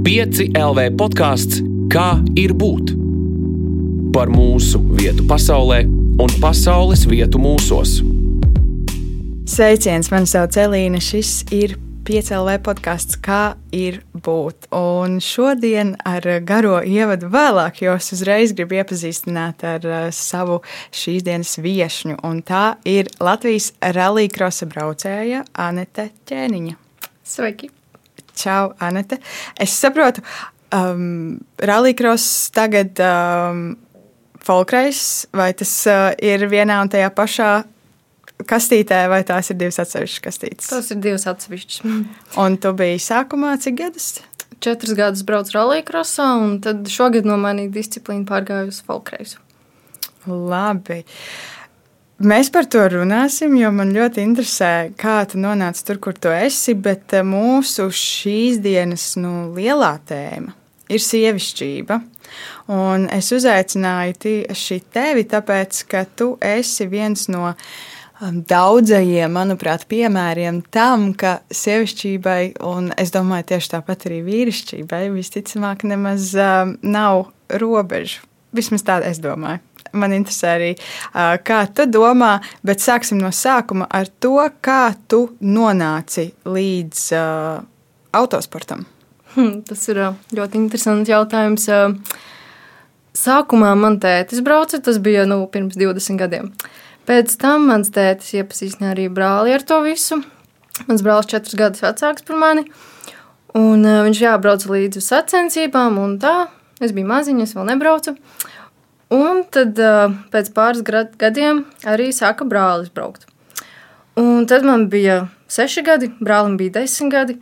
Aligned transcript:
5 0.00 0.54
LV 0.56 0.84
podkāsts 0.96 1.60
Kā 1.90 2.20
ir 2.38 2.52
būt? 2.54 2.92
Par 4.14 4.30
mūsu 4.30 4.78
vietu 4.94 5.24
pasaulē 5.26 5.80
un 6.22 6.30
pasaules 6.38 7.02
vietu 7.10 7.40
mūsos. 7.42 7.96
Sveiciens, 9.50 10.06
man 10.12 10.28
sauc 10.30 10.54
Elīna. 10.62 11.00
Šis 11.02 11.32
ir 11.50 11.74
5LV 12.06 12.60
podkāsts, 12.68 13.18
kā 13.18 13.56
ir 13.74 13.98
būt. 14.14 14.70
Un 14.76 15.18
šodien 15.18 15.96
ar 16.06 16.28
garo 16.46 16.78
ievadu 16.78 17.28
vēlāk 17.34 17.82
jūs 17.88 18.12
uzreiz 18.14 18.54
gribu 18.54 18.78
iepazīstināt 18.78 19.66
ar 19.66 19.88
uh, 19.90 19.98
savu 20.14 20.60
šīs 20.94 21.26
dienas 21.26 21.56
viesņu. 21.58 22.20
Un 22.22 22.40
tā 22.46 22.78
ir 22.86 23.10
Latvijas 23.18 23.72
rallija 23.98 24.32
krosa 24.38 24.70
braucēja 24.70 25.42
Anete 25.66 26.08
Ķēniņa. 26.30 26.78
Sveiki! 27.26 27.74
Čau, 28.40 28.72
Anete. 28.80 29.20
Es 29.60 29.74
saprotu, 29.76 30.24
um, 30.72 31.38
rallycross 31.58 32.50
tagad 32.56 33.00
um, 33.04 33.74
folkreis, 34.40 35.26
vai 35.36 35.52
tas 35.56 35.74
uh, 35.90 36.08
ir 36.16 36.46
vienā 36.50 36.80
un 36.84 36.90
tajā 36.92 37.10
pašā 37.16 37.50
kastītē, 38.48 39.04
vai 39.12 39.20
tās 39.28 39.52
ir 39.52 39.58
divas 39.60 39.80
atsevišķas 39.82 40.24
kastītes? 40.24 40.70
Tas 40.72 40.90
ir 40.94 41.00
divas 41.04 41.26
atsevišķas. 41.28 41.82
Un 42.42 42.56
tu 42.62 42.72
biji 42.76 43.02
sākumā 43.04 43.56
cik 43.60 43.78
gadus? 43.82 44.10
Četrus 44.60 44.96
gadus 44.96 45.22
braucu 45.24 45.54
rallycrossā, 45.56 46.26
un 46.36 46.58
tad 46.60 46.88
šogad 46.92 47.24
no 47.24 47.38
manī 47.40 47.70
disciplīna 47.72 48.26
pārgāju 48.28 48.68
uz 48.68 48.82
folkreisu. 48.84 49.38
Labi. 50.28 50.98
Mēs 52.20 52.50
par 52.52 52.66
to 52.68 52.82
runāsim, 52.92 53.54
jo 53.56 53.70
man 53.72 53.94
ļoti 53.96 54.20
interesē, 54.20 54.90
kā 55.00 55.22
tu 55.24 55.38
nonāci 55.40 55.86
tur, 55.88 55.96
kur 56.04 56.12
tu 56.12 56.28
esi. 56.28 56.74
Bet 56.76 57.14
eh, 57.16 57.24
mūsu 57.24 57.86
šīs 57.88 58.58
dienas 58.60 59.14
nu, 59.16 59.54
lielā 59.56 59.94
tēma 60.04 60.52
ir 60.92 61.00
sievišķība. 61.00 61.96
Un 62.76 63.06
es 63.14 63.30
uzaicināju 63.32 64.18
tieši 64.20 64.78
tevi, 64.92 65.24
tāpēc, 65.32 65.80
ka 65.88 66.04
tu 66.04 66.34
esi 66.44 66.84
viens 66.92 67.24
no 67.32 67.46
um, 67.48 68.42
daudzajiem, 68.52 69.32
manuprāt, 69.32 69.88
piemēriem 69.88 70.60
tam, 70.76 71.14
ka 71.16 71.38
sievišķībai, 71.48 72.60
un 72.68 72.92
es 73.00 73.14
domāju, 73.16 73.48
tieši 73.54 73.74
tāpat 73.78 74.10
arī 74.10 74.20
vīrišķībai, 74.28 75.06
visticamāk, 75.16 75.88
nemaz 75.88 76.34
um, 76.36 76.76
nav 76.84 77.30
robežu. 77.48 78.26
Vismaz 78.52 78.84
tā 78.84 79.00
es 79.08 79.24
domāju. 79.24 79.64
Man 79.92 80.14
interesē 80.14 80.54
arī, 80.54 80.70
kā 81.46 81.60
tu 81.74 81.86
domā, 81.90 82.36
bet 82.66 82.82
sāksim 82.82 83.18
no 83.18 83.32
sākuma 83.34 83.88
ar 83.90 84.10
to, 84.22 84.36
kā 84.62 84.94
tu 85.10 85.24
nonāci 85.42 86.28
līdz 86.46 87.04
uh, 87.18 87.62
autosportam. 88.16 88.84
Hmm, 89.34 89.60
tas 89.66 89.82
ir 89.90 90.02
ļoti 90.34 90.58
interesants 90.58 91.10
jautājums. 91.10 91.66
Sākumā 93.20 93.72
man 93.78 93.98
tētis 94.02 94.42
brauca, 94.46 94.78
tas 94.82 95.00
bija 95.02 95.26
nu, 95.26 95.42
pirms 95.50 95.78
20 95.78 96.18
gadiem. 96.18 96.52
Pēc 97.10 97.34
tam 97.42 97.66
mans 97.70 97.90
tētis 97.94 98.36
iepazīstināja 98.38 98.94
arī 98.94 99.08
brāli 99.10 99.54
ar 99.54 99.66
to 99.66 99.80
visu. 99.82 100.20
Mans 100.86 101.02
brālis 101.04 101.26
ir 101.26 101.34
četrus 101.34 101.58
gadus 101.58 101.84
vecāks 101.84 102.26
par 102.26 102.38
mani. 102.38 102.66
Un, 103.58 103.82
uh, 103.82 104.04
viņš 104.06 104.22
jābrauc 104.22 104.66
līdzi 104.70 105.02
uz 105.02 105.10
sacensībām, 105.10 105.98
un 105.98 106.18
tā 106.22 106.34
es 106.82 106.94
biju 106.94 107.08
maziņa, 107.10 107.46
es 107.46 107.54
vēl 107.56 107.66
nebraucu. 107.72 108.14
Un 109.10 109.42
tad 109.50 109.78
pēc 110.30 110.52
pāris 110.54 110.84
gadiem 110.86 111.64
arī 111.88 112.12
sāka 112.14 112.46
brālis 112.46 112.92
braukt. 112.94 113.26
Un 114.20 114.46
tad 114.46 114.66
man 114.66 114.86
bija 114.90 115.24
seši 115.50 115.82
gadi, 115.82 116.10
brālim 116.22 116.56
bija 116.60 116.78
desmit 116.78 117.12
gadi. 117.12 117.36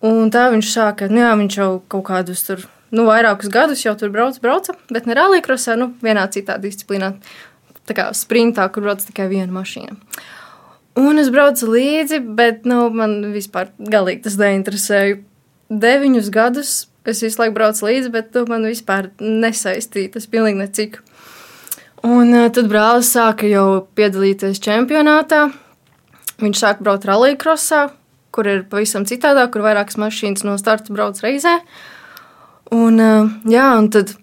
Un 0.00 0.30
tā 0.32 0.46
viņš 0.52 0.72
sāka, 0.72 1.10
nu 1.12 1.20
jā, 1.20 1.30
viņš 1.36 1.56
jau 1.58 1.70
kaut 1.92 2.06
kādus 2.08 2.44
tur, 2.46 2.62
nu, 2.96 3.04
vairākus 3.04 3.52
gadus 3.52 3.84
jau 3.84 3.92
tur 4.00 4.12
brauca, 4.14 4.40
brauca 4.40 4.76
bet 4.88 5.04
ne 5.06 5.16
rallija 5.18 5.76
nu, 5.76 5.90
vienā 6.00 6.24
citā 6.32 6.56
disciplīnā, 6.56 7.12
tā 7.84 7.96
kā 7.98 8.08
sprintā, 8.16 8.64
kur 8.72 8.86
brauc 8.86 9.04
tikai 9.04 9.28
viena 9.28 9.52
mašīna. 9.52 9.98
Un 11.00 11.20
es 11.20 11.28
braucu 11.30 11.68
līdzi, 11.68 12.22
bet, 12.36 12.64
nu, 12.64 12.88
man 12.88 13.20
vispār 13.34 13.68
galīgi 13.78 14.24
tas 14.24 14.40
neinteresēja. 14.40 15.20
Deviņus 15.70 16.30
gadus 16.34 16.70
es 17.08 17.22
visu 17.24 17.40
laiku 17.40 17.56
braucu 17.56 17.86
līdzi, 17.86 18.12
bet 18.12 18.32
tu 18.34 18.44
man 18.50 18.66
vispār 18.68 19.10
nesaistīja 19.20 20.16
tas 20.16 20.28
pilnīgi 20.30 20.60
necik. 20.60 21.00
Un 22.06 22.32
uh, 22.32 22.48
tad 22.52 22.68
brālis 22.70 23.10
sāka 23.12 23.48
jau 23.48 23.84
piedalīties 23.96 24.60
čempionātā. 24.64 25.50
Viņš 26.40 26.62
sāka 26.62 26.84
braukt 26.84 27.04
rallija 27.08 27.36
krosā, 27.40 27.82
kur 28.32 28.48
ir 28.48 28.64
pavisam 28.70 29.04
citādāk, 29.08 29.52
kur 29.52 29.66
vairākas 29.66 30.00
mašīnas 30.00 30.46
no 30.48 30.56
starta 30.60 30.94
brauc 30.96 31.20
reizē. 31.20 31.58
Un, 32.72 32.96
uh, 32.96 33.30
jā, 33.50 33.66
un 33.76 33.90
tad 33.92 34.14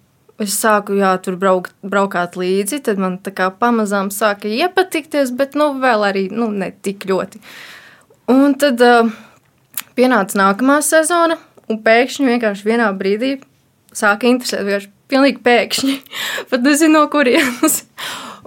es 0.41 0.57
sāku 0.57 0.97
jā, 0.97 1.11
tur 1.21 1.37
braukt, 1.37 1.73
braukāt 1.85 2.37
līdzi, 2.39 2.81
tad 2.85 3.01
man 3.01 3.17
tā 3.21 3.33
kā 3.37 3.49
pamazām 3.53 4.09
sāka 4.13 4.49
iepatikties, 4.49 5.33
bet 5.37 5.57
nu, 5.57 5.73
vēl 5.81 6.05
arī 6.07 6.27
nu, 6.33 6.49
ne 6.53 6.71
tik 6.85 7.05
ļoti. 7.09 7.41
Un 8.33 8.57
tad 8.59 8.81
uh, 8.83 9.11
pienāca 9.97 10.41
nākamā 10.41 10.79
sezona, 10.85 11.37
Un 11.67 11.81
pēkšņi 11.83 12.29
vienkārši 12.29 12.67
vienā 12.67 12.87
brīdī 12.95 13.37
sāka 13.95 14.29
interesēt. 14.29 14.63
Vienkārši 14.67 14.93
pilnīgi 15.11 15.43
pēkšņi. 15.43 15.97
Pat 16.51 16.65
nezinu, 16.65 16.95
no 16.99 17.05
kurienes. 17.11 17.83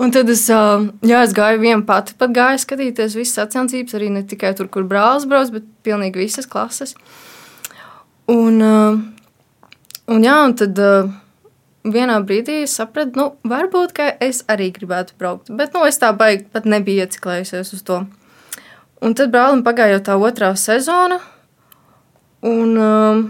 Un 0.00 0.12
tad 0.14 0.31
es, 0.32 0.47
jā, 0.48 1.19
es 1.20 1.32
gāju 1.36 1.60
viena 1.60 1.82
pati, 1.84 2.14
pat 2.16 2.32
gāju 2.32 2.62
skatīties 2.62 3.19
visas 3.19 3.36
sacensības, 3.36 3.92
arī 3.98 4.06
ne 4.14 4.22
tikai 4.25 4.54
tur, 4.56 4.70
kur 4.72 4.86
brālis 4.88 5.26
brauc, 5.28 5.50
bet 5.53 5.66
pilnīgi 5.84 6.22
visas 6.22 6.48
klases. 6.48 6.94
Un, 8.30 8.62
un, 8.62 10.25
jā, 10.25 10.36
un 10.47 10.54
tad 10.56 10.80
vienā 11.84 12.16
brīdī 12.25 12.62
es 12.64 12.78
sapratu, 12.80 13.12
nu, 13.19 13.26
varbūt 13.50 14.00
es 14.25 14.41
arī 14.48 14.70
gribētu 14.72 15.19
braukt. 15.20 15.53
Bet 15.53 15.76
nu, 15.76 15.84
es 15.84 16.00
tā 16.00 16.14
baigi 16.16 16.47
pat 16.48 16.64
nebiju 16.64 17.04
ieciklējusies 17.04 17.75
uz 17.76 17.84
to. 17.84 18.00
Un 19.04 19.16
tad 19.16 19.32
brālim 19.32 19.60
pagāja 19.64 19.98
jau 19.98 20.03
tā 20.09 20.16
otrā 20.16 20.54
sezona, 20.56 21.20
Un 22.46 22.76
uh, 22.80 23.22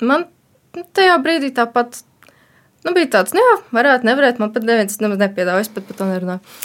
man 0.00 0.26
tajā 0.96 1.16
brīdī 1.24 1.52
tāpat 1.56 2.00
nu, 2.86 2.94
bija 2.94 3.10
tāds, 3.18 3.34
nu, 3.36 3.42
jā, 3.42 3.54
varētu, 3.74 4.08
nevarētu. 4.08 4.42
Man 4.42 4.52
pat 4.54 4.66
neviens 4.66 5.00
nemaz 5.02 5.20
nepiedāvāja, 5.20 5.66
es 5.66 5.72
pat 5.72 5.88
par 5.88 5.98
to 5.98 6.08
nerunāju. 6.08 6.58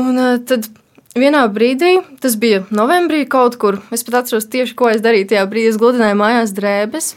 Un 0.00 0.18
uh, 0.18 0.38
tad 0.44 0.68
vienā 1.16 1.44
brīdī, 1.54 1.96
tas 2.22 2.36
bija 2.40 2.64
novembrī 2.74 3.22
kaut 3.30 3.58
kur, 3.62 3.78
es 3.94 4.04
pat 4.06 4.22
atceros 4.22 4.48
tieši, 4.50 4.76
ko 4.78 4.90
es 4.92 5.04
darīju 5.04 5.30
tajā 5.32 5.44
brīdī. 5.50 5.72
Es 5.72 5.80
gludināju 5.80 6.20
mājās 6.20 6.56
drēbes. 6.56 7.14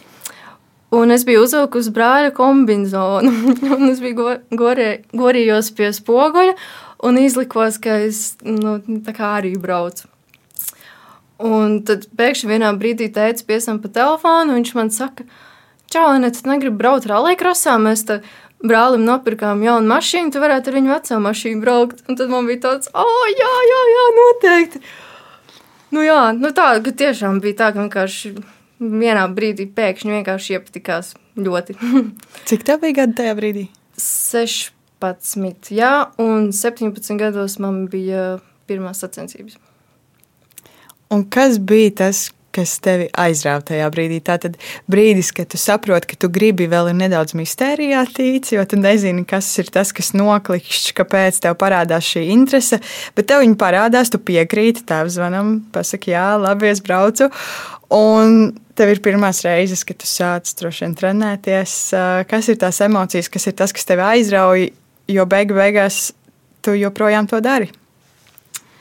Un 0.97 1.11
es 1.11 1.25
biju 1.27 1.41
uzvilkusi 1.43 1.91
brāļa 1.91 2.31
kombināciju, 2.37 3.31
un 3.75 3.89
es 3.89 3.99
biju 3.99 4.37
gorē, 4.55 4.91
gorījos 5.11 5.73
pie 5.75 5.89
spoguļa 5.91 6.53
un 7.03 7.19
izlikos, 7.19 7.81
ka 7.83 7.97
es 8.05 8.37
nu, 8.45 8.77
arī 9.27 9.57
braucu. 9.59 10.07
Un 11.37 11.81
tad 11.85 12.07
pēkšņi 12.17 12.49
vienā 12.49 12.71
brīdī 12.79 13.11
teica, 13.13 13.43
piesam 13.45 13.77
pa 13.81 13.91
telefonu, 13.93 14.55
viņš 14.57 14.73
man 14.77 14.89
saka, 14.93 15.27
čau, 15.93 16.07
Anna, 16.15 16.31
tu 16.33 16.49
negribi 16.49 16.79
braukt 16.79 17.05
rallija 17.09 17.53
mēs 17.77 18.05
te 18.09 18.21
brālim 18.63 19.05
nopirkām 19.05 19.61
jaunu 19.61 19.87
mašīnu, 19.91 20.31
tu 20.33 20.41
varētu 20.41 20.71
ar 20.71 20.77
viņu 20.79 20.93
veco 20.93 21.19
mašīnu 21.21 21.61
braukt. 21.61 22.01
Un 22.09 22.17
tad 22.17 22.31
man 22.33 22.49
bija 22.49 22.63
tāds, 22.65 22.89
oh, 22.93 23.25
jā, 23.29 23.53
jā, 23.71 23.81
jā, 23.93 24.05
noteikti. 24.17 24.81
Nu 25.93 26.03
jā, 26.03 26.33
nu 26.35 26.51
tā, 26.51 26.71
ka 26.83 26.91
tiešām 26.91 27.39
bija 27.43 27.59
tā, 27.61 27.69
ka 27.75 27.85
vienkārši 27.85 28.33
vienā 28.79 29.27
brīdī 29.33 29.69
pēkšņi 29.77 30.17
vienkārši 30.17 30.57
iepatikās 30.57 31.13
ļoti. 31.37 31.77
Cik 32.49 32.65
tev 32.67 32.81
bija 32.81 33.03
gadi 33.03 33.17
tajā 33.21 33.37
brīdī? 33.37 33.67
16, 34.01 35.71
jā, 35.77 35.93
un 36.21 36.51
17 36.53 37.21
gados 37.21 37.57
man 37.63 37.85
bija 37.93 38.37
pirmās 38.69 39.05
sacensības. 39.05 39.61
Un 41.13 41.23
kas 41.31 41.59
bija 41.59 41.93
tas, 42.03 42.27
kas 42.57 42.73
tevi 42.83 43.05
aizrāva 43.15 43.61
tajā 43.69 43.87
brīdī? 43.93 44.17
Tā 44.25 44.35
tad 44.41 44.57
brīdis, 44.91 45.29
kad 45.35 45.49
tu 45.51 45.59
saproti, 45.61 46.09
ka 46.11 46.19
tu 46.23 46.29
gribi 46.33 46.67
vēl 46.71 46.89
nedaudz 46.97 47.35
mistērijā 47.37 48.01
tīci, 48.17 48.57
jo 48.57 48.65
tu 48.67 48.79
nezini, 48.81 49.23
kas 49.29 49.49
ir 49.61 49.71
tas, 49.73 49.93
kas 49.95 50.11
noklikšķi, 50.17 50.95
kāpēc 50.97 51.39
tev 51.45 51.57
parādās 51.61 52.09
šī 52.11 52.25
interese. 52.33 52.81
Bet 53.15 53.29
tev 53.31 53.45
viņa 53.45 53.59
parādās, 53.61 54.11
tu 54.11 54.19
piekrīti, 54.19 54.83
tev 54.89 55.11
zvanam, 55.13 55.57
pasaki, 55.73 56.15
jā, 56.15 56.29
labi, 56.41 56.71
es 56.73 56.83
braucu. 56.83 57.29
Un 57.93 58.51
tev 58.77 58.91
ir 58.91 59.03
pirmās 59.05 59.41
reizes, 59.47 59.85
kad 59.87 60.01
tu 60.01 60.09
sāc 60.09 60.51
vien 60.67 60.95
trenēties. 60.97 61.79
Kas 62.27 62.51
ir 62.51 62.59
tās 62.61 62.83
emocijas, 62.83 63.31
kas 63.31 63.47
ir 63.47 63.55
tas, 63.57 63.73
kas 63.75 63.87
tevi 63.87 64.03
aizrauja, 64.11 64.71
jo 65.07 65.29
beigu 65.29 65.55
beigās 65.55 66.09
tu 66.65 66.75
joprojām 66.75 67.29
to 67.31 67.39
dari? 67.39 67.71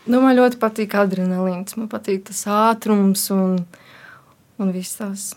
Nu, 0.06 0.20
man 0.22 0.36
ļoti 0.38 0.60
patīk 0.62 0.94
adrenalīns, 0.94 1.74
man 1.78 1.88
patīk 1.90 2.28
tas 2.28 2.44
ātrums 2.46 3.24
un, 3.34 3.58
un 4.62 4.70
viss 4.74 5.00
tas. 5.00 5.32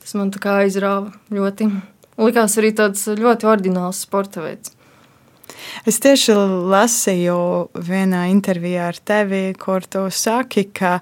Tas 0.00 0.16
man 0.18 0.32
tā 0.34 0.40
kā 0.42 0.56
aizrāva 0.64 1.12
ļoti. 1.30 1.68
Likās 2.20 2.56
arī 2.60 2.72
tāds 2.76 3.06
ļoti 3.06 3.46
ordināls 3.48 4.02
sporta 4.04 4.42
veids. 4.42 4.74
Es 5.88 6.00
tieši 6.02 6.34
lasīju 6.70 7.36
vienā 7.86 8.26
intervijā 8.32 8.90
ar 8.90 8.98
tevi, 8.98 9.42
kur 9.58 9.86
tu 9.86 10.06
saki, 10.12 10.66
ka 10.74 10.98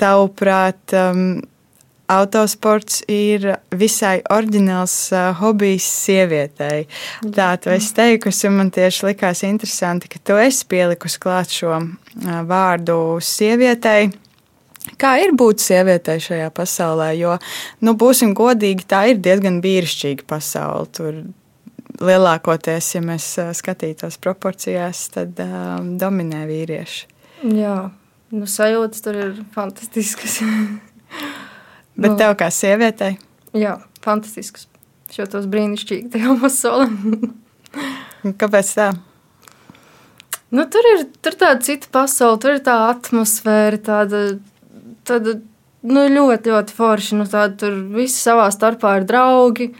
tavuprāt, 0.00 0.94
um, 0.96 1.42
autosports 2.12 3.00
ir 3.10 3.48
visai 3.74 4.20
oriģināls 4.32 4.94
uh, 5.14 5.30
hobijs 5.40 5.86
sievietei. 6.04 6.84
Tā 7.22 7.48
tu 7.62 7.72
esi 7.74 7.94
teikusi, 7.96 8.46
un 8.50 8.60
man 8.60 8.70
tieši 8.74 9.08
likās 9.10 9.42
interesanti, 9.46 10.10
ka 10.12 10.20
tu 10.22 10.38
esi 10.40 10.66
pielikusi 10.70 11.20
klāt 11.22 11.54
šo 11.54 11.74
uh, 11.78 11.88
vārdu 12.46 13.18
sievietei. 13.24 14.12
Kā 15.00 15.16
ir 15.18 15.34
būt 15.34 15.64
sievietei 15.64 16.20
šajā 16.22 16.52
pasaulē? 16.54 17.10
Jo, 17.18 17.34
nu, 17.82 17.96
būsim 17.98 18.36
godīgi, 18.38 18.86
tā 18.86 19.08
ir 19.10 19.18
diezgan 19.22 19.58
vīrišķīga 19.64 20.28
pasaule. 20.30 20.86
Tur 20.94 21.18
lielākoties, 22.06 22.92
ja 22.94 23.02
mēs 23.02 23.26
skatītos 23.58 24.20
proporcijās, 24.22 25.08
tad 25.16 25.40
um, 25.42 25.96
dominē 25.98 26.44
vīrieši. 26.48 27.02
Jā, 27.56 27.76
nu, 28.32 28.46
sajūtas 28.48 29.02
tur 29.04 29.18
ir 29.24 29.34
fantastiskas. 29.56 30.38
Bet 31.96 32.12
nu, 32.12 32.16
tev 32.20 32.36
kā 32.40 32.50
sievietei? 32.52 33.16
Jā, 33.56 33.78
fantastisks. 34.04 34.68
Šos 35.12 35.46
brīnišķīgi 35.48 36.10
tajā 36.12 36.34
pasaulē. 36.42 36.88
Kāpēc 38.40 38.72
tā? 38.76 38.90
Nu, 40.54 40.64
tur 40.70 40.86
ir 40.92 41.04
tur 41.24 41.34
tāda 41.38 41.62
cita 41.66 41.90
pasaule, 41.92 42.38
tur 42.42 42.56
ir 42.56 42.62
tā 42.66 42.76
atmosfēra, 42.90 43.80
tāda, 43.82 44.22
tāda 45.08 45.38
nu, 45.86 46.06
ļoti, 46.12 46.52
ļoti 46.52 46.76
forša. 46.76 47.20
Nu, 47.20 47.26
tāda, 47.30 47.54
tur 47.64 47.78
visi 47.96 48.18
savā 48.20 48.48
starpā 48.54 48.98
ir 49.00 49.06
draugi. 49.08 49.72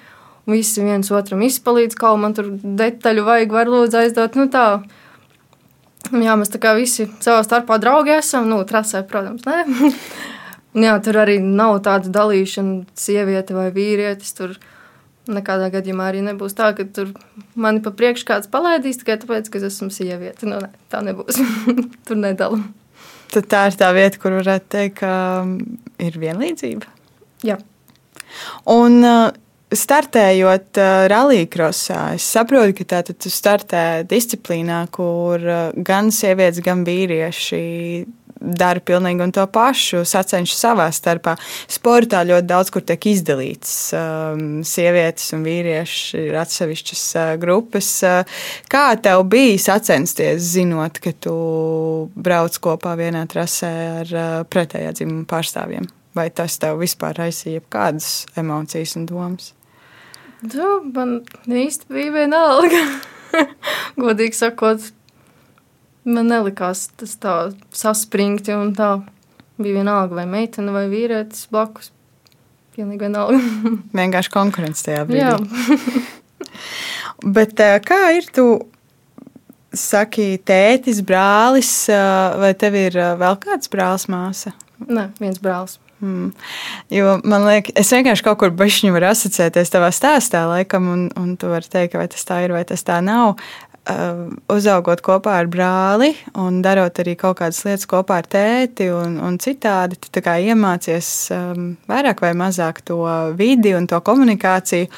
Visi 0.47 0.85
viens 0.85 1.11
otram 1.11 1.43
izpalīdz, 1.43 1.97
kā 1.99 2.13
man 2.19 2.35
tur 2.37 2.53
detaļu 2.55 3.27
vajag, 3.27 3.55
var 3.55 3.71
lūdzu 3.71 4.01
aizdot. 4.03 4.39
Nu, 4.39 4.47
tā. 4.51 4.67
Jā, 6.13 6.37
mēs 6.39 6.53
tā 6.53 6.63
kā 6.63 6.77
visi 6.79 7.09
savā 7.19 7.43
starpā 7.47 7.81
draugi 7.83 8.15
esam. 8.19 8.47
Nu, 8.51 8.61
trasē, 8.67 9.03
protams, 9.11 9.47
ne. 9.47 9.93
Jā, 10.77 10.97
tur 11.01 11.17
arī 11.23 11.39
nav 11.41 11.79
tāda 11.87 12.11
dalīšana, 12.13 12.83
sieviete 13.01 13.55
vai 13.57 13.71
vīrietis. 13.73 14.35
Tur 14.37 14.57
nekādā 15.33 15.71
gadījumā 15.73 16.11
arī 16.11 16.21
nebūs 16.27 16.57
tā, 16.59 16.73
ka 16.77 16.85
tur 16.85 17.15
mani 17.59 17.81
pa 17.85 17.93
priekšu 17.97 18.27
kāds 18.29 18.51
palaidīs 18.53 19.01
tikai 19.01 19.17
tāpēc, 19.23 19.49
ka 19.51 19.61
es 19.63 19.71
esmu 19.71 19.89
sieviete. 19.95 20.49
Nu, 20.49 20.61
ne, 20.61 20.69
tā 20.93 21.01
nebūs. 21.07 21.41
tur 22.07 22.21
nedala. 22.21 22.61
Tad 23.33 23.49
tā 23.51 23.65
ir 23.71 23.79
tā 23.81 23.89
vieta, 23.97 24.21
kur 24.21 24.37
varētu 24.37 24.71
teikt, 24.77 25.01
ka 25.01 25.15
ir 26.05 26.21
vienlīdzība. 26.21 26.93
Jā. 27.47 27.57
Un 28.71 29.01
uh, 29.01 29.33
startējot 29.73 30.81
uh, 30.83 31.07
rallija-krosā, 31.11 32.03
es 32.21 32.29
saprotu, 32.37 32.77
ka 32.83 32.89
tā 32.93 33.01
tu 33.09 33.33
startē 33.33 34.05
disciplīnā, 34.09 34.85
kur 34.95 35.41
uh, 35.41 35.73
gan 35.89 36.13
sievietes, 36.15 36.61
gan 36.65 36.85
vīrieši 36.87 37.65
dara 38.41 38.81
pilnīgi 38.85 39.31
to 39.35 39.45
pašu, 39.53 40.03
sacenšas 40.07 40.61
savā 40.67 40.87
starpā. 40.95 41.37
Sportā 41.73 42.23
ļoti 42.27 42.49
daudz 42.49 42.73
kur 42.75 42.85
tiek 42.87 43.09
izdalīts. 43.11 43.73
Um, 43.97 44.47
sievietes 44.67 45.33
un 45.37 45.45
vīrieši 45.47 46.27
ir 46.29 46.39
atsevišķas 46.43 47.05
uh, 47.17 47.33
grupas. 47.43 47.91
Uh, 48.07 48.41
kā 48.73 48.89
tev 49.03 49.25
bija 49.33 49.59
sacensties, 49.69 50.53
zinot, 50.57 51.01
ka 51.03 51.15
tu 51.17 51.37
brauc 52.15 52.59
kopā 52.63 52.97
vienā 53.01 53.27
trasē 53.31 53.75
ar 54.03 54.15
uh, 54.15 54.41
pretējā 54.51 54.95
dzimuma 55.01 55.27
pārstāvjiem? 55.31 55.89
Vai 56.17 56.31
tas 56.33 56.57
tev 56.61 56.81
vispār 56.81 57.19
raisīja 57.19 57.65
kādas 57.73 58.25
emocijas 58.41 58.97
un 58.97 59.09
domas? 59.09 59.53
Tu, 60.41 60.69
man 60.93 61.19
īsti 61.49 61.89
bija 61.93 62.13
vienalga. 62.21 62.83
Godīgi 64.01 64.37
sakot, 64.37 64.85
Man 66.07 66.31
nelikās 66.31 66.87
tas 66.99 67.17
tā 67.19 67.37
saspringti 67.75 68.55
un 68.55 68.73
tā. 68.79 68.97
Bija 69.57 69.79
vienalga, 69.79 70.19
vai 70.19 70.27
meitene 70.29 70.73
vai 70.75 70.85
vīrietis 70.93 71.47
blakus. 71.51 71.91
Pilnīgi 72.77 73.07
vienalga. 73.07 73.41
Vienkārši 74.01 74.33
konkurence 74.35 74.85
tajā 74.85 75.07
brīdī. 75.09 75.25
Jā. 75.25 76.05
Bet 77.37 77.63
eh, 77.65 77.79
kā 77.85 78.01
ir 78.19 78.29
tu? 78.35 78.47
Saki, 79.77 80.39
tētis, 80.47 81.03
brālis, 81.05 81.71
eh, 81.93 82.37
vai 82.41 82.53
tev 82.57 82.79
ir 82.81 82.95
eh, 82.97 83.17
vēl 83.21 83.41
kāds 83.43 83.73
brālis, 83.73 84.07
māsa? 84.13 84.55
Nē, 84.87 85.11
viens 85.21 85.41
brālis. 85.43 85.81
Mm. 86.01 86.33
Jo 86.93 87.15
man 87.25 87.47
liekas, 87.49 87.73
es 87.81 87.91
vienkārši 87.93 88.25
kaut 88.27 88.37
kur 88.43 88.51
beigšņi 88.53 88.93
varu 88.93 89.09
asociēties 89.09 89.73
tavā 89.73 89.89
stāstā, 89.97 90.43
laikam, 90.51 90.91
un, 90.93 91.07
un 91.17 91.31
tu 91.41 91.49
vari 91.49 91.71
teikt, 91.73 91.97
vai 91.97 92.05
tas 92.13 92.27
tā 92.29 92.43
ir 92.45 92.53
vai 92.53 92.63
tas 92.69 92.85
tā 92.85 92.99
nav. 93.05 93.39
Uh, 93.87 94.33
uzaugot 94.51 94.99
kopā 94.99 95.37
ar 95.39 95.47
brāli 95.47 96.09
un 96.43 96.57
darot 96.59 96.97
arī 96.99 97.13
kaut 97.15 97.37
kādas 97.39 97.61
lietas 97.63 97.87
kopā 97.87 98.17
ar 98.19 98.27
tēti 98.27 98.89
un, 98.91 99.15
un 99.23 99.37
citādi, 99.39 99.95
tu 100.03 100.23
iemācies 100.27 101.11
um, 101.31 101.69
vairāk 101.87 102.25
vai 102.25 102.33
mazāk 102.35 102.81
to 102.83 102.99
vidi 103.39 103.77
un 103.79 103.87
to 103.87 104.01
komunikāciju. 104.03 104.89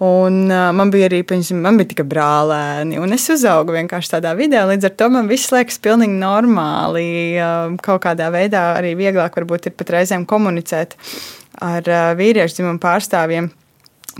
Un, 0.00 0.40
uh, 0.48 0.70
man 0.72 0.88
bija 0.88 1.10
arī 1.10 1.20
piemēram, 1.28 1.60
man 1.60 1.76
bija 1.76 1.90
tikai 1.92 2.08
brālēni, 2.08 2.96
un 2.96 3.12
es 3.12 3.28
uzaugu 3.36 3.76
vienkārši 3.76 4.14
tādā 4.16 4.32
vidē. 4.38 4.64
Līdz 4.72 4.88
ar 4.88 4.96
to 4.96 5.12
man 5.12 5.28
viss 5.28 5.52
liekas 5.52 5.76
pilnīgi 5.84 6.16
normāli. 6.16 7.06
Uh, 7.36 7.76
kaut 7.84 8.06
kādā 8.08 8.32
veidā 8.32 8.70
arī 8.78 8.96
vieglāk 8.96 9.36
varbūt 9.36 9.68
ir 9.68 9.76
pat 9.76 9.92
reizēm 9.98 10.24
komunicēt 10.24 10.96
ar 11.60 11.84
uh, 11.84 12.10
vīriešu 12.16 12.62
dzimumu 12.62 12.80
pārstāvjiem 12.80 13.52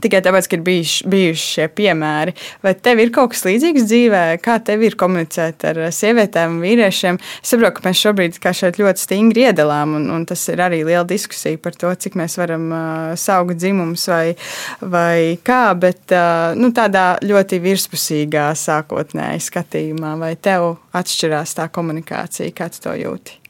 tikai 0.03 0.21
tāpēc, 0.25 0.49
ka 0.49 0.59
ir 0.59 0.65
bijuši, 0.67 1.07
bijuši 1.11 1.47
šie 1.55 1.67
piemēri. 1.75 2.35
Vai 2.65 2.75
tev 2.79 3.03
ir 3.03 3.13
kaut 3.15 3.33
kas 3.35 3.45
līdzīgs 3.47 3.87
dzīvē, 3.89 4.23
kā 4.43 4.59
tev 4.65 4.85
ir 4.87 4.97
komunicēt 4.99 5.65
ar 5.69 5.81
sievietēm 5.95 6.57
un 6.57 6.63
vīriešiem? 6.65 7.19
Es 7.43 7.53
saprotu, 7.53 7.79
ka 7.79 7.89
mēs 7.89 8.03
šobrīd 8.05 8.39
ļoti 8.79 9.05
stingri 9.05 9.47
iedalām, 9.49 9.97
un, 9.99 10.09
un 10.15 10.27
tas 10.29 10.43
ir 10.53 10.63
arī 10.63 10.83
liela 10.87 11.07
diskusija 11.09 11.59
par 11.63 11.77
to, 11.79 11.91
cik 12.05 12.19
mēs 12.19 12.39
varam 12.41 12.69
uh, 12.71 13.17
saukt 13.19 13.59
dzimumus 13.59 14.07
vai, 14.11 14.37
vai 14.81 15.39
kā, 15.45 15.63
bet 15.79 16.15
uh, 16.15 16.55
nu, 16.59 16.71
tādā 16.77 17.19
ļoti 17.25 17.61
virspusīgā 17.65 18.51
sākotnēji 18.59 19.47
skatījumā, 19.49 20.15
vai 20.21 20.35
tev 20.37 20.77
atšķirās 20.97 21.57
tā 21.59 21.69
komunikācija, 21.73 22.55
kā 22.55 22.71
tu 22.73 22.85
to 22.87 22.95
jūti? 22.99 23.41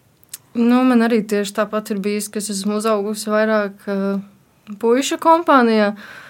Nu, 0.58 0.80
man 0.86 1.04
arī 1.06 1.20
tieši 1.28 1.54
tāpat 1.60 1.92
ir 1.92 2.00
bijis, 2.02 2.26
ka 2.32 2.40
es 2.40 2.48
esmu 2.50 2.80
uzaugusi 2.80 3.30
vairāk 3.30 3.84
uh, 3.92 4.24
puišu 4.80 5.20
kompānijā. 5.22 5.92
Uh, 5.92 6.24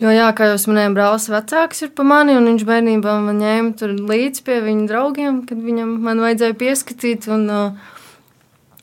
Jo, 0.00 0.10
jā, 0.10 0.32
kā 0.34 0.48
jau 0.48 0.56
minēju, 0.72 0.94
brālis 0.96 1.28
vecāks 1.30 1.84
ir 1.84 1.90
par 1.94 2.06
mani, 2.08 2.34
un 2.34 2.46
viņš 2.48 2.64
bērnībā 2.66 3.12
man 3.22 3.38
ņēma 3.42 3.88
līdzi 4.08 4.42
pie 4.46 4.56
viņa 4.64 4.86
draugiem, 4.90 5.42
kad 5.46 5.58
viņam 5.62 5.90
vajadzēja 6.02 6.56
pieskatīt. 6.58 7.28
Un, 7.30 7.44
uh, 7.52 7.70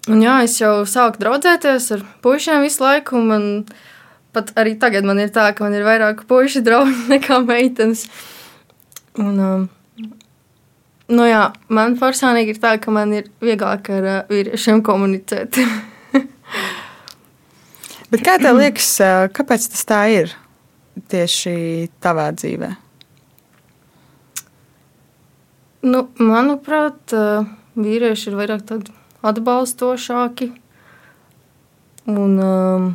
un 0.07 0.21
jā, 0.23 0.35
es 0.45 0.55
jau 0.61 0.85
sāku 0.87 1.19
draudzēties 1.19 1.91
ar 1.97 2.01
puišiem 2.23 2.63
visu 2.63 2.83
laiku. 2.85 3.19
Man 3.19 3.43
pat 4.35 4.53
arī 4.61 4.77
tagad 4.79 5.03
man 5.09 5.19
ir 5.19 5.29
tā, 5.35 5.49
ka 5.51 5.65
man 5.65 5.75
ir 5.75 5.87
vairāk 5.87 6.23
puišu 6.29 6.59
draugu 6.63 6.93
nekā 7.13 7.35
meitenes. 7.43 8.01
Un, 9.19 9.35
uh, 9.43 9.67
nu 11.09 11.23
jā, 11.27 11.43
man 11.67 11.99
personīgi 11.99 12.55
ir 12.55 12.59
tā, 12.63 12.77
ka 12.79 12.87
man 12.95 13.11
ir 13.17 13.27
vieglāk 13.43 13.91
ar 13.97 14.03
uh, 14.07 14.23
vīriešiem 14.31 14.79
komunicēt. 14.87 15.59
Bet 18.09 18.23
kā 18.25 18.39
tev 18.41 18.57
liekas, 18.57 18.87
kāpēc 19.35 19.67
tas 19.75 19.83
tā 19.89 19.99
ir? 20.15 20.31
Tieši 21.09 21.89
tavā 22.03 22.29
dzīvē? 22.35 22.69
Nu, 25.89 26.07
manuprāt, 26.19 27.13
vīrieši 27.79 28.31
ir 28.31 28.35
vairāk 28.35 28.65
atbalstošāki. 29.23 30.49
Un, 32.09 32.39
um, 32.41 32.89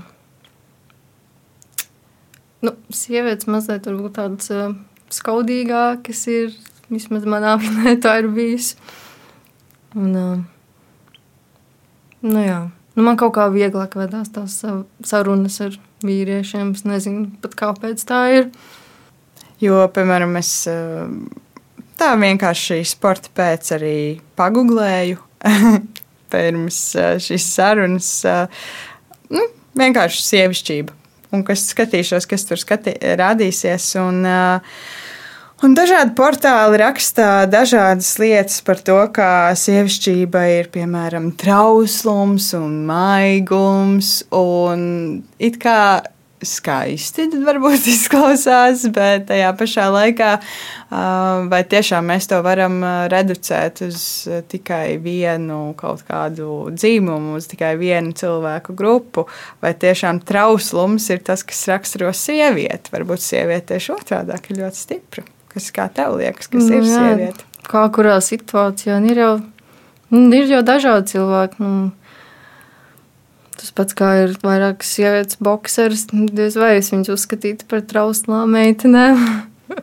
nu, 2.65 2.75
sievietes 2.93 3.49
mazliet 3.49 3.87
tādas 4.17 4.51
uh, 4.53 4.75
skaudīgākas 5.13 6.27
ir. 6.33 6.55
Vismaz 6.93 7.25
manā 7.25 7.55
vidē 7.63 7.95
tā 8.05 8.19
ir 8.21 8.29
bijis. 8.35 8.75
Un, 9.97 10.11
uh, 10.19 11.19
nu, 12.27 12.41
jā. 12.43 12.61
nu, 12.97 13.07
man 13.07 13.17
kaut 13.21 13.37
kā 13.39 13.49
vieglāk 13.55 13.97
vedās 13.97 14.33
tās 14.35 14.61
sarunas 15.07 15.61
ar 15.65 15.79
vīriešiem. 16.07 16.75
Es 16.77 16.85
nezinu 16.87 17.29
pat 17.43 17.57
kāpēc 17.59 18.05
tā 18.09 18.21
ir. 18.39 18.49
Jo, 19.63 19.85
piemēram, 19.95 20.35
es 20.41 20.53
eh, 20.71 21.05
tā 22.01 22.11
vienkārši 22.21 22.83
sporta 22.89 23.31
pēc 23.35 23.71
arī 23.77 23.99
pagūglēju 24.39 25.21
pirms 26.35 26.81
eh, 26.99 27.15
šīs 27.23 27.49
sarunas. 27.55 28.11
Eh, 28.29 28.67
nu, 29.35 29.47
vienkārši 29.79 30.29
sievišķība. 30.29 31.01
Un 31.35 31.43
kas 31.47 31.65
skatīšos, 31.73 32.29
kas 32.31 32.47
tur 32.47 32.61
skatī, 32.61 32.95
rādīsies. 33.19 33.89
Un, 33.99 34.21
uh, 34.23 34.77
Un 35.65 35.73
dažādi 35.73 36.13
portāli 36.13 36.77
raksta 36.77 37.47
dažādas 37.49 38.11
lietas 38.21 38.59
par 38.67 38.83
to, 38.85 38.99
kā 39.17 39.49
sievišķība 39.57 40.43
ir 40.59 40.67
piemēram 40.75 41.31
trauslums 41.41 42.51
un 42.59 42.83
maigums. 42.85 44.11
Un 44.37 44.83
it 45.41 45.57
kā 45.63 46.03
skaisti 46.45 47.31
varbūt 47.47 47.89
izklausās, 47.95 48.83
bet 48.93 49.25
tajā 49.31 49.55
pašā 49.57 49.87
laikā 49.95 50.35
vai 51.49 51.63
tiešām 51.73 52.13
mēs 52.13 52.29
to 52.29 52.43
varam 52.45 52.85
reducēt 53.09 53.81
uz 53.87 54.03
tikai 54.53 54.99
vienu 55.01 55.73
kaut 55.81 56.05
kādu 56.05 56.75
dzīmumu, 56.77 57.39
uz 57.41 57.49
tikai 57.49 57.73
vienu 57.81 58.13
cilvēku 58.13 58.77
grupu, 58.77 59.25
vai 59.65 59.73
tiešām 59.73 60.21
trauslums 60.29 61.09
ir 61.09 61.25
tas, 61.25 61.47
kas 61.47 61.65
raksturo 61.73 62.13
sievieti. 62.13 62.93
Varbūt 62.93 63.25
sieviete 63.25 63.73
tieši 63.73 63.97
otrādi 63.97 64.37
ir 64.37 64.61
ļoti 64.61 64.83
stipra. 64.83 65.25
Kas 65.55 65.71
kā 65.75 65.89
tev 65.95 66.19
liekas, 66.19 66.51
kas 66.51 66.67
nu, 66.67 66.79
ir 66.79 66.89
jā, 66.89 67.03
sieviete? 67.03 67.51
Kā 67.65 67.85
kurā 67.95 68.17
situācijā 68.23 68.97
ir 69.11 69.21
jau, 69.23 69.35
ir 70.11 70.51
jau 70.51 70.65
dažādi 70.67 71.15
cilvēki. 71.15 71.63
Nu 71.63 71.93
Tas 73.55 73.71
pats 73.73 73.95
kā 73.97 74.11
ir 74.25 74.35
vairākas 74.43 74.91
sievietes 74.97 75.39
boxeris, 75.41 76.09
diez 76.11 76.57
vai 76.59 76.75
es 76.81 76.91
viņus 76.93 77.13
uzskatītu 77.15 77.65
par 77.71 77.85
trauslām 77.89 78.53
meitenēm. 78.59 79.25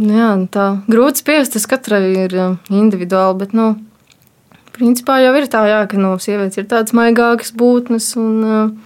Nu 0.00 0.14
jā, 0.14 0.28
nu 0.38 0.46
tā 0.48 0.64
grūti 0.88 1.20
spiest, 1.20 1.52
tas 1.52 1.66
katrai 1.68 2.12
ir 2.22 2.32
individuāli, 2.70 3.34
bet, 3.42 3.50
nu, 3.58 3.66
principā 4.72 5.18
jau 5.20 5.32
ir 5.36 5.48
tā, 5.50 5.64
jā, 5.68 5.80
ka, 5.90 5.98
nu, 6.00 6.12
sievietes 6.22 6.60
ir 6.62 6.68
tādas 6.70 6.94
maigākas 6.96 7.50
būtnes 7.58 8.06
un, 8.16 8.78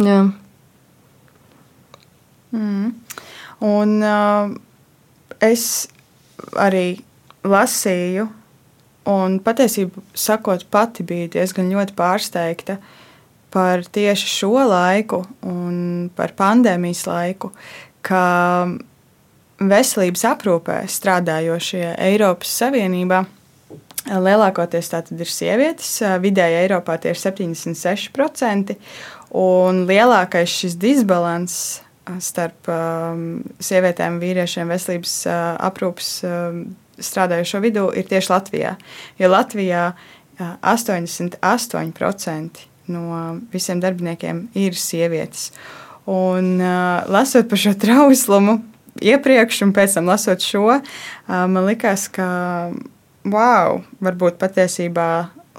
jā. 0.00 0.16
Mm. 2.56 2.96
Un 3.64 4.00
uh, 4.04 4.50
es 5.40 5.86
arī 6.60 6.98
lasīju 7.46 8.26
Un 9.06 9.38
patiesībā 9.38 10.02
sakot, 10.18 10.64
pati 10.66 11.04
biju 11.06 11.28
diezgan 11.36 11.68
ļoti 11.70 11.94
pārsteigta 11.94 12.80
par 13.54 13.84
tieši 13.86 14.30
šo 14.32 14.64
laiku 14.66 15.20
un 15.46 16.08
par 16.18 16.34
pandēmijas 16.36 17.04
laiku, 17.06 17.52
ka 18.02 18.66
veselības 19.62 20.26
aprūpē 20.32 20.80
strādājošie 20.90 21.84
Eiropas 22.02 22.50
Savienībā 22.58 23.22
lielākoties 24.10 24.90
tātad 24.90 25.22
ir 25.22 25.30
sievietes, 25.30 25.92
vidēji 26.22 26.58
Eiropā 26.64 26.98
tie 26.98 27.14
ir 27.14 27.22
76%, 27.22 28.74
un 29.38 29.84
lielākais 29.86 30.50
šis 30.50 30.74
disbalans 30.82 31.60
starp 32.22 32.68
um, 32.70 33.42
sievietēm 33.62 34.20
vīriešiem 34.22 34.70
veselības 34.70 35.14
uh, 35.28 35.34
aprūpas 35.68 36.10
um, 36.26 36.62
strādājušo 37.02 37.58
vidū 37.64 37.84
ir 37.96 38.04
tieši 38.08 38.32
Latvijā. 38.32 38.76
Jo 39.20 39.26
Latvijā 39.32 39.82
88% 40.36 42.48
no 42.92 43.02
visiem 43.52 43.80
darbiniekiem 43.80 44.48
ir 44.56 44.74
sievietes. 44.78 45.52
Un 46.06 46.60
lasot 47.10 47.48
par 47.50 47.58
šo 47.58 47.74
trauslumu, 47.80 48.60
iepriekš 49.02 49.62
un 49.66 49.72
pēc 49.76 49.94
tam 49.96 50.06
lasot 50.10 50.40
šo, 50.44 50.80
man 51.26 51.66
likās, 51.66 52.08
ka 52.12 52.26
wow, 53.26 53.80
varbūt 54.04 54.34
patiesībā 54.38 55.08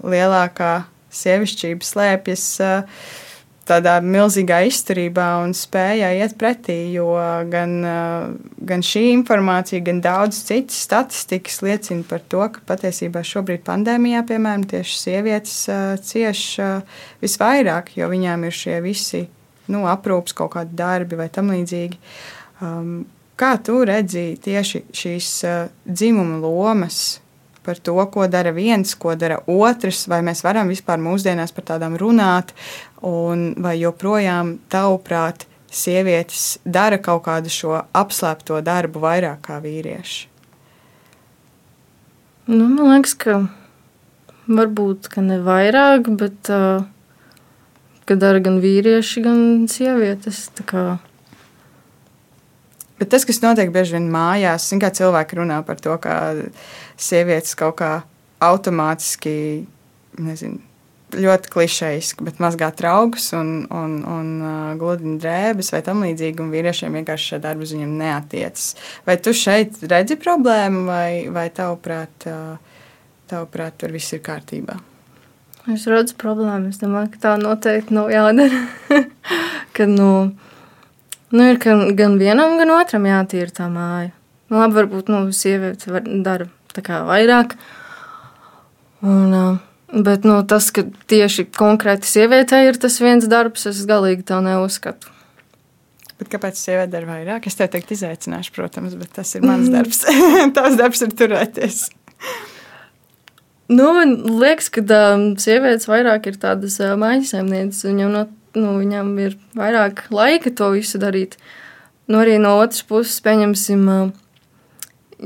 lielākā 0.05 0.83
sievišķība 1.17 1.83
slēpjas 1.83 2.45
tādā 3.67 3.97
milzīgā 4.03 4.61
izturībā 4.69 5.25
un 5.43 5.53
spējā 5.57 6.13
iet 6.21 6.35
pretī, 6.39 6.77
jo 6.95 7.09
gan, 7.51 7.75
gan 8.69 8.85
šī 8.85 9.03
informācija, 9.13 9.83
gan 9.85 9.99
daudz 10.03 10.39
citas 10.47 10.79
statistikas 10.87 11.61
liecina 11.65 12.05
par 12.07 12.23
to, 12.31 12.45
ka 12.53 12.63
patiesībā 12.69 13.23
šobrīd 13.27 13.65
pandēmijā, 13.67 14.23
piemēram, 14.29 14.65
tieši 14.71 14.97
sievietes 15.01 15.57
cieš 16.07 16.45
visvairāk, 17.23 17.93
jo 17.99 18.09
viņām 18.11 18.47
ir 18.47 18.57
šie 18.63 18.79
visi 18.85 19.25
nu, 19.73 19.83
aprūpas 19.91 20.35
kaut 20.37 20.55
kādi 20.55 20.75
darbi 20.79 21.19
vai 21.19 21.29
tam 21.33 21.51
līdzīgi. 21.51 21.99
Um, 22.63 23.05
kā 23.37 23.53
tu 23.63 23.81
redzi 23.85 24.31
tieši 24.41 24.87
šīs 24.95 25.31
dzimuma 25.85 26.39
lomas 26.41 27.19
par 27.67 27.81
to, 27.83 27.97
ko 28.13 28.29
dara 28.31 28.53
viens, 28.55 28.95
ko 28.95 29.15
dara 29.19 29.41
otrs, 29.51 30.05
vai 30.07 30.21
mēs 30.23 30.41
varam 30.45 30.71
vispār 30.71 31.01
mūsdienās 31.03 31.51
par 31.55 31.67
tādām 31.73 31.99
runāt, 31.99 32.55
un 33.03 33.51
vai 33.59 33.75
joprojām 33.81 34.55
tavuprāt 34.71 35.45
sievietes 35.67 36.57
dara 36.63 36.97
kaut 37.03 37.25
kādu 37.27 37.51
šo 37.51 37.75
apslēpto 37.91 38.63
darbu 38.63 39.03
vairāk 39.03 39.43
kā 39.49 39.59
vīrieši? 39.63 40.27
Nu, 42.47 42.63
man 42.71 42.93
liekas, 42.93 43.17
ka 43.19 43.41
varbūt 44.47 45.09
ka 45.11 45.23
ne 45.25 45.41
vairāk, 45.43 46.07
bet 46.19 46.51
uh, 46.55 46.87
dara 48.07 48.39
gan 48.39 48.61
vīrieši, 48.63 49.23
gan 49.25 49.41
sievietes. 49.67 50.47
Bet 52.97 53.11
tas, 53.13 53.25
kas 53.29 53.41
notiek 53.43 53.69
bieži 53.73 53.97
vien 53.97 54.07
mājās, 54.13 54.69
ir, 54.71 54.81
kā 54.81 54.89
cilvēki 54.93 55.37
runā 55.37 55.61
par 55.65 55.81
to, 55.81 55.93
ka 56.01 56.15
sievietes 56.97 57.53
kaut 57.57 57.77
kā 57.81 57.91
automātiski, 58.43 59.65
nezinu, 60.21 60.61
ļoti 61.15 61.51
klišejiski, 61.53 62.25
bet 62.27 62.41
mazgā 62.43 62.67
traukus 62.75 63.29
un, 63.37 63.51
un, 63.71 63.93
un 64.03 64.31
uh, 64.41 64.73
gludina 64.79 65.15
drēbes 65.21 65.71
vai 65.71 65.81
tam 65.85 66.03
līdzīgi, 66.03 66.41
un 66.43 66.51
vīriešiem 66.51 66.97
vienkārši 66.99 67.39
darbi 67.43 67.63
uz 67.63 67.71
viņiem 67.75 67.93
neatiecas. 68.01 68.67
Vai 69.07 69.15
tu 69.23 69.31
šeit 69.35 69.79
redzi 69.87 70.17
problēmu, 70.19 70.83
vai, 70.89 71.09
vai 71.33 71.47
tavuprāt, 71.55 72.27
uh, 72.27 72.83
tavuprāt, 73.31 73.77
tur 73.79 73.95
viss 73.95 74.17
ir 74.17 74.23
kārtībā? 74.25 74.75
Es 75.71 75.87
redzu 75.87 76.15
problēmu. 76.19 76.71
Es 76.71 76.79
domāju, 76.79 77.11
ka 77.15 77.23
tā 77.23 77.37
noteikti 77.39 77.95
nav 77.95 78.11
jādara. 78.11 78.61
Kad, 79.75 79.91
nu, 79.91 80.11
Nu, 81.33 81.43
ir 81.43 81.59
gan, 81.59 81.89
gan 81.97 82.15
vienam, 82.19 82.55
gan 82.59 82.71
otram 82.77 83.07
jātīra 83.07 83.51
tā 83.51 83.67
māja. 83.71 84.13
Nu, 84.47 84.61
labi, 84.61 84.77
varbūt 84.79 85.09
nu, 85.11 85.25
sieviete 85.35 85.91
var, 85.91 86.07
dara 86.23 86.47
vairāk. 87.07 87.57
Un, 89.03 89.59
bet 89.91 90.23
nu, 90.27 90.39
tas, 90.47 90.69
ka 90.71 90.85
tieši 91.11 91.49
konkrēti 91.57 92.07
sievietei 92.07 92.67
ir 92.69 92.79
tas 92.79 92.99
viens 93.03 93.27
darbs, 93.27 93.67
es 93.67 93.83
galīgi 93.89 94.23
tā 94.29 94.39
neuzskatu. 94.45 95.11
Bet 96.17 96.31
kāpēc 96.31 96.57
sieviete 96.57 96.93
dara 96.95 97.11
vairāk? 97.11 97.49
Es 97.49 97.59
tev 97.59 97.69
teiktu, 97.75 97.97
izaicināšu, 97.97 98.55
protams, 98.55 98.95
bet 98.97 99.11
tas 99.19 99.35
ir 99.37 99.43
mans 99.45 99.67
darbs. 99.73 100.05
Tavs 100.55 100.79
darbs 100.79 101.03
ir 101.05 101.13
turēties. 101.17 101.83
Nu, 103.67 103.91
man 103.91 104.15
liekas, 104.39 104.71
ka 104.71 104.81
um, 104.87 105.33
sievietes 105.41 105.89
vairāk 105.91 106.31
ir 106.31 106.39
tādas 106.39 106.79
uh, 106.79 106.95
maisaimnieces. 106.97 107.83
Viņam 107.83 108.15
no 108.15 108.23
nu, 108.55 108.77
viņam 108.79 109.11
ir 109.23 109.37
vairāk 109.57 110.05
laika 110.13 110.53
to 110.55 110.71
visu 110.75 111.01
darīt. 111.01 111.35
Nu, 112.07 112.21
arī 112.21 112.37
no 112.39 112.55
otras 112.61 112.85
puses, 112.87 113.19
pieņemsim, 113.25 113.87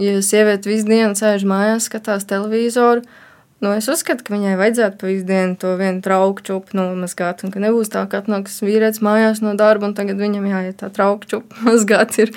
ja 0.01 0.21
sieviete 0.25 0.71
visu 0.71 0.89
dienu 0.89 1.13
sēž 1.17 1.45
mājās, 1.49 1.89
skatās 1.91 2.25
televizoru. 2.29 3.05
Nu, 3.61 3.75
es 3.77 3.85
uzskatu, 3.91 4.25
ka 4.25 4.33
viņai 4.33 4.55
vajadzētu 4.57 4.97
pa 4.97 5.09
visu 5.11 5.27
dienu 5.27 5.53
to 5.61 5.75
vienu 5.77 6.01
trauku 6.01 6.41
čupu 6.47 6.73
nomazgāt, 6.79 7.43
un 7.45 7.53
ka 7.53 7.61
nebūs 7.61 7.93
tā, 7.93 8.07
ka 8.09 8.23
atnāks 8.23 8.57
vīrietis 8.65 9.03
mājās 9.05 9.43
no 9.45 9.53
darba, 9.59 9.91
un 9.91 9.93
tagad 9.97 10.17
viņam 10.17 10.49
jāiet 10.49 10.81
tā 10.81 10.89
trauku 10.89 11.29
čupu 11.29 11.61
mazgāt. 11.69 12.17
Ir. 12.25 12.33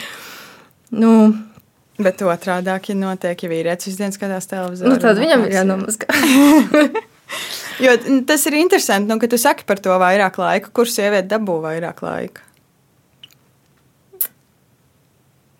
Nu, 0.93 1.33
Bet 1.95 2.19
otrādi, 2.27 2.73
ja 2.75 2.95
notiek, 2.99 3.45
ja 3.45 3.49
vīrietis 3.49 3.87
visu 3.87 4.01
dienu 4.01 4.15
skatās 4.17 4.49
televizoru, 4.51 4.91
nu, 4.91 4.99
tad 4.99 5.21
viņam 5.21 5.45
ir 5.47 5.53
jānomazgā. 5.55 6.09
Jo 7.83 7.95
tas 8.27 8.47
ir 8.47 8.55
interesanti, 8.59 9.09
nu, 9.11 9.19
ka 9.19 9.29
tu 9.31 9.39
saki 9.41 9.67
par 9.67 9.81
to 9.83 9.95
vairāk 9.99 10.39
laika. 10.39 10.71
Kur 10.75 10.91
sieviete 10.91 11.27
dabū 11.33 11.59
vairāk 11.65 12.03
laika? 12.05 12.45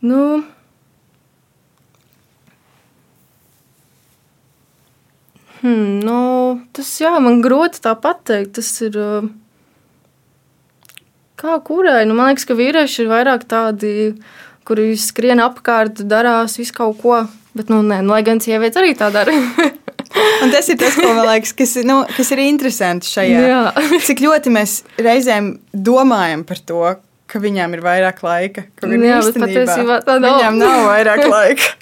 Nu, 0.05 0.45
hmm, 5.63 6.01
nu, 6.05 6.19
tas 6.77 6.91
jā, 7.01 7.15
man 7.25 7.41
grūti 7.45 7.81
tā 7.85 7.97
pateikt. 7.99 8.55
Tas 8.61 8.71
ir. 8.85 8.99
Kā 11.41 11.57
kurai? 11.67 12.05
Nu, 12.07 12.15
man 12.17 12.31
liekas, 12.31 12.47
ka 12.47 12.57
vīrieši 12.59 13.05
ir 13.05 13.11
vairāk 13.11 13.49
tādi, 13.51 13.95
kuri 14.69 14.93
skrien 15.01 15.43
apkārt, 15.43 16.05
darās 16.09 16.61
visu 16.61 16.77
kaut 16.77 17.01
ko. 17.03 17.25
Bet, 17.57 17.73
nu, 17.73 17.81
nē, 17.87 18.03
nu, 18.05 18.15
lai 18.15 18.23
gan 18.27 18.43
sievietes 18.45 18.81
arī 18.81 18.95
tā 18.99 19.11
dara. 19.15 19.35
Un 20.15 20.53
tas 20.53 20.69
ir 20.71 20.79
tas, 20.79 20.97
man 21.01 21.23
liekas, 21.27 21.55
kas, 21.57 21.75
nu, 21.87 22.03
kas 22.17 22.31
ir 22.35 22.43
interesanti 22.45 23.11
šajā. 23.11 23.41
Jā. 23.49 23.63
Cik 24.07 24.23
ļoti 24.25 24.53
mēs 24.55 24.77
reizēm 25.03 25.55
domājam 25.75 26.45
par 26.47 26.61
to, 26.69 26.83
ka 27.31 27.41
viņām 27.43 27.75
ir 27.75 27.83
vairāk 27.85 28.21
laika. 28.25 28.67
Jā, 28.85 29.21
bet 29.27 29.41
patiesībā 29.43 29.99
tā 30.07 30.19
nav. 30.23 30.39
Viņām 30.39 30.61
nav 30.61 30.85
vairāk 30.89 31.25
laika. 31.35 31.73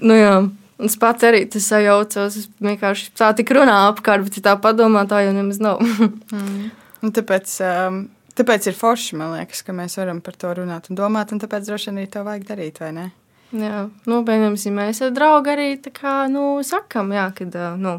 nu 0.00 0.16
jā. 0.16 0.34
Un 0.78 0.86
es 0.86 0.94
pats 1.00 1.26
arī 1.26 1.42
tas 1.50 1.66
sajaucos. 1.66 2.36
Es 2.38 2.46
vienkārši 2.62 3.10
tā 3.18 3.32
tik 3.36 3.50
runā 3.56 3.80
apkārt, 3.88 4.28
bet 4.28 4.38
tā 4.44 4.54
padomā, 4.62 5.04
tā 5.10 5.24
jau 5.26 5.34
nemaz 5.34 5.58
nav. 5.62 5.82
mm. 6.34 6.68
Un 7.02 7.14
tāpēc, 7.14 7.54
um, 7.66 8.04
tāpēc 8.38 8.70
ir 8.70 8.78
forši, 8.78 9.18
man 9.18 9.34
liekas, 9.36 9.64
ka 9.66 9.74
mēs 9.74 9.98
varam 9.98 10.22
par 10.24 10.38
to 10.38 10.54
runāt 10.60 10.88
un 10.90 10.98
domāt, 10.98 11.34
un 11.34 11.42
tāpēc 11.42 11.66
droši 11.66 11.90
vien 11.90 12.00
arī 12.00 12.10
to 12.14 12.22
vajag 12.26 12.46
darīt, 12.48 12.80
vai 12.82 12.92
ne? 12.94 13.08
Jā, 13.48 13.86
nu, 14.04 14.20
pieņemsim, 14.28 14.74
mēs 14.76 15.00
ar 15.06 15.12
draugu 15.16 15.54
arī 15.54 15.70
kā, 15.80 16.26
nu, 16.28 16.58
sakam, 16.66 17.14
jā, 17.16 17.30
kad, 17.36 17.54
nu, 17.80 17.94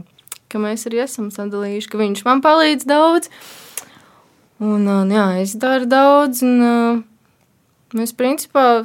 ka 0.51 0.61
mēs 0.61 0.85
arī 0.85 1.01
esam 1.07 1.31
sadalījuši, 1.33 1.89
ka 1.89 2.01
viņš 2.01 2.21
man 2.27 2.43
palīdz 2.45 2.85
daudz. 2.89 3.31
Un, 4.61 4.85
uh, 4.85 5.07
jā, 5.09 5.25
es 5.41 5.55
daru 5.57 5.87
daudz, 5.89 6.43
un 6.45 7.01
mēs 7.97 8.13
principā 8.13 8.83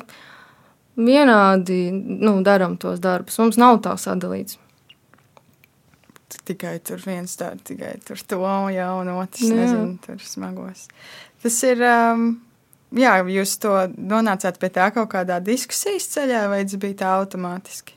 vienādi 0.96 1.90
nu, 1.92 2.38
darām 2.46 2.78
tos 2.80 3.02
darbus. 3.02 3.36
Mums 3.42 3.60
nav 3.60 3.82
tā 3.84 3.98
sadalīts. 4.00 4.60
Tikai 6.44 6.78
tur 6.84 7.00
viens 7.04 7.36
tāds, 7.40 7.62
tikai 7.68 7.94
tur 8.04 8.20
to 8.20 8.40
jau, 8.72 8.90
un 9.00 9.12
otrs, 9.18 9.44
jā. 9.44 9.54
nezinu, 9.58 9.98
tur 10.04 10.24
smagos. 10.24 10.88
Tas 11.44 11.60
ir. 11.68 11.84
Um, 11.84 12.43
jā, 12.98 13.16
jūs 13.36 13.56
to 13.62 13.74
nonācāt 13.94 14.58
pie 14.62 14.70
tā 14.74 14.88
kaut 14.94 15.10
kādā 15.14 15.40
diskusijas 15.44 16.08
ceļā, 16.14 16.46
vai 16.52 16.62
tas 16.66 16.80
bija 16.80 17.00
tā 17.02 17.12
automātiski? 17.18 17.96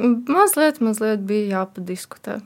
Mazliet, 0.00 0.80
mazliet 0.80 1.24
bija 1.28 1.60
jāpadiskutē. 1.60 2.40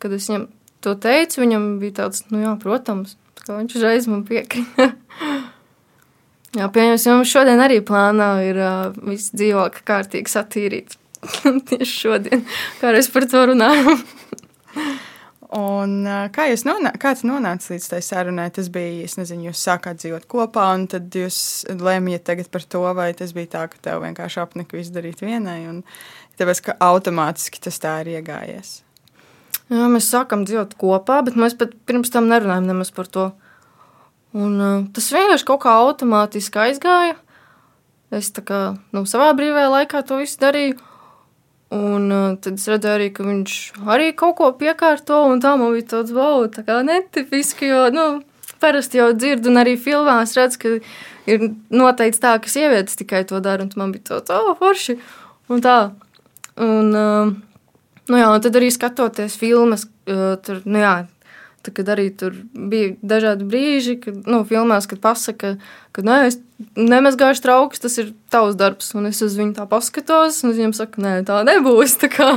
Kad 0.00 0.16
es 0.16 0.28
viņam 0.28 0.48
to 0.84 0.94
teicu, 1.00 1.42
viņam 1.44 1.66
bija 1.80 1.96
tāds, 2.02 2.24
nu 2.32 2.42
jā, 2.42 2.54
protams, 2.60 3.16
kā 3.40 3.56
viņš 3.56 3.76
uzreiz 3.78 4.08
man 4.10 4.24
piekrita. 4.28 4.90
jā, 6.58 6.70
pieņemsim, 6.72 7.20
mums 7.20 7.32
šodien 7.32 7.62
arī 7.64 7.80
plānā 7.86 8.32
ir 8.48 8.60
uh, 8.60 8.80
viss 9.06 9.32
dzīvokļa 9.36 9.86
kārtīgi 9.92 10.32
satīrīts. 10.32 10.98
Tieši 11.70 11.92
šodien, 11.92 12.44
kā 12.80 12.92
es 12.96 13.10
par 13.12 13.28
to 13.30 13.46
runāju. 13.52 13.96
Un, 15.50 16.04
kā 16.30 16.44
jūs 16.46 16.62
nonā, 16.62 16.92
nonāca 17.26 17.72
līdz 17.72 17.86
tai 17.90 17.98
sarunai? 18.06 18.46
Tas 18.54 18.68
bija, 18.70 19.02
es 19.02 19.16
nezinu, 19.18 19.48
jūs 19.48 19.62
sākāt 19.66 19.98
dzīvot 19.98 20.28
kopā, 20.30 20.68
un 20.78 20.84
tad 20.92 21.10
jūs 21.10 21.64
tagad 22.22 22.46
par 22.54 22.62
to, 22.62 22.84
vai 22.94 23.08
tas 23.18 23.32
bija 23.34 23.50
tā, 23.56 23.64
ka 23.72 23.80
tev 23.82 24.04
vienkārši 24.04 24.38
apnika 24.44 24.78
visu 24.78 24.94
darīt 24.94 25.24
vienai, 25.24 25.64
un 25.66 25.80
tāpēc, 26.38 26.62
ka 26.68 26.76
automātiski 26.86 27.62
tas 27.66 27.82
tā 27.82 27.96
ir 28.04 28.12
iegājies. 28.20 28.76
Jā, 29.70 29.88
mēs 29.90 30.06
sākam 30.10 30.44
dzīvot 30.46 30.76
kopā, 30.78 31.18
bet 31.26 31.38
mēs 31.38 31.58
pat 31.58 31.74
pirms 31.86 32.14
tam 32.14 32.30
nerunājam 32.30 32.70
nemaz 32.70 32.94
par 32.94 33.10
to. 33.10 33.26
Un, 34.30 34.86
tas 34.94 35.10
vienkārši 35.10 35.48
kaut 35.48 35.64
kā 35.64 35.74
automātiski 35.82 36.62
aizgāja. 36.62 37.18
Es 38.14 38.30
kā 38.34 38.60
nu, 38.94 39.02
savā 39.06 39.32
brīvajā 39.38 39.70
laikā 39.74 40.06
to 40.06 40.18
visu 40.22 40.38
darīju. 40.42 40.78
Un 41.70 42.10
uh, 42.10 42.32
tad 42.42 42.56
es 42.58 42.66
redzēju, 42.66 42.96
arī, 42.96 43.08
ka 43.14 43.22
viņš 43.22 43.52
arī 43.94 44.08
kaut 44.18 44.34
ko 44.40 44.48
piekārto, 44.58 45.20
un 45.30 45.38
tā 45.42 45.52
man 45.58 45.76
bija 45.76 45.86
tāds 45.92 46.10
wow, 46.16 46.42
tā 46.50 46.64
kā 46.66 46.80
netipiski. 46.82 47.68
Jo, 47.70 47.84
nu, 47.94 48.06
parasti 48.62 48.98
jau 48.98 49.12
dzirdu, 49.14 49.52
un 49.52 49.60
arī 49.62 49.76
filmās 49.78 50.34
redzu, 50.38 50.58
ka 50.64 50.72
ir 51.30 51.46
noteikti 51.70 52.22
tā, 52.24 52.34
ka 52.42 52.50
sievietes 52.50 52.98
tikai 52.98 53.22
to 53.28 53.38
dara, 53.44 53.62
un 53.62 53.70
man 53.78 53.94
bija 53.94 54.16
tāds, 54.16 54.34
oh, 54.34 54.50
forši. 54.58 54.98
Un 55.50 55.62
tā. 55.62 55.76
Un, 56.58 56.90
uh, 56.90 57.30
nu 58.10 58.18
jā, 58.18 58.26
un 58.26 58.42
tad 58.42 58.58
arī 58.58 58.72
skatoties 58.74 59.38
filmas, 59.38 59.86
uh, 60.10 60.34
tur, 60.42 60.64
nu 60.66 60.82
jā, 60.82 60.94
Tā, 61.60 61.72
kad 61.76 61.90
arī 61.92 62.06
tur 62.16 62.32
bija 62.56 62.94
dažādi 63.04 63.44
brīži, 63.44 63.98
kad 64.00 64.24
nu, 64.24 64.40
filmās, 64.48 64.86
kad 64.88 65.02
pasaka, 65.02 65.58
ka 65.92 66.04
nē, 66.06 66.16
es 66.30 66.38
nemazgāšu 66.72 67.44
traukus, 67.44 67.82
tas 67.82 67.98
ir 68.00 68.14
tavs 68.32 68.56
darbs. 68.56 68.94
Un 68.96 69.10
es 69.10 69.20
uz 69.24 69.36
viņu 69.36 69.58
tā 69.58 69.66
paskatos, 69.68 70.40
un 70.44 70.54
viņam 70.56 70.72
saka, 70.76 71.02
nē, 71.04 71.14
tā 71.28 71.42
nebūs. 71.44 71.98
Tā 72.00 72.08
kā, 72.12 72.30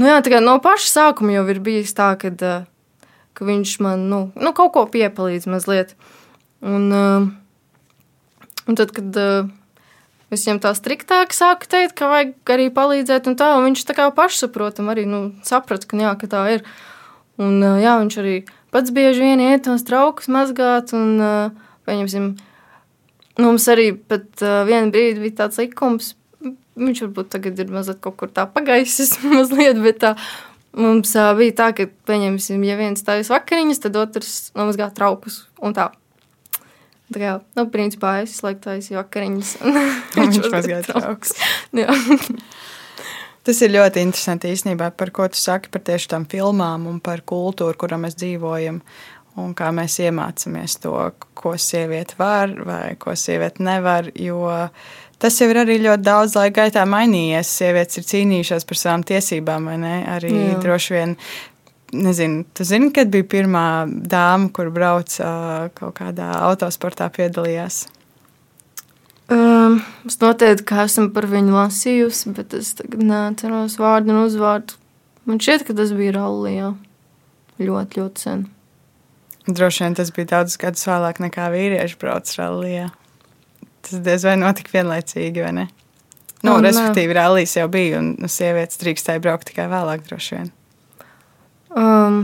nu, 0.00 0.08
jā, 0.10 0.18
tā 0.18 0.32
kā 0.34 0.40
no 0.42 0.56
paša 0.62 0.90
sākuma 0.90 1.36
jau 1.36 1.44
ir 1.54 1.60
bijis 1.62 1.94
tā, 1.94 2.10
kad, 2.18 2.42
ka 3.38 3.46
viņš 3.46 3.76
man 3.86 4.08
nu, 4.10 4.20
nu, 4.34 4.54
kaut 4.56 4.72
ko 4.74 4.82
piepalīdz 4.90 5.46
mazliet. 5.54 5.94
Un, 6.64 6.90
un 8.66 8.80
tad, 8.80 8.90
kad 8.96 9.20
es 10.34 10.42
viņam 10.42 10.58
tā 10.64 10.72
striktāk 10.74 11.36
sāku 11.36 11.70
teikt, 11.70 11.94
ka 12.00 12.10
vajag 12.10 12.54
arī 12.56 12.66
palīdzēt, 12.74 13.30
un 13.30 13.38
tā, 13.38 13.52
un 13.54 13.68
viņš 13.68 13.86
tā 13.86 13.94
kā 13.94 14.08
pašsaprotam 14.16 14.90
arī 14.90 15.06
nu, 15.06 15.22
saprata, 15.46 15.86
ka, 15.86 16.02
jā, 16.02 16.16
ka 16.18 16.30
tā 16.34 16.42
ir. 16.56 16.66
Un, 17.42 17.58
jā, 17.82 17.96
viņš 17.98 18.16
arī 18.22 18.34
pats 18.74 18.92
bieži 18.94 19.24
vien 19.24 19.42
iet 19.42 19.64
tos 19.66 19.86
traukus 19.86 20.30
mazgāt. 20.30 20.92
Un, 20.94 21.18
pieņemsim, 21.88 22.28
mums 23.42 23.68
arī 23.72 23.90
pat 23.96 24.44
vienu 24.68 24.94
brīdi 24.94 25.24
bija 25.24 25.40
tāds 25.44 25.58
likums. 25.62 26.14
Viņš 26.74 27.04
varbūt 27.06 27.30
tagad 27.34 27.60
ir 27.62 27.70
mazliet 27.70 28.00
kaut 28.02 28.18
kur 28.18 28.30
tā 28.34 28.46
pagaisis, 28.50 29.16
mazliet, 29.36 29.78
bet 29.82 30.00
tā, 30.02 30.14
mums 30.74 31.14
bija 31.38 31.58
tā, 31.60 31.68
ka, 31.76 31.88
pieņemsim, 32.10 32.62
ja 32.66 32.78
viens 32.78 33.02
stājas 33.02 33.30
vakariņas, 33.34 33.84
tad 33.84 34.00
otrs 34.00 34.38
nomazgā 34.58 34.90
traukus 34.94 35.44
un 35.62 35.76
tā. 35.76 35.92
Tā 37.14 37.20
kā, 37.20 37.32
nu, 37.58 37.66
principā 37.70 38.16
es 38.24 38.34
slēgtājos 38.40 38.90
vakariņas. 38.96 39.50
viņš 40.16 40.38
mazgāja 40.54 40.82
traukus. 40.88 41.34
Jā. 41.78 41.94
Tas 43.44 43.60
ir 43.60 43.74
ļoti 43.74 44.00
interesanti 44.00 44.48
īstenībā, 44.54 44.88
par 44.96 45.10
ko 45.12 45.26
tu 45.28 45.36
saki 45.36 45.68
par 45.72 45.82
tieši 45.84 46.08
tām 46.14 46.24
filmām 46.30 46.86
un 46.88 47.00
par 47.04 47.20
kultūru, 47.28 47.76
kurā 47.76 47.98
mēs 48.00 48.16
dzīvojam. 48.16 48.80
Un 49.42 49.50
kā 49.58 49.68
mēs 49.74 49.98
iemācāmies 50.00 50.78
to, 50.80 50.94
ko 51.34 51.56
sieviete 51.58 52.14
var 52.16 52.52
vai 52.64 52.94
ko 53.02 53.16
sieviete 53.18 53.64
nevar. 53.66 54.06
Jo 54.14 54.46
tas 55.18 55.40
jau 55.40 55.48
ir 55.50 55.58
arī 55.64 55.80
ļoti 55.82 56.06
daudz 56.06 56.36
laika 56.38 56.62
gaitā 56.62 56.84
mainījies. 56.88 57.50
Sievietes 57.58 57.98
ir 57.98 58.06
cīnījušās 58.12 58.68
par 58.68 58.80
savām 58.80 59.04
tiesībām, 59.10 59.66
vai 59.68 59.80
ne? 59.82 59.96
Arī 60.14 60.30
Jā. 60.32 60.60
droši 60.62 60.94
vien 60.94 61.16
nezinu, 61.94 62.44
tu 62.54 62.64
zini, 62.64 62.92
kad 62.94 63.10
bija 63.12 63.26
pirmā 63.36 63.66
dāma, 63.88 64.48
kur 64.54 64.70
brauca 64.74 65.70
kaut 65.76 65.98
kādā 65.98 66.30
autosportā 66.46 67.10
piedalījās? 67.12 67.84
Um, 69.32 69.78
es 70.04 70.18
noteikti 70.20 70.76
esmu 70.82 71.08
par 71.14 71.24
viņu 71.30 71.54
lasījusi, 71.54 72.32
bet 72.36 72.56
es 72.58 72.74
neatceros 72.92 73.78
vārdu 73.80 74.12
un 74.12 74.24
uzvārdu. 74.26 74.76
Man 75.24 75.40
šķiet, 75.40 75.64
ka 75.64 75.76
tas 75.78 75.94
bija 75.96 76.18
Raulijā. 76.18 76.74
Ļoti, 77.62 78.02
ļoti 78.02 78.24
sen. 78.26 78.42
Droši 79.48 79.84
vien 79.84 79.96
tas 79.96 80.10
bija 80.12 80.28
daudz 80.34 80.58
gadus 80.60 80.84
vēlāk 80.88 81.22
nekā 81.24 81.48
vīrieši 81.54 81.96
brauc 82.00 82.28
Raulijā. 82.36 82.90
Tas 83.84 84.04
diez 84.04 84.28
vai 84.28 84.36
notika 84.40 84.76
vienlaicīgi, 84.76 85.44
vai 85.44 85.54
ne? 85.56 85.66
Nu, 86.44 86.58
un, 86.58 86.66
respektīvi, 86.66 87.16
rallijas 87.16 87.56
jau 87.56 87.66
bija, 87.72 88.02
un 88.02 88.12
nu, 88.20 88.28
sievietes 88.28 88.76
drīkstēja 88.82 89.22
braukt 89.24 89.48
tikai 89.48 89.64
vēlāk, 89.72 90.04
droši 90.04 90.36
vien. 90.36 90.50
Um, 91.72 92.18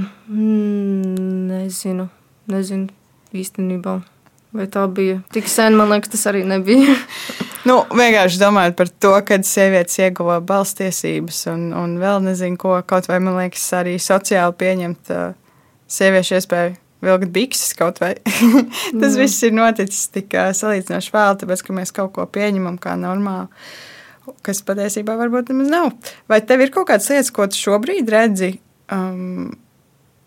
nezinu, 1.49 2.11
nezinu 2.53 2.93
īstenībā. 3.33 4.03
Vai 4.57 4.67
tā 4.67 4.83
bija 4.91 5.21
tik 5.31 5.47
sen, 5.47 5.77
man 5.79 5.93
liekas, 5.93 6.11
tas 6.11 6.27
arī 6.27 6.43
nebija. 6.49 6.97
nu, 7.69 7.77
vienkārši 7.87 8.41
domājot 8.41 8.77
par 8.81 8.91
to, 8.91 9.13
kad 9.29 9.47
sievietes 9.47 10.01
ieguva 10.03 10.41
balstiesības 10.43 11.45
un, 11.53 11.69
un 11.77 11.95
vēl 12.03 12.25
nezinu, 12.25 12.59
ko 12.59 12.81
kaut 12.87 13.07
vai 13.11 13.21
man 13.23 13.39
liekas, 13.39 13.69
arī 13.79 13.95
sociāli 14.03 14.57
pieņemt 14.59 15.13
uh, 15.15 15.29
sieviešu 15.91 16.41
iespēju 16.41 16.75
vilkt 17.07 17.31
bikses 17.35 17.79
kaut 17.79 18.03
vai. 18.03 18.17
Tas 19.01 19.15
mm. 19.15 19.21
viss 19.23 19.47
ir 19.47 19.55
noticis 19.57 20.11
tik 20.17 20.35
uh, 20.35 20.51
salīdzinoši 20.57 21.15
vēl, 21.15 21.39
tāpēc, 21.45 21.65
ka 21.67 21.79
mēs 21.79 21.95
kaut 21.97 22.13
ko 22.19 22.27
pieņemam 22.27 22.77
kā 22.83 22.97
normālu, 22.99 23.49
kas 24.47 24.65
patiesībā 24.67 25.15
varbūt 25.21 25.55
nemaz 25.55 25.71
nav. 25.73 25.91
Vai 26.31 26.43
tev 26.43 26.67
ir 26.67 26.75
kaut 26.75 26.91
kādas 26.91 27.07
lietas, 27.13 27.31
ko 27.35 27.47
tu 27.47 27.61
šobrīd 27.61 28.11
redzi? 28.11 28.57
Um, 28.91 29.53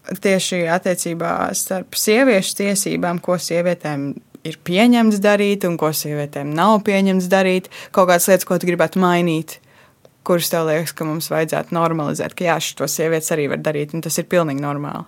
tieši 0.04 0.66
attiecībā 0.72 1.32
starp 1.56 1.96
sieviešu 1.96 2.58
tiesībām, 2.60 3.22
ko 3.24 3.38
sievietēm 3.40 4.12
ir 4.44 4.58
pieņemts 4.68 5.22
darīt 5.24 5.68
un 5.68 5.78
ko 5.80 5.94
sievietēm 5.96 6.52
nav 6.56 6.82
pieņemts 6.88 7.30
darīt, 7.32 7.70
kaut 7.96 8.10
kādas 8.12 8.28
lietas, 8.28 8.48
ko 8.48 8.60
tu 8.60 8.68
gribētu 8.68 9.00
mainīt, 9.04 9.60
kuras 10.28 10.52
tev 10.52 10.68
liekas, 10.68 10.94
ka 10.96 11.08
mums 11.08 11.30
vajadzētu 11.32 11.76
normalizēt, 11.76 12.36
ka 12.36 12.48
jā, 12.50 12.60
šo 12.64 12.88
sievietes 12.92 13.32
arī 13.36 13.48
var 13.54 13.64
darīt, 13.64 13.96
un 13.96 14.04
tas 14.04 14.20
ir 14.20 14.28
pilnīgi 14.32 14.64
normāli. 14.64 15.08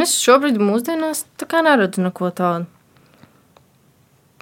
Es 0.00 0.14
šobrīd 0.22 0.60
mūsdienās 0.62 1.24
tā 1.40 1.48
kā 1.50 1.64
neredzu 1.66 2.04
neko 2.04 2.30
tādu. 2.36 2.68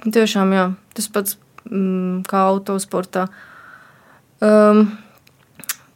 Tiešām, 0.05 0.51
jā, 0.55 0.65
tas 0.95 1.09
pats 1.11 1.35
mm, 1.65 2.21
kā 2.29 2.45
autosportā. 2.53 3.25
Um, 4.39 4.85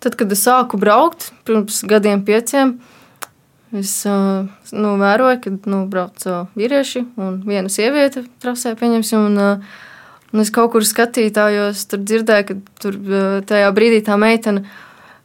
tad, 0.03 0.17
kad 0.19 0.33
es 0.35 0.41
sāku 0.43 0.79
braukt, 0.81 1.29
pirms 1.47 1.83
gadiem 1.87 2.25
pieciem, 2.27 2.73
uh, 2.75 2.92
Es 3.73 3.91
nu, 4.05 4.89
vēroju, 5.01 5.39
ka 5.41 5.51
nu, 5.71 5.79
brauc 5.89 6.21
vīrieši 6.53 7.07
un 7.17 7.39
viena 7.47 7.71
sieviete 7.73 8.21
trasē, 8.43 8.75
pieņemsim. 8.77 9.31
Un, 9.31 9.63
un 10.29 10.41
es 10.43 10.51
kaut 10.53 10.75
kur 10.75 10.85
skatījos, 10.85 11.81
tur 11.89 12.03
dzirdēju, 12.05 12.45
ka 12.49 12.57
tur 12.83 12.97
tajā 13.49 13.71
brīdī 13.73 14.03
tā 14.05 14.17
meitene 14.21 14.67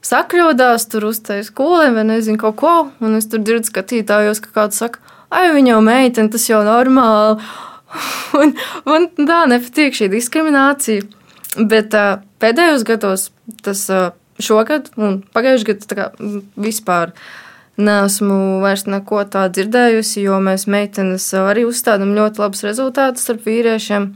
sakļodās, 0.09 0.87
tur 0.89 1.11
uztaisīja 1.11 1.51
skolu 1.51 1.91
vai 1.93 2.07
nezinu 2.09 2.41
kaut 2.41 2.57
ko. 2.63 2.75
Un 3.05 3.19
es 3.19 3.29
tur 3.29 3.43
dzirdu, 3.45 3.69
skatījos, 3.69 4.41
ka 4.47 4.55
kāds 4.55 4.81
saka, 4.81 5.03
ai, 5.29 5.51
viņa 5.53 5.75
jau 5.75 5.83
meitene, 5.85 6.33
tas 6.33 6.47
jau 6.49 6.63
normāli. 6.65 7.45
un 8.41 8.55
man 8.89 9.11
tā 9.19 9.43
nepatīk 9.51 9.99
šī 9.99 10.09
diskriminācija. 10.15 11.05
Bet 11.69 11.93
uh, 11.97 12.23
pēdējos 12.41 12.87
gados, 12.89 13.27
tas 13.65 13.85
uh, 13.93 14.09
šogad 14.41 14.89
un 14.97 15.21
pagājušajā 15.37 15.79
gadā, 15.93 16.09
vispār. 16.57 17.13
Uh, 17.13 17.45
neesmu 17.79 18.59
vairs 18.63 18.85
neko 18.91 19.23
tādu 19.31 19.59
dzirdējusi, 19.59 20.25
jo 20.27 20.39
mēs 20.43 20.67
meitenes 20.71 21.29
arī 21.39 21.65
uzstādām 21.69 22.17
ļoti 22.17 22.43
labus 22.43 22.65
rezultātus 22.67 23.27
starp 23.27 23.47
vīriešiem. 23.47 24.11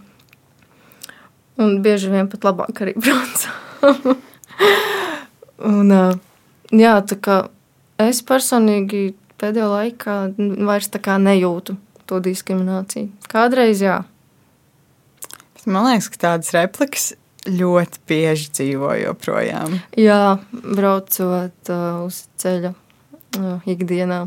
Un 1.63 1.79
bieži 1.85 2.11
vien 2.11 2.29
pat 2.33 2.47
labāk 2.49 2.83
arī 2.83 2.97
braucam. 2.99 4.17
un, 5.73 5.95
jā, 6.75 6.95
tā 7.07 7.19
kā 7.23 7.39
es 8.03 8.23
personīgi 8.27 9.13
pēdējā 9.43 9.69
laikā 9.71 10.17
vairs 10.67 10.91
nejūtu 11.23 11.77
to 12.07 12.21
diskrimināciju. 12.23 13.11
Kādreiz 13.31 13.83
jā. 13.85 14.03
Man 15.63 15.87
liekas, 15.87 16.09
ka 16.11 16.25
tādas 16.27 16.51
replikas 16.57 17.13
ļoti 17.47 18.01
bieži 18.11 18.51
dzīvo 18.55 18.95
joprojām. 19.03 19.79
Jā, 19.99 20.39
braucot 20.51 21.71
uh, 21.71 22.03
uz 22.07 22.25
ceļa 22.43 22.73
ikdienā. 23.69 24.27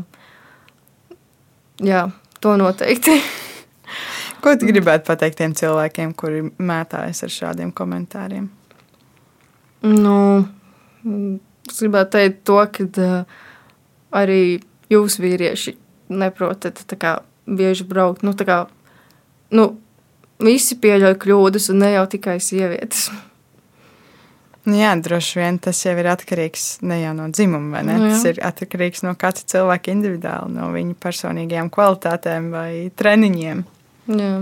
Jā, 1.84 2.06
to 2.40 2.56
noteikti. 2.60 3.18
Ko 4.42 4.54
tu 4.58 4.68
gribētu 4.68 5.08
pateikt 5.08 5.40
tiem 5.40 5.54
cilvēkiem, 5.56 6.12
kuri 6.18 6.44
mētājas 6.58 7.24
ar 7.26 7.32
šādiem 7.32 7.72
komentāriem? 7.76 8.48
Nu, 9.86 10.18
es 11.68 11.80
gribētu 11.82 12.16
teikt 12.16 12.44
to, 12.48 12.58
ka 12.72 12.86
uh, 12.86 13.42
arī 14.14 14.40
jūs 14.92 15.18
vīrieši 15.22 15.76
neprotat 16.14 16.82
tā 16.88 16.98
kā 17.00 17.16
bieži 17.46 17.86
braukt. 17.88 18.24
Nu, 18.26 18.34
kā, 18.38 18.64
nu, 19.54 19.68
visi 20.42 20.78
pieļauj 20.82 21.18
kļūdas, 21.22 21.70
un 21.72 21.82
ne 21.84 21.92
jau 21.96 22.06
tikai 22.16 22.38
sievietes. 22.42 23.08
Nu 24.66 24.74
jā, 24.74 24.90
droši 24.98 25.38
vien 25.38 25.58
tas 25.62 25.78
jau 25.84 25.92
ir 25.94 26.08
atkarīgs 26.10 26.80
ne 26.86 26.98
jau 26.98 27.12
no 27.14 27.28
dzimuma, 27.30 27.76
vai 27.76 27.82
ne? 27.86 27.96
Nu 28.02 28.08
jā. 28.08 28.16
tas 28.16 28.24
ir 28.32 28.40
atkarīgs 28.48 29.04
no 29.06 29.12
katra 29.18 29.46
cilvēka 29.54 29.92
individuāli, 29.94 30.56
no 30.56 30.72
viņa 30.74 30.96
personīgajām 31.02 31.70
kvalitātēm 31.74 32.48
vai 32.50 32.70
treniņiem. 32.98 33.62
Jā. 34.10 34.32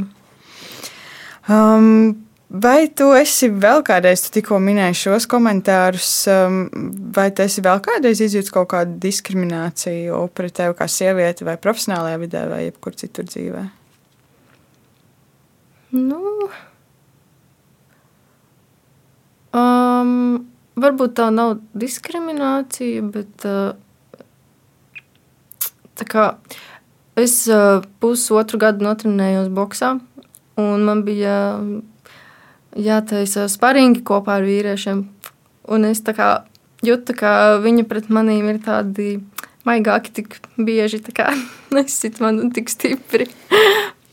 Um, 1.52 2.24
vai 2.48 2.88
tu 2.96 3.10
esi 3.18 3.50
vēl 3.52 3.84
kādreiz, 3.84 4.24
tu 4.24 4.32
tikko 4.38 4.56
minēji 4.64 4.96
šos 5.02 5.28
komentārus, 5.28 6.10
um, 6.32 6.62
vai 7.12 7.28
tu 7.36 7.44
esi 7.44 7.64
vēl 7.64 7.84
kādreiz 7.84 8.24
izjūtis 8.24 8.54
kaut 8.54 8.70
kādu 8.72 8.96
diskrimināciju 9.04 10.24
pret 10.32 10.56
tevi 10.56 10.78
kā 10.78 10.88
sievieti 10.88 11.44
vai 11.44 11.58
profesionālajā 11.60 12.20
vidē 12.24 12.46
vai 12.48 12.62
jebkur 12.70 12.96
citur 12.96 13.28
dzīvē? 13.28 13.66
Nu, 15.94 16.48
um, 19.54 20.44
varbūt 20.80 21.16
tā 21.20 21.30
nav 21.34 21.56
diskriminācija, 21.78 23.02
bet 23.14 23.46
uh, 23.48 23.74
tā 25.98 26.08
kā 26.10 26.28
es 27.20 27.44
uh, 27.50 27.84
pusotru 28.02 28.60
gadu 28.62 28.86
notrenējos 28.86 29.50
boxā, 29.54 29.94
un 30.60 30.86
man 30.86 31.04
bija 31.06 31.36
jātaisa 32.74 33.46
sparingi 33.50 34.02
kopā 34.06 34.40
ar 34.40 34.46
vīriešiem. 34.46 35.04
Un 35.74 35.86
es 35.88 36.02
tā 36.04 36.12
kā 36.16 36.28
jūtu, 36.84 37.16
ka 37.16 37.60
viņa 37.64 37.86
pret 37.88 38.10
manīm 38.12 38.50
ir 38.52 38.60
tādi 38.64 39.18
maigāki, 39.64 40.12
tik 40.20 40.40
bieži 40.56 41.00
nesit 41.74 42.20
man 42.20 42.40
un 42.40 42.50
tik 42.54 42.68
stipri. 42.68 43.28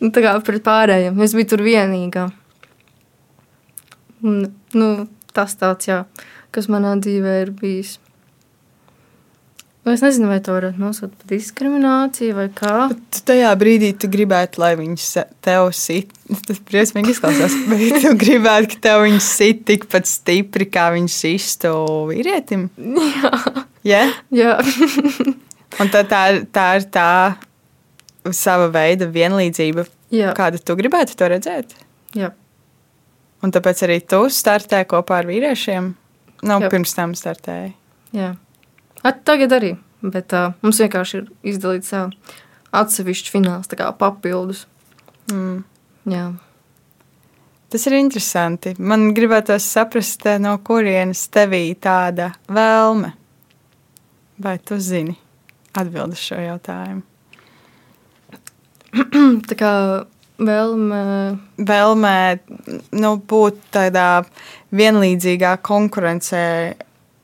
Tā 0.01 0.21
kā 0.23 0.37
pret 0.41 0.63
pārējiem. 0.65 1.19
Es 1.21 1.35
biju 1.37 1.51
tur 1.53 1.61
vienīgā. 1.65 2.29
Un, 4.21 4.47
nu, 4.77 4.87
tas 5.37 5.55
tāds, 5.59 5.87
jā, 5.89 6.03
kas 6.55 6.67
manā 6.71 6.95
dzīvē 7.01 7.41
ir 7.45 7.51
bijis. 7.57 7.97
Es 9.89 10.03
nezinu, 10.05 10.27
vai 10.29 10.37
to 10.45 10.53
varētu 10.53 10.77
nosaukt 10.77 11.15
par 11.17 11.29
diskrimināciju 11.31 12.35
vai 12.37 12.43
kā. 12.53 12.73
Tu 13.09 13.21
tajā 13.25 13.49
brīdī 13.57 13.87
tu 13.97 14.05
gribētu, 14.13 14.59
lai 14.61 14.75
viņš 14.77 15.05
tev 15.41 15.71
sit. 15.73 16.11
Tas 16.45 16.59
briesmīgi 16.69 17.15
izklausās, 17.15 17.55
bet 17.71 18.03
tu 18.03 18.11
gribētu, 18.21 18.69
ka 18.75 18.81
tev 18.85 19.01
viņš 19.07 19.25
sit 19.25 19.63
tikpat 19.65 20.05
stipri, 20.05 20.67
kā 20.69 20.91
viņš 20.93 21.15
sistu 21.23 21.73
vīrietim. 22.11 22.67
Jā, 22.77 23.33
Yeah? 23.81 24.11
jā. 24.29 24.59
Un 25.81 25.89
tā, 25.89 26.03
tā, 26.05 26.19
tā 26.53 26.65
ir 26.77 26.85
tā 26.93 27.07
sava 28.37 28.67
veida 28.69 29.07
vienlīdzība, 29.09 29.87
jā. 30.13 30.35
kādu 30.37 30.61
tu 30.61 30.75
gribētu 30.77 31.17
to 31.17 31.31
redzēt. 31.33 31.73
jā. 32.13 32.29
Un 33.41 33.53
tāpēc 33.53 33.81
arī 33.87 33.97
tu 34.05 34.21
startē 34.29 34.83
kopā 34.89 35.21
ar 35.21 35.29
vīriešiem. 35.29 35.93
Nav 36.45 36.65
Jā. 36.65 36.69
pirms 36.73 36.93
tam 36.97 37.15
startēji. 37.17 37.73
jā. 38.17 38.35
At, 39.03 39.23
tagad 39.25 39.53
arī. 39.57 39.75
Bet 40.01 40.33
uh, 40.33 40.53
mums 40.61 40.79
vienkārši 40.81 41.17
ir 41.19 41.25
izdalīts 41.53 41.91
uh, 41.97 42.09
atsevišķs 42.73 43.33
fināls, 43.33 43.69
tā 43.69 43.77
kā 43.77 43.89
papildus. 43.97 44.67
Mm. 45.31 45.63
Jā. 46.09 46.25
Tas 47.71 47.85
ir 47.87 47.95
interesanti. 47.97 48.73
Man 48.77 49.13
gribētos 49.17 49.65
saprast, 49.73 50.25
no 50.41 50.57
kurienes 50.65 51.23
tevī 51.33 51.71
tāda 51.81 52.31
vēlme. 52.49 53.13
Vai 54.41 54.57
tu 54.65 54.77
zini 54.81 55.13
atbildi 55.77 56.17
šo 56.19 56.41
jautājumu? 56.41 57.05
Tā 59.47 59.55
kā 59.55 59.71
vēlme. 60.47 61.01
Vēlmē 61.61 62.19
nu, 62.97 63.15
būt 63.17 63.59
tādā 63.73 64.23
vienlīdzīgā 64.75 65.57
konkurencē. 65.65 66.45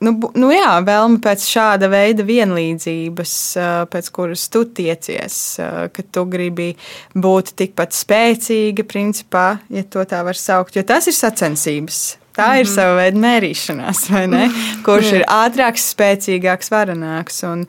Nu, 0.06 0.12
nu 0.38 0.52
jā, 0.54 0.76
vēlme 0.86 1.18
pēc 1.24 1.48
šāda 1.50 1.90
veida 1.90 2.22
vienlīdzības, 2.28 3.34
eh, 3.58 3.72
pēc 3.90 4.12
kuras 4.14 4.44
tu 4.54 4.62
tiecies, 4.66 5.38
eh, 5.58 5.88
ka 5.90 6.04
tu 6.12 6.26
gribi 6.30 6.76
būt 7.16 7.56
tikpat 7.58 7.98
spēcīga, 7.98 8.86
principā, 8.86 9.60
ja 9.70 9.84
to 9.84 10.06
tā 10.06 10.24
var 10.24 10.38
saukt. 10.38 10.76
Jo 10.76 10.84
tas 10.84 11.08
ir 11.08 11.18
sacensības. 11.18 12.18
Tā 12.38 12.60
ir 12.60 12.68
sava 12.70 13.00
veida 13.00 13.18
mērīšanās, 13.18 14.10
vai 14.14 14.28
ne? 14.30 14.44
Kurš 14.86 15.14
ir 15.18 15.24
ātrāks, 15.26 15.88
spēcīgāks, 15.96 16.70
varenāks. 16.70 17.42
Un, 17.50 17.66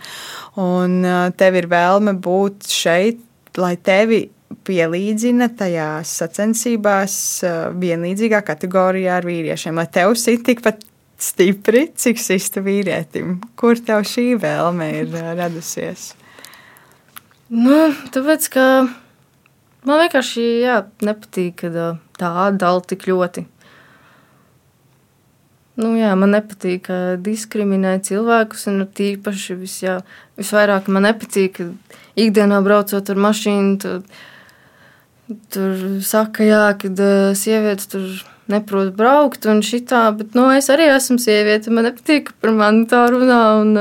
un 0.60 1.04
eh, 1.04 1.30
tev 1.30 1.56
ir 1.56 1.70
vēlme 1.72 2.12
būt 2.20 2.68
šeit, 2.68 3.24
lai 3.56 3.76
tevi 3.80 4.26
pielīdzina 4.68 5.48
tajās 5.58 6.12
sacensībās 6.22 7.16
eh, 7.46 7.58
vienlīdzīgā 7.80 8.42
kategorijā 8.46 9.18
ar 9.20 9.28
vīriešiem, 9.28 9.80
lai 9.80 9.88
tev 9.92 10.14
sit 10.20 10.44
tikpat 10.48 10.84
stipri, 11.18 11.88
cik 11.98 12.20
sista 12.22 12.62
vīrietim. 12.64 13.38
Kur 13.58 13.80
tev 13.82 14.06
šī 14.08 14.30
vēlme 14.40 14.88
ir 15.02 15.12
eh, 15.18 15.34
radusies? 15.38 16.12
Nu, 17.48 17.76
tāpēc, 18.12 18.48
ka 18.52 18.64
man 19.88 20.02
vienkārši 20.04 20.48
jā, 20.64 20.82
nepatīk, 21.04 21.62
ka 21.62 21.70
ā, 21.72 21.92
tā 22.20 22.32
atdala 22.48 22.84
tik 22.84 23.08
ļoti. 23.08 23.46
Nu, 25.78 25.92
jā, 25.94 26.10
man 26.18 26.34
nepatīk, 26.34 26.88
ka 26.88 26.94
diskriminē 27.22 28.00
cilvēkus, 28.02 28.66
un 28.72 28.82
tīpaši 28.98 29.54
vis, 29.60 29.76
jā, 29.84 30.00
visvairāk 30.40 30.90
man 30.90 31.06
nepatīk, 31.06 31.60
ka 31.60 32.00
ikdienā 32.18 32.58
braucot 32.66 33.12
ar 33.14 33.20
mašīnu, 33.28 33.76
tur, 33.84 34.00
tur 35.52 35.72
saka, 36.04 36.44
jā, 36.46 36.64
ka 36.80 36.88
ā, 36.88 37.14
sievietes 37.38 37.90
tur 37.92 38.04
neprot 38.48 38.94
braukt 38.96 39.44
un 39.50 39.60
šitā, 39.64 40.06
bet 40.16 40.36
nu, 40.38 40.46
es 40.56 40.70
arī 40.72 40.88
esmu 40.94 41.18
sieviete, 41.20 41.72
man 41.74 41.84
nepatīk, 41.90 42.30
ka 42.30 42.38
par 42.44 42.54
mani 42.56 42.86
tā 42.88 43.02
runā, 43.12 43.42
un 43.60 43.74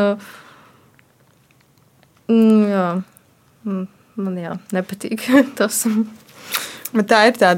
nu, 2.34 2.66
jā. 2.68 2.90
Mm, 3.68 3.86
Man 4.18 4.38
jā, 4.40 4.56
nepatīk 4.74 5.28
tas. 5.60 5.84
Bet 6.96 7.10
tā 7.12 7.22
ir 7.30 7.36
tā, 7.38 7.54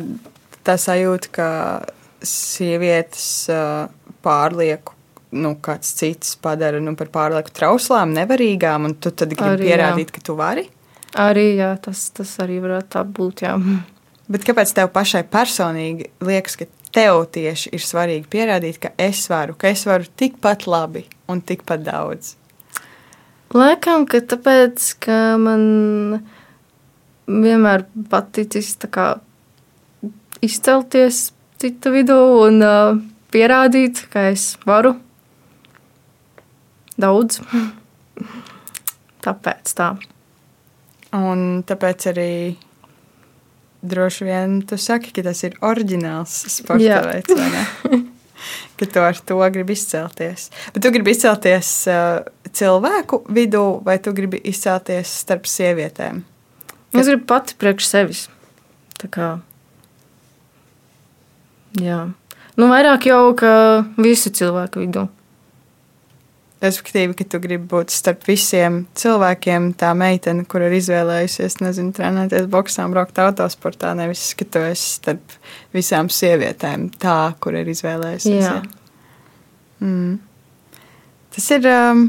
tā 0.68 0.76
sajūta, 0.80 1.32
ka 1.32 1.50
sievietes 2.26 3.28
uh, 3.54 3.88
pārlieku. 4.26 4.98
Nu, 5.30 5.54
kāds 5.62 5.92
cits 5.94 6.34
padara 6.42 6.80
nu, 6.82 6.96
par 6.98 7.12
pārlieku 7.14 7.54
trauslām, 7.54 8.16
nevarīgām, 8.18 8.88
un 8.90 8.96
tu 8.98 9.12
tad 9.14 9.30
gribi 9.30 9.46
Arī, 9.62 9.68
jā. 9.70 9.76
pierādīt, 9.78 10.12
ka 10.16 10.24
tu 10.26 10.34
vari. 10.36 10.66
Arī 11.18 11.56
jā, 11.58 11.72
tas, 11.82 12.10
tas 12.14 12.36
arī 12.44 12.60
varētu 12.62 12.92
tā 12.94 13.02
būt. 13.04 13.42
Jā. 13.48 13.56
Bet 14.30 14.46
kāpēc 14.46 14.74
tev 14.78 14.92
pašai 14.94 15.24
personīgi 15.26 16.12
liekas, 16.22 16.60
ka 16.60 16.68
tev 16.94 17.24
tieši 17.34 17.72
ir 17.74 17.86
svarīgi 17.86 18.30
pierādīt, 18.30 18.78
ka 18.82 18.92
es 19.02 19.24
varu, 19.30 19.56
ka 19.58 19.72
es 19.74 19.86
varu 19.90 20.06
tikpat 20.20 20.68
labi 20.70 21.08
un 21.30 21.42
tikpat 21.42 21.82
daudz? 21.86 22.36
Laikam, 23.56 24.06
ka 24.06 24.22
tāpēc, 24.22 24.92
ka 25.02 25.18
man 25.42 26.22
vienmēr 27.26 27.88
paticis 28.12 28.76
kā 28.94 29.16
izcelties 30.46 31.32
citu 31.60 31.94
vidū 31.94 32.20
un 32.46 32.62
uh, 32.62 33.00
pierādīt, 33.34 34.06
ka 34.14 34.30
es 34.30 34.54
varu 34.70 34.94
daudz. 37.00 37.42
Tāpēc 39.26 39.74
tā. 39.76 39.94
Un 41.16 41.64
tāpēc 41.66 42.06
arī 42.12 42.32
droši 43.82 44.28
vien 44.28 44.60
tu 44.68 44.78
saki, 44.78 45.14
ka 45.16 45.24
tas 45.30 45.42
ir 45.48 45.58
oriģināls 45.66 46.36
sporta 46.52 46.84
Jā. 46.84 47.00
veids, 47.08 47.34
vai 47.34 47.50
ne? 47.54 48.02
ka 48.80 48.88
tu 48.88 49.04
ar 49.04 49.18
to 49.18 49.40
gribi 49.56 49.76
izcelties. 49.76 50.50
Bet 50.74 50.84
tu 50.84 50.92
gribi 50.94 51.16
izcelties 51.16 51.72
uh, 51.90 52.22
cilvēku 52.56 53.24
vidū, 53.32 53.64
vai 53.86 53.98
tu 54.04 54.14
gribi 54.16 54.42
izcelties 54.52 55.12
starp 55.24 55.50
sievietēm? 55.50 56.24
Es 56.94 57.06
gribu 57.06 57.26
pati 57.30 57.56
priekš 57.60 57.90
sevis. 57.90 58.26
Tā 59.00 59.10
kā. 59.14 59.30
Jā. 61.80 62.02
Nu, 62.60 62.68
vairāk 62.68 63.06
jau 63.08 63.22
ka 63.40 63.52
visu 64.02 64.32
cilvēku 64.36 64.84
vidū. 64.84 65.06
Respektīvi, 66.60 67.16
ka 67.16 67.24
tu 67.32 67.40
gribi 67.40 67.64
būt 67.72 67.94
starp 67.96 68.26
visiem 68.28 68.82
cilvēkiem, 69.00 69.70
tā 69.80 69.94
meitene, 69.96 70.44
kur 70.50 70.66
ir 70.66 70.74
izvēlējusies, 70.76 71.62
nezinu, 71.64 71.94
trenēties 71.96 72.50
boxā, 72.52 72.84
braukt 72.92 73.22
autosportā, 73.24 73.94
nevis 73.96 74.26
ka 74.36 74.44
tu 74.44 74.64
esi 74.68 74.98
starp 74.98 75.38
visām 75.76 76.12
sievietēm, 76.12 76.90
tā, 77.00 77.20
kur 77.40 77.56
ir 77.56 77.72
izvēlējusies. 77.72 78.44
Jā. 78.44 78.58
Mm. 79.80 80.18
Tas 81.32 81.48
ir 81.56 81.72
um, 81.72 82.04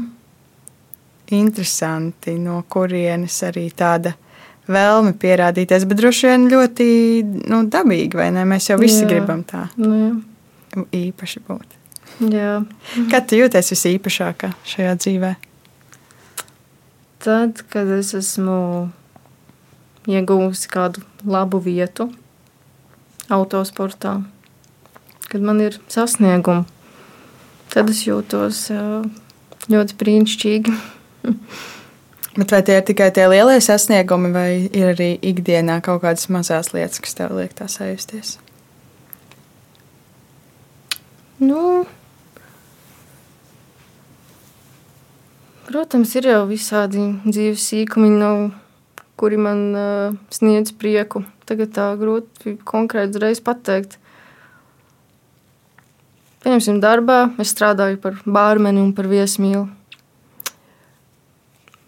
interesanti, 1.31 2.35
no 2.35 2.59
kurienes 2.67 3.39
arī 3.47 3.69
tāda 3.71 4.17
vēlme 4.71 5.15
pierādīties, 5.19 5.87
bet 5.87 5.99
droši 6.03 6.27
vien 6.27 6.47
ļoti 6.51 6.87
nu, 7.47 7.63
dabīgi, 7.71 8.19
vai 8.19 8.33
ne? 8.35 8.43
Mēs 8.47 8.67
jau 8.71 8.79
visi 8.81 9.05
Jā. 9.05 9.13
gribam 9.15 9.45
tā 9.47 9.69
Nu, 9.79 9.93
jā. 9.95 10.83
īpaši 11.07 11.43
būt. 11.47 11.80
Jā. 12.19 12.51
Kad 13.11 13.29
tu 13.29 13.39
jūties 13.39 13.71
visīpašākā 13.75 14.51
šajā 14.67 14.97
dzīvē? 14.99 15.31
Tad, 17.21 17.61
kad 17.69 17.89
es 17.93 18.15
esmu 18.17 18.89
ieguvusi 20.09 20.69
kādu 20.71 21.03
labu 21.21 21.59
vietu 21.61 22.09
autosportā, 23.31 24.15
kad 25.29 25.45
man 25.45 25.61
ir 25.61 25.77
sasniegumi, 25.91 26.65
tad 27.71 27.91
es 27.93 28.01
jūtos 28.07 28.63
ļoti 29.71 29.99
brīnišķīgi. 30.01 30.73
Bet 32.39 32.53
vai 32.55 32.61
tie 32.63 32.77
ir 32.79 32.85
tikai 32.87 33.09
tie 33.11 33.25
lielie 33.27 33.59
sasniegumi, 33.59 34.29
vai 34.31 34.49
ir 34.71 34.93
arī 34.93 35.11
ikdienā 35.19 35.81
kaut 35.83 36.01
kādas 36.05 36.29
mazas 36.31 36.71
lietas, 36.71 37.01
kas 37.03 37.17
tev 37.17 37.35
liek 37.35 37.51
tā 37.57 37.67
sajusties? 37.67 38.37
Nu, 41.41 41.83
protams, 45.67 46.15
ir 46.17 46.27
jau 46.31 46.41
visādi 46.49 47.03
dzīves 47.25 47.63
sīkumi, 47.69 48.09
no 48.15 48.31
kuri 49.19 49.37
man 49.37 49.59
uh, 49.77 50.15
sniedz 50.33 50.73
prieku. 50.73 51.23
Tagad 51.45 51.73
tā 51.75 51.91
grūti 51.99 52.55
konkrēti 52.65 53.19
uzreiz 53.19 53.41
pateikt. 53.43 53.97
Piemēram, 56.41 56.79
darbā 56.81 57.19
es 57.41 57.51
strādāju 57.53 57.99
par 58.01 58.17
bārmeni 58.25 58.81
un 58.81 58.95
par 58.97 59.09
viesmīlu. 59.11 59.67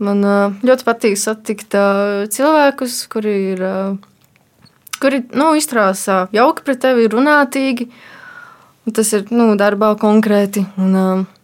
Man 0.04 0.26
uh, 0.28 0.54
ļoti 0.62 0.86
patīk 0.86 1.18
satikt 1.18 1.78
uh, 1.80 2.26
cilvēkus, 2.30 3.00
kuri 3.10 3.36
ir, 3.54 3.64
uh, 3.66 4.68
kuri 5.02 5.24
nu, 5.34 5.54
izturās 5.58 6.06
jauki 6.36 6.68
pret 6.68 6.84
tevi, 6.86 7.10
runātīgi. 7.10 7.90
Un 8.84 8.98
tas 8.98 9.10
ir 9.16 9.30
nu, 9.32 9.54
darbā 9.58 9.94
konkrēti. 9.98 10.68
Un, 10.78 10.98
uh, 11.00 11.43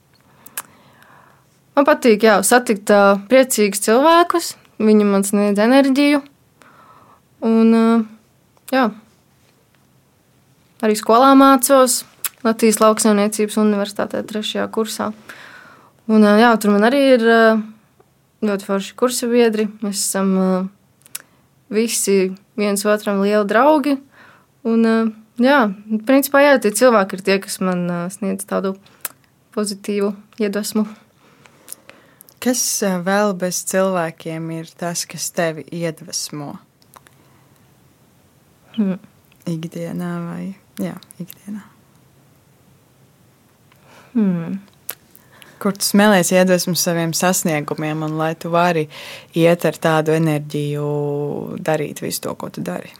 man 1.79 1.87
patīk 1.87 2.25
jā, 2.27 2.39
satikt 2.43 2.91
uh, 2.91 3.21
priecīgus 3.31 3.83
cilvēkus. 3.85 4.53
Viņi 4.83 5.07
man 5.07 5.23
sniedz 5.27 5.59
enerģiju. 5.63 6.21
Un, 7.47 7.71
uh, 7.75 8.03
jā, 8.73 8.89
arī 10.83 10.97
skolā 10.99 11.31
mācos 11.39 12.03
Latvijas 12.43 12.79
Lauksaimniecības 12.83 13.59
Universitātē, 13.63 14.23
trešajā 14.27 14.67
kursā. 14.75 15.11
Un, 16.11 16.23
uh, 16.23 16.35
jā, 16.39 16.51
tur 16.59 16.75
man 16.75 16.87
arī 16.87 17.01
ir 17.15 17.25
uh, 17.27 17.63
ļoti 18.43 18.67
forši 18.67 18.95
kursa 18.99 19.31
biedri. 19.31 19.69
Mēs 19.83 20.03
esam 20.03 20.35
uh, 20.35 20.69
visi 21.71 22.33
viens 22.59 22.87
otram 22.87 23.23
lieli 23.23 23.47
draugi. 23.47 23.99
Un, 24.67 24.83
uh, 24.83 25.11
jā, 25.39 25.61
principā, 26.07 26.43
jā, 26.43 26.55
tie 26.59 26.75
cilvēki 26.75 27.19
ir 27.19 27.27
tie, 27.27 27.43
kas 27.43 27.61
man 27.63 27.85
uh, 27.87 28.07
sniedz 28.11 28.47
tādu 28.47 28.75
pozitīvu 29.55 30.15
iedvesmu. 30.43 30.89
Kas 32.39 32.61
ā, 32.87 32.93
vēl 33.03 33.33
bez 33.39 33.59
cilvēkiem 33.67 34.45
ir 34.55 34.69
tas, 34.79 35.03
kas 35.09 35.27
tevi 35.35 35.65
iedvesmo? 35.75 36.53
Hmm. 38.77 38.95
Ikdienā 39.49 40.13
vai 40.23 40.43
jā, 40.79 40.95
ikdienā? 41.19 41.65
Hmm. 44.13 44.59
Kur 45.59 45.75
tu 45.75 45.83
smēlies 45.83 46.31
iedvesmu 46.31 46.77
saviem 46.79 47.11
sasniegumiem, 47.17 48.07
un 48.07 48.15
lai 48.21 48.31
tu 48.39 48.53
vari 48.53 48.85
iet 49.35 49.67
ar 49.67 49.75
tādu 49.75 50.15
enerģiju, 50.15 50.87
darīt 51.59 51.99
visu 51.99 52.23
to, 52.23 52.39
ko 52.39 52.47
tu 52.55 52.63
dari? 52.63 52.93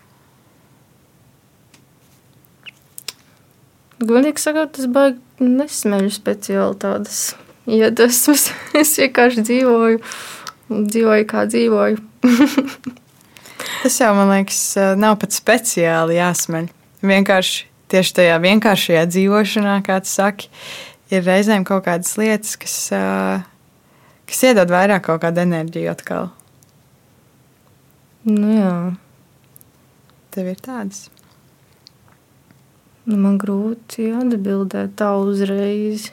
Godīgi 4.00 4.40
sakot, 4.44 4.76
tas 4.76 4.92
baigi 4.92 5.48
nesmeļu 5.48 6.12
speciāli 6.12 6.76
tādas 6.84 7.30
iedvesmas. 7.78 8.50
Es 8.82 8.96
vienkārši 9.00 9.46
dzīvoju, 9.48 10.02
dzīvoju 10.70 11.28
kā 11.30 11.46
dzīvoju. 11.50 12.02
Tas 13.82 13.98
jau, 14.02 14.12
man 14.18 14.32
liekas, 14.34 14.62
nav 15.00 15.18
pat 15.22 15.36
speciāli 15.36 16.20
jāsmeļ. 16.20 16.70
Vienkārši 17.10 17.68
tieši 17.90 18.16
tajā 18.20 18.38
vienkāršajā 18.44 19.04
dzīvošanā, 19.10 19.76
kā 19.86 20.00
tu 20.04 20.12
saki, 20.12 20.50
ir 21.14 21.26
reizēm 21.26 21.66
kaut 21.68 21.86
kādas 21.88 22.14
lietas, 22.20 22.56
kas, 22.60 22.76
ā, 22.96 23.04
kas 24.30 24.44
iedod 24.52 24.72
vairāk 24.72 25.08
kaut 25.08 25.24
kādu 25.24 25.44
enerģiju 25.46 25.94
atkal. 25.94 26.30
Nu, 28.28 28.52
jā, 28.52 28.74
Tev 30.30 30.46
ir 30.52 30.60
tādas. 30.62 31.08
nu, 33.10 33.18
man 33.18 33.40
grūti 33.42 34.12
atbildēt 34.14 34.94
tā 35.00 35.10
uzreiz. 35.18 36.12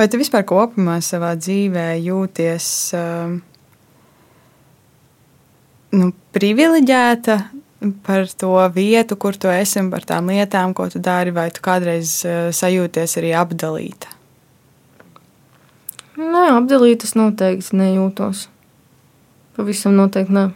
Vai 0.00 0.06
tu 0.08 0.16
vispār 0.16 0.46
kopumā 0.48 0.94
savā 1.04 1.34
dzīvē 1.36 1.82
jūties 2.00 2.66
um, 2.96 3.34
nu, 5.92 6.06
privileģēta 6.32 7.36
par 8.06 8.24
to 8.40 8.54
vietu, 8.72 9.18
kur 9.20 9.36
tu 9.36 9.52
esi 9.52 9.76
un 9.82 9.90
par 9.92 10.06
tām 10.08 10.32
lietām, 10.32 10.72
ko 10.72 10.86
tu 10.88 11.02
dari, 11.04 11.34
vai 11.36 11.50
tu 11.52 11.60
kādreiz 11.60 12.14
uh, 12.24 12.48
sajūties 12.48 13.18
arī 13.20 13.34
apdalīta? 13.42 14.14
Nē, 16.16 16.46
apdalītas 16.56 17.12
noteikti 17.20 17.76
nejūtos. 17.76 18.46
Pavisam 19.60 20.00
noteikti 20.00 20.38
nē. 20.40 20.48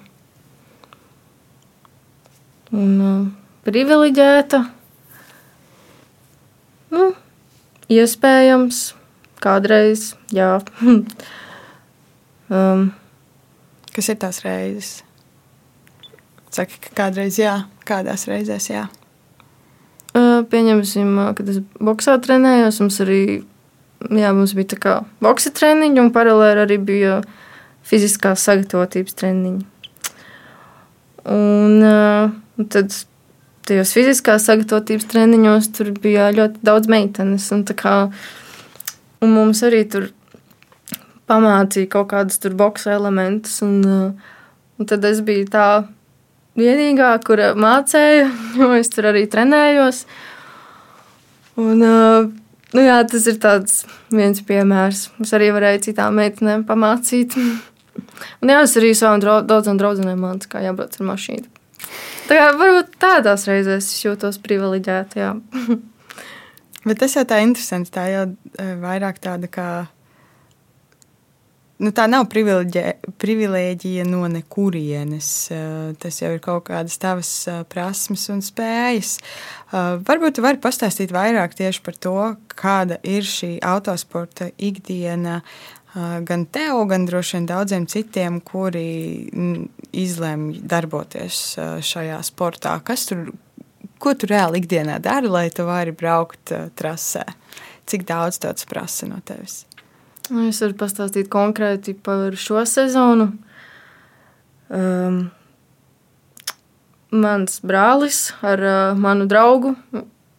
Un 2.81 2.99
uh, 3.13 3.23
privileģēta. 3.69 4.65
Nu, 6.97 7.15
iespējams, 7.93 8.85
kādreiz, 9.45 10.13
jā. 10.35 10.59
um, 12.51 12.91
Kas 13.95 14.11
ir 14.11 14.19
tās 14.19 14.41
reizes? 14.43 15.05
Saki, 16.55 16.81
ka 16.83 16.95
kādreiz 17.05 17.39
jā, 17.39 17.55
kādās 17.87 18.27
reizēs 18.31 18.67
jā. 18.73 18.89
uh, 20.19 20.41
pieņemsim, 20.51 21.13
uh, 21.19 21.33
kad 21.39 21.51
es 21.53 21.61
boxā 21.79 22.17
trenējos, 22.23 22.81
mums 22.83 22.99
arī 23.05 23.23
jā, 24.11 24.33
mums 24.35 24.55
bija 24.57 24.73
tā 24.75 24.81
kā 24.83 24.95
boxa 25.25 25.53
treniņi, 25.55 26.01
un 26.03 26.13
paralēli 26.15 26.65
arī 26.65 26.79
bija 26.91 27.21
fiziskās 27.87 28.45
sagatavotības 28.49 29.19
treniņi. 29.21 29.65
Un, 31.25 31.81
uh, 31.81 32.33
un 32.59 32.69
tad 32.69 32.93
tajos 33.69 33.95
fiziskās 33.97 34.47
sagatavotības 34.49 35.09
treniņos 35.13 35.71
tur 35.77 35.93
bija 36.03 36.29
ļoti 36.37 36.65
daudz 36.67 36.91
meitenes. 36.93 37.47
Un, 37.55 37.65
kā, 37.79 37.97
un 39.25 39.33
mums 39.35 39.65
arī 39.67 39.83
tur 39.91 40.11
pamācīja 41.31 41.91
kaut 41.97 42.11
kādus 42.13 42.41
tur 42.43 42.55
boxa 42.59 42.95
elementus. 42.99 43.61
Un, 43.65 43.81
uh, 43.85 44.33
un 44.79 44.91
tad 44.91 45.05
es 45.09 45.23
biju 45.25 45.49
tā 45.53 45.67
vienīgā, 46.59 47.11
kura 47.27 47.53
mācīja, 47.59 48.29
jo 48.61 48.73
es 48.79 48.93
tur 48.93 49.11
arī 49.13 49.27
trenējos. 49.31 50.05
Un, 51.61 51.81
uh, 51.81 52.29
nu 52.75 52.85
jā, 52.85 52.99
tas 53.09 53.29
ir 53.31 53.41
viens 54.15 54.45
piemērs. 54.47 55.09
Es 55.23 55.35
arī 55.37 55.53
varēju 55.55 55.87
citām 55.91 56.21
meitenēm 56.21 56.67
pamācīt. 56.69 57.39
Un 58.43 58.51
jā, 58.51 58.63
es 58.67 58.75
arī 58.81 58.91
savām 58.99 59.23
daudzām 59.23 59.79
draudzenēm 59.79 60.19
mācīju, 60.19 60.51
kā 60.51 60.65
jābrauc 60.65 60.97
ar 60.99 61.11
mašīnu. 61.13 61.51
Tā 62.25 62.39
kā 62.39 62.47
varbūt 62.59 62.95
tādās 63.03 63.45
reizēs 63.47 63.91
jūtos 64.03 64.41
privileģēta. 64.43 65.35
Bet 66.85 67.01
tas 67.01 67.17
jau 67.17 67.25
tā 67.29 67.41
interesanti. 67.45 67.93
Tā 67.95 68.07
jau 68.13 68.25
eh, 68.61 68.75
vairāk 68.81 69.21
tāda 69.25 69.49
kā. 69.49 69.69
Nu, 71.83 71.91
tā 71.91 72.05
nav 72.07 72.29
privilēģija 72.31 74.05
no 74.07 74.25
nekurienes. 74.31 75.31
Eh, 75.53 75.95
Tas 76.01 76.21
jau 76.21 76.35
ir 76.37 76.43
kaut 76.45 76.69
kādas 76.69 76.99
tavas 77.01 77.31
eh, 77.49 77.63
prasmes 77.69 78.29
un 78.33 78.45
spējas. 78.45 79.17
Varbūt 79.75 80.37
tu 80.37 80.43
vari 80.45 80.61
pastāstīt 80.63 81.11
vairāk 81.11 81.57
tieši 81.59 81.81
par 81.83 81.97
to, 81.99 82.19
kāda 82.55 83.01
ir 83.03 83.25
šī 83.27 83.57
autosporta 83.59 84.53
ikdiena 84.55 85.41
gan 85.95 86.45
tev, 86.51 86.79
gan 86.91 87.09
droši 87.09 87.37
vien 87.37 87.49
daudziem 87.49 87.89
citiem, 87.91 88.39
kuri 88.43 88.85
izlemj 89.91 90.61
darboties 90.63 91.41
šajā 91.87 92.21
sportā. 92.27 92.77
Kas 92.87 93.09
tur, 93.11 93.33
ko 94.03 94.15
tu 94.19 94.29
reāli 94.31 94.63
ikdienā 94.63 94.99
dari, 95.03 95.31
lai 95.31 95.49
tu 95.55 95.67
vari 95.69 95.95
braukt 95.97 96.53
uh, 96.55 96.69
trasē? 96.77 97.25
Cik 97.91 98.07
daudz 98.09 98.41
tas 98.41 98.67
prasa 98.69 99.09
no 99.11 99.21
tevis? 99.25 99.65
Nu, 100.31 100.49
es 100.49 100.61
varu 100.65 100.77
pastāstīt 100.81 101.29
konkrēti 101.33 101.93
par 102.01 102.33
šo 102.41 102.63
sezonu. 102.69 103.29
Um, 104.73 105.27
mans 107.13 107.61
brālis 107.61 108.31
ar 108.43 108.65
uh, 108.65 108.99
manu 108.99 109.29
draugu 109.31 109.75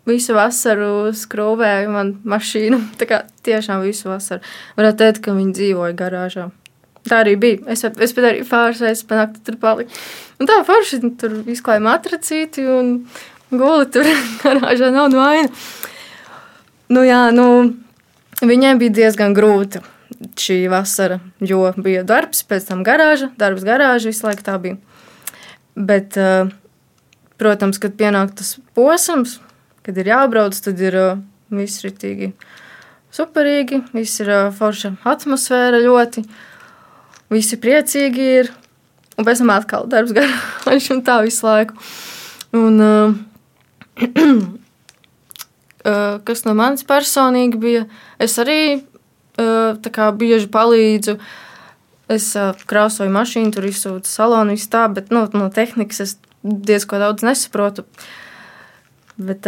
visu 0.10 0.36
vasaru 0.38 1.12
skrūvēja 1.16 1.90
man 1.92 2.16
mašīnu. 2.28 2.82
Tā 3.00 3.10
kā 3.10 3.22
tiešām 3.46 3.84
visu 3.86 4.10
vasaru. 4.12 4.46
Varētu 4.80 5.02
teikt, 5.02 5.24
ka 5.26 5.36
viņi 5.38 5.58
dzīvoja 5.60 5.98
garāžā. 5.98 6.50
Tā 7.06 7.22
arī 7.22 7.36
bija. 7.38 7.62
Es, 7.70 7.84
es 7.86 8.16
pat 8.18 8.32
arī 8.32 8.42
reizes 8.42 9.06
panāktu 9.06 9.44
tur 9.46 9.60
palikt. 9.62 9.94
Un 10.42 10.50
tā 10.50 10.58
forši 10.66 11.04
tur 11.22 11.36
izklāja 11.54 11.84
matracīti 11.86 12.66
un 12.66 12.96
guli 13.52 13.90
tur 13.92 14.08
garāžā 14.44 14.92
nav 14.94 15.14
vaina. 15.14 15.50
Nu 16.90 17.02
jā, 17.06 17.28
nu, 17.34 17.74
viņai 18.46 18.76
bija 18.82 18.98
diezgan 19.02 19.34
grūti 19.38 19.82
šī 20.40 20.66
vasara, 20.72 21.20
jo 21.44 21.72
bija 21.82 22.04
darbs, 22.08 22.44
pēc 22.48 22.70
tam 22.70 22.84
garāža, 22.86 23.32
darbs 23.40 23.66
garāža, 23.66 24.12
visu 24.12 24.28
laiku 24.28 24.46
tā 24.46 24.58
bija. 24.62 24.78
Bet, 25.76 26.16
uh, 26.20 26.52
protams, 27.42 27.80
kad 27.82 27.98
pienāk 28.00 28.36
tas 28.40 28.56
posms, 28.78 29.40
kad 29.86 29.98
ir 30.00 30.12
jābrauc, 30.14 30.56
tad 30.56 30.80
ir 30.82 30.98
uh, 31.00 31.24
viss 31.54 31.84
ritīgi 31.84 32.32
superīgi, 33.16 33.82
viss 33.96 34.22
ir 34.24 34.32
uh, 34.32 34.48
forša 34.56 34.96
atmosfēra 35.08 35.82
ļoti, 35.84 36.26
visi 37.34 37.60
priecīgi 37.62 38.30
ir, 38.40 38.52
un 39.18 39.28
pēc 39.28 39.44
tam 39.44 39.54
atkal 39.56 39.90
darbs 39.92 40.16
garāža 40.18 40.96
un 40.96 41.06
tā 41.06 41.20
visu 41.26 41.48
laiku. 41.50 41.80
Un, 42.56 42.80
uh, 42.80 43.18
kas 46.28 46.46
no 46.48 46.56
manis 46.58 46.86
personīgi 46.88 47.62
bija, 47.62 47.86
es 48.20 48.38
arī 48.42 48.60
kā, 49.36 50.12
bieži 50.16 50.50
palīdzu. 50.52 51.18
Es 52.06 52.28
krāsoju 52.70 53.10
mašīnu, 53.10 53.52
tur 53.56 53.66
izsūtu 53.66 54.06
salonu, 54.06 54.54
visu 54.54 54.70
tā, 54.70 54.86
bet 54.94 55.10
nu, 55.10 55.24
no 55.34 55.50
tehnikas 55.50 56.04
es 56.04 56.12
diezko 56.46 57.00
daudz 57.02 57.26
nesaprotu. 57.26 57.86
Bet, 59.18 59.48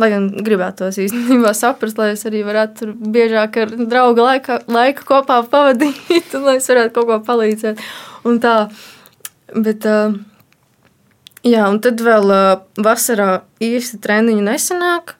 lai 0.00 0.08
gan 0.08 0.30
gribētos 0.46 0.96
īstenībā 1.02 1.52
saprast, 1.56 1.98
lai 2.00 2.14
es 2.14 2.24
arī 2.28 2.40
varētu 2.46 2.94
biežāk 3.12 3.60
ar 3.60 3.74
draugu 3.90 4.24
laika, 4.24 4.62
laiku 4.70 5.04
kopā 5.10 5.42
pavadīt, 5.50 6.32
un 6.38 6.44
lai 6.48 6.56
es 6.62 6.70
varētu 6.72 6.94
kaut 6.96 7.10
ko 7.10 7.20
palīdzēt. 7.28 7.84
Un 8.30 8.40
tā, 8.40 8.56
bet, 9.52 9.84
uh, 9.84 10.16
jā, 11.46 11.64
un 11.68 11.80
tad 11.84 12.02
vēl 12.04 12.32
uh, 12.34 12.50
vasarā 12.80 13.42
īsti 13.62 14.00
treniņu 14.04 14.44
nesanāk, 14.46 15.14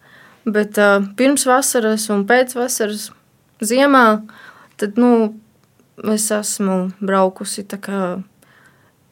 bet 0.49 0.79
uh, 0.81 1.05
pirms 1.17 1.47
vasaras 1.49 2.09
un 2.13 2.27
pēc 2.29 2.57
vasaras 2.59 3.11
ziemā, 3.61 4.23
tad, 4.81 4.99
nu, 5.01 5.35
es 6.15 6.31
esmu 6.33 6.91
braukusi 7.01 7.67
kā 7.77 8.21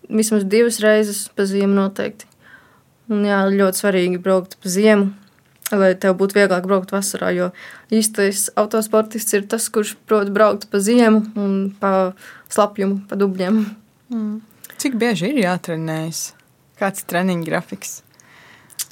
vismaz 0.09 0.44
divas 0.49 0.81
reizes 0.81 1.29
pa 1.37 1.44
ziemu 1.44 1.77
noteikti. 1.77 2.29
Un 3.12 3.25
jā, 3.25 3.40
ļoti 3.49 3.81
svarīgi 3.81 4.21
braukt 4.21 4.59
pa 4.61 4.68
ziemu, 4.73 5.12
lai 5.73 5.94
tev 6.01 6.16
būtu 6.21 6.37
vieglāk 6.37 6.66
braukt 6.68 6.92
vasarā, 6.92 7.31
jo 7.37 7.51
īstais 7.92 8.49
autosportists 8.57 9.37
ir 9.37 9.47
tas, 9.49 9.68
kurš 9.73 9.94
prot 10.09 10.33
braukt 10.33 10.68
pa 10.73 10.81
ziemu 10.81 11.25
un 11.37 11.55
pa 11.81 12.12
slapjumu, 12.53 13.03
pa 13.09 13.16
dubļiem. 13.21 13.62
Mm. 14.12 14.35
Cik 14.79 14.97
bieži 15.01 15.33
ir 15.33 15.40
jātrenējas? 15.44 16.38
Kāds 16.79 17.03
ir 17.03 17.11
treniņa 17.11 17.47
grafiks? 17.49 17.99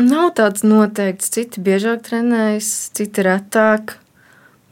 Nav 0.02 0.32
tāds 0.36 0.64
noteikts. 0.66 1.30
Citi 1.32 1.62
biežāk 1.64 2.02
trenējas, 2.08 2.70
citi 2.96 3.24
retāk. 3.24 3.96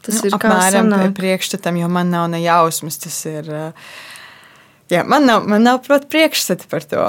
Tas 0.04 0.20
nu, 0.20 0.28
ir 0.28 0.36
apmēram 0.36 0.90
kā 0.92 1.06
priekšstatam, 1.16 1.78
jo 1.80 1.88
man 1.92 2.10
nav 2.12 2.28
ne 2.32 2.42
jausmas. 2.44 2.98
Tas 3.00 3.16
ir. 3.30 3.48
Jā, 4.92 5.04
man 5.08 5.24
nav, 5.24 5.46
man 5.48 5.64
nav 5.64 5.80
protams, 5.86 6.10
priekšstati 6.12 6.68
par 6.68 6.84
to. 6.88 7.06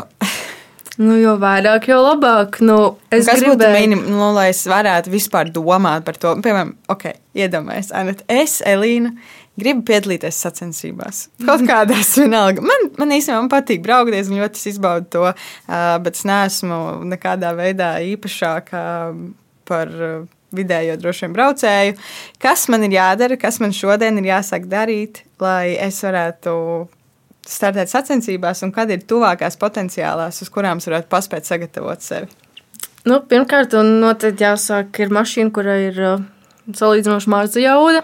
Nu, 0.95 1.17
jo 1.19 1.33
vairāk, 1.41 1.89
jo 1.91 1.97
labāk. 1.99 2.61
Nu, 2.63 2.77
es 3.11 3.27
Kas 3.27 3.41
gribēju... 3.43 3.73
minimums, 3.75 4.11
nu, 4.13 4.29
lai 4.37 4.47
es 4.53 4.61
varētu 4.69 5.11
vispār 5.11 5.51
domāt 5.51 6.05
par 6.07 6.15
to? 6.19 6.31
Piemēram, 6.39 6.71
ok, 6.91 7.09
iedomājieties, 7.35 7.91
Anna, 7.99 8.15
es, 8.31 8.61
Elīna, 8.63 9.11
gribu 9.59 9.85
piedalīties 9.87 10.39
sacensībās. 10.45 11.25
Kaut 11.45 11.63
kādās 11.67 12.13
vienalga. 12.21 12.63
Man, 12.65 12.89
man 12.99 13.15
īstenībā 13.15 13.41
man 13.43 13.51
patīk 13.51 13.83
braukties, 13.85 14.29
un 14.31 14.41
ļoti 14.41 14.63
izbaudu 14.71 15.11
to, 15.15 15.25
bet 16.05 16.19
es 16.19 16.25
neesmu 16.27 16.79
nekādā 17.11 17.53
veidā 17.57 17.95
īpašāka 18.13 18.85
par 19.65 19.93
vidējo 20.55 20.97
droši 21.01 21.25
vien 21.25 21.35
braucēju. 21.35 21.95
Kas 22.41 22.67
man 22.71 22.85
ir 22.87 22.95
jādara, 22.95 23.39
kas 23.39 23.59
man 23.63 23.75
šodien 23.75 24.19
ir 24.21 24.29
jāsāk 24.29 24.69
darīt, 24.71 25.23
lai 25.41 25.75
es 25.81 26.01
varētu 26.05 26.55
startēt 27.45 27.91
sacensībās, 27.91 28.63
un 28.65 28.73
kad 28.73 28.89
ir 28.93 29.05
tuvākās 29.05 29.59
potenciālās, 29.61 30.41
uz 30.41 30.49
kurām 30.53 30.81
es 30.81 30.89
varētu 30.89 31.11
paspēt 31.11 31.47
sagatavot 31.49 32.01
sevi? 32.01 32.31
Nu, 33.05 33.19
pirmkārt, 33.21 33.75
noteikti 33.85 34.47
jāsāk 34.47 34.97
ar 35.05 35.11
mašīnu, 35.13 35.53
kurai 35.53 35.79
ir 35.91 35.99
salīdzinoši 36.73 37.29
maza 37.29 37.61
jauda. 37.61 38.01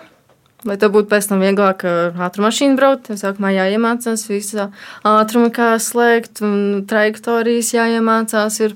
Lai 0.67 0.75
tev 0.77 0.91
būtu 0.93 1.09
pēc 1.09 1.25
tam 1.31 1.41
vieglāk 1.41 1.83
ar 1.89 2.17
ātrumu 2.27 2.45
mašīnu 2.45 2.77
braukt, 2.77 3.07
tev 3.07 3.17
sākumā 3.17 3.49
jāiemācās 3.55 4.27
visu 4.29 4.67
ātrumu, 5.07 5.49
kā 5.55 5.71
slēgt, 5.81 6.43
un 6.45 6.83
trajektorijas 6.89 7.71
jāiemācās. 7.73 8.59
Ir, 8.67 8.75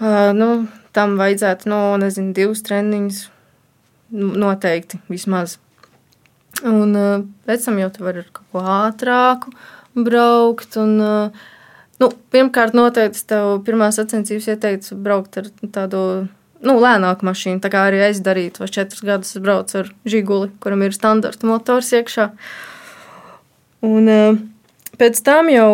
uh, 0.00 0.30
nu, 0.36 0.48
tam 0.96 1.18
vajadzētu, 1.20 1.68
nu, 1.68 1.82
nezinu, 2.00 2.32
divas 2.36 2.64
treniņas 2.64 3.20
noteikti 4.16 5.02
vismaz. 5.12 5.58
Un 6.64 6.96
uh, 6.96 7.20
pēc 7.44 7.68
tam 7.68 7.78
jau 7.82 7.92
tu 7.92 8.08
vari 8.08 8.24
ar 8.24 8.32
kaut 8.32 8.48
ko 8.52 8.64
ātrāku 8.80 9.52
braukt. 10.08 10.80
Un, 10.80 10.96
uh, 11.04 11.46
nu, 12.00 12.10
pirmkārt, 12.32 12.72
noteikti 12.76 13.28
tev 13.28 13.58
pirmā 13.68 13.92
sacensības 13.92 14.48
ieteikts 14.54 14.96
braukt 14.96 15.36
ar 15.40 15.52
tādu 15.68 16.04
nu, 16.66 16.76
lēnāku 16.82 17.26
mašīnu. 17.28 17.60
Tā 17.64 17.70
kā 17.72 17.86
arī 17.88 18.02
es 18.08 18.22
darīju, 18.24 18.58
vai 18.62 18.68
četrus 18.72 19.04
gadus 19.06 19.34
es 19.36 19.42
braucu 19.44 19.80
ar 19.82 19.90
žiguli, 20.08 20.50
kuram 20.62 20.84
ir 20.86 20.96
standarta 20.96 21.48
motors 21.48 21.92
iekšā. 21.96 22.30
Un 23.88 24.12
uh, 24.12 24.40
pēc 25.00 25.20
tam 25.24 25.48
jau, 25.52 25.72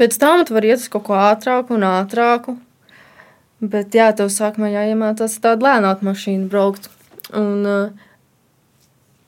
pēc 0.00 0.18
tam 0.20 0.44
tu 0.44 0.56
vari 0.56 0.74
iet 0.74 0.82
uz 0.82 0.90
kaut 0.92 1.06
ko 1.08 1.18
ātrāku 1.18 1.78
un 1.78 1.86
ātrāku. 1.88 2.58
Bet 3.64 3.94
jā, 3.96 4.10
tev 4.16 4.28
sākumā 4.32 4.68
jāiemācās 4.74 5.38
tādu 5.40 5.64
lēnāku 5.64 6.04
mašīnu 6.10 6.50
braukt. 6.52 6.90
Un, 7.32 7.62
uh, 7.64 8.10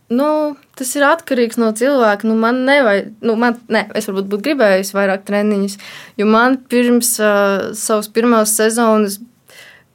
Nu, 0.06 0.54
tas 0.78 0.92
ir 0.94 1.02
atkarīgs 1.02 1.58
no 1.58 1.72
cilvēka. 1.74 2.28
Nu, 2.28 2.36
man 2.38 2.60
nevajag, 2.68 3.08
nu, 3.26 3.34
man, 3.42 3.56
ne, 3.72 3.82
es 3.98 4.06
varbūt 4.06 4.28
būtu 4.30 4.44
gribējis 4.44 4.92
vairāk 4.94 5.24
treniņus, 5.26 5.74
jo 6.20 6.28
man 6.30 6.60
pirms 6.70 7.16
uh, 7.18 7.72
savas 7.74 8.06
pirmās 8.14 8.54
sezonas 8.54 9.18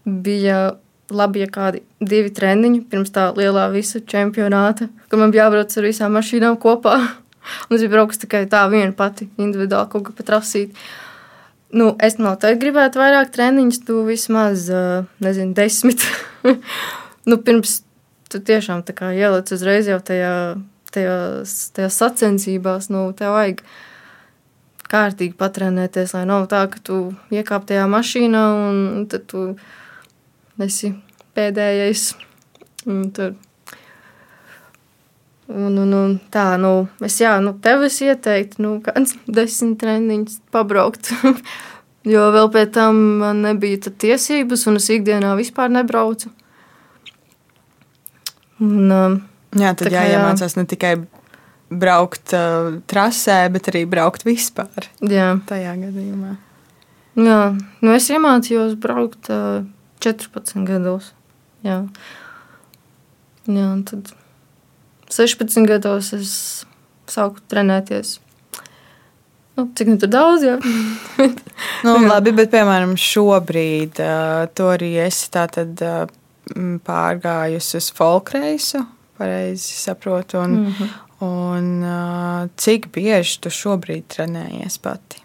bija 0.05 0.61
labi, 1.11 1.43
ja 1.43 1.49
kādi 1.51 1.81
divi 1.99 2.31
treniņi 2.33 2.85
pirms 2.89 3.11
tā 3.13 3.29
lielā 3.35 3.67
visa 3.73 3.99
čempionāta, 3.99 4.87
kur 5.09 5.21
man 5.21 5.33
bija 5.33 5.47
jābrauc 5.47 5.75
ar 5.77 5.87
visām 5.87 6.15
mašīnām 6.17 6.57
kopā. 6.61 6.97
Un 7.67 7.75
es 7.75 7.81
biju 7.81 7.93
braucis 7.95 8.21
tikai 8.21 8.45
tā 8.49 8.63
viena 8.71 8.93
pati, 8.95 9.27
individuāli 9.41 9.89
kaut 9.91 10.07
kā 10.07 10.17
patrasīt. 10.17 10.75
Nu, 11.71 11.93
es 12.03 12.17
noteikti 12.19 12.59
gribētu 12.65 12.99
vairāk 12.99 13.31
treniņus, 13.33 13.79
tu 13.87 14.01
vismaz, 14.05 14.67
nezinu, 15.23 15.55
desmit. 15.57 16.03
nu, 17.29 17.37
pirms 17.39 17.79
tu 18.31 18.39
tiešām 18.39 18.83
ieliec 19.11 19.51
uzreiz 19.51 19.87
jau 19.87 19.99
tajā, 19.99 20.33
tajās, 20.91 21.71
tajās 21.75 21.97
sacensībās, 21.97 22.91
nu, 22.91 23.09
tev 23.17 23.35
vajag 23.35 23.63
kārtīgi 24.91 25.37
patrenēties, 25.39 26.13
lai 26.13 26.25
nav 26.27 26.47
tā, 26.51 26.65
ka 26.67 26.79
tu 26.83 27.13
iekāp 27.31 27.65
tajā 27.67 27.87
mašīnā 27.87 28.43
un 28.67 29.05
tad 29.11 29.25
tu 29.31 29.55
esi 30.59 30.93
pēdējais. 31.37 32.11
Un 32.89 33.07
tur. 33.15 33.35
Un, 35.51 35.75
un, 35.75 35.93
un 35.93 36.13
tā, 36.31 36.55
nu, 36.61 36.87
es, 37.03 37.17
jā, 37.19 37.33
nu, 37.43 37.51
tev 37.59 37.83
es 37.83 37.97
ieteiktu, 38.03 38.61
nu, 38.63 38.75
kāds 38.85 39.17
desmit 39.39 39.79
treniņus 39.81 40.39
pabraukt. 40.53 41.11
jo 42.13 42.27
vēl 42.35 42.51
pēc 42.53 42.75
tam 42.77 43.01
man 43.21 43.41
nebija 43.45 43.91
tiesības, 43.91 44.67
un 44.71 44.79
es 44.79 44.87
ikdienā 44.93 45.33
vispār 45.39 45.73
nebraucu. 45.73 46.31
Un, 48.61 48.93
um, 48.93 49.17
jā, 49.57 49.73
tad 49.75 49.91
jāiemācās 49.91 50.55
jā. 50.55 50.61
ne 50.61 50.69
tikai 50.69 50.93
braukt 51.71 52.33
uh, 52.35 52.77
trasē, 52.87 53.43
bet 53.51 53.71
arī 53.71 53.83
braukt 53.89 54.25
vispār. 54.27 54.87
Jā, 55.01 55.33
tajā 55.49 55.75
gadījumā. 55.79 56.35
Jā, 57.19 57.39
nu 57.83 57.93
es 57.95 58.07
iemācījos 58.11 58.77
braukt 58.79 59.31
uh, 59.33 59.63
14 60.01 60.65
gados. 60.67 61.13
Jā. 61.65 61.83
Jā, 63.49 63.69
tad 63.89 64.11
16 65.11 65.67
gados 65.69 66.11
es 66.17 66.33
sāku 67.11 67.41
trenēties. 67.51 68.19
Nu, 69.57 69.67
cik 69.75 69.91
nu 69.91 69.99
tur 70.01 70.11
daudz, 70.11 70.45
jā. 70.47 70.57
Nu, 71.85 71.95
labi, 72.05 72.31
bet 72.33 72.51
piemēram 72.53 72.93
šobrīd 72.97 73.99
uh, 74.01 74.45
tu 74.57 74.67
arī 74.69 74.93
esi 75.03 75.31
tātad 75.33 75.81
uh, 75.85 76.03
pārgājusi 76.85 77.77
uz 77.79 77.89
folkreisu, 77.97 78.83
pareizi 79.17 79.79
saprotu, 79.79 80.39
un, 80.41 80.55
mm 80.59 80.75
-hmm. 80.77 80.93
un 81.25 81.67
uh, 81.83 82.49
cik 82.55 82.91
bieži 82.93 83.39
tu 83.41 83.49
šobrīd 83.49 84.07
trenējies 84.15 84.77
pati? 84.81 85.21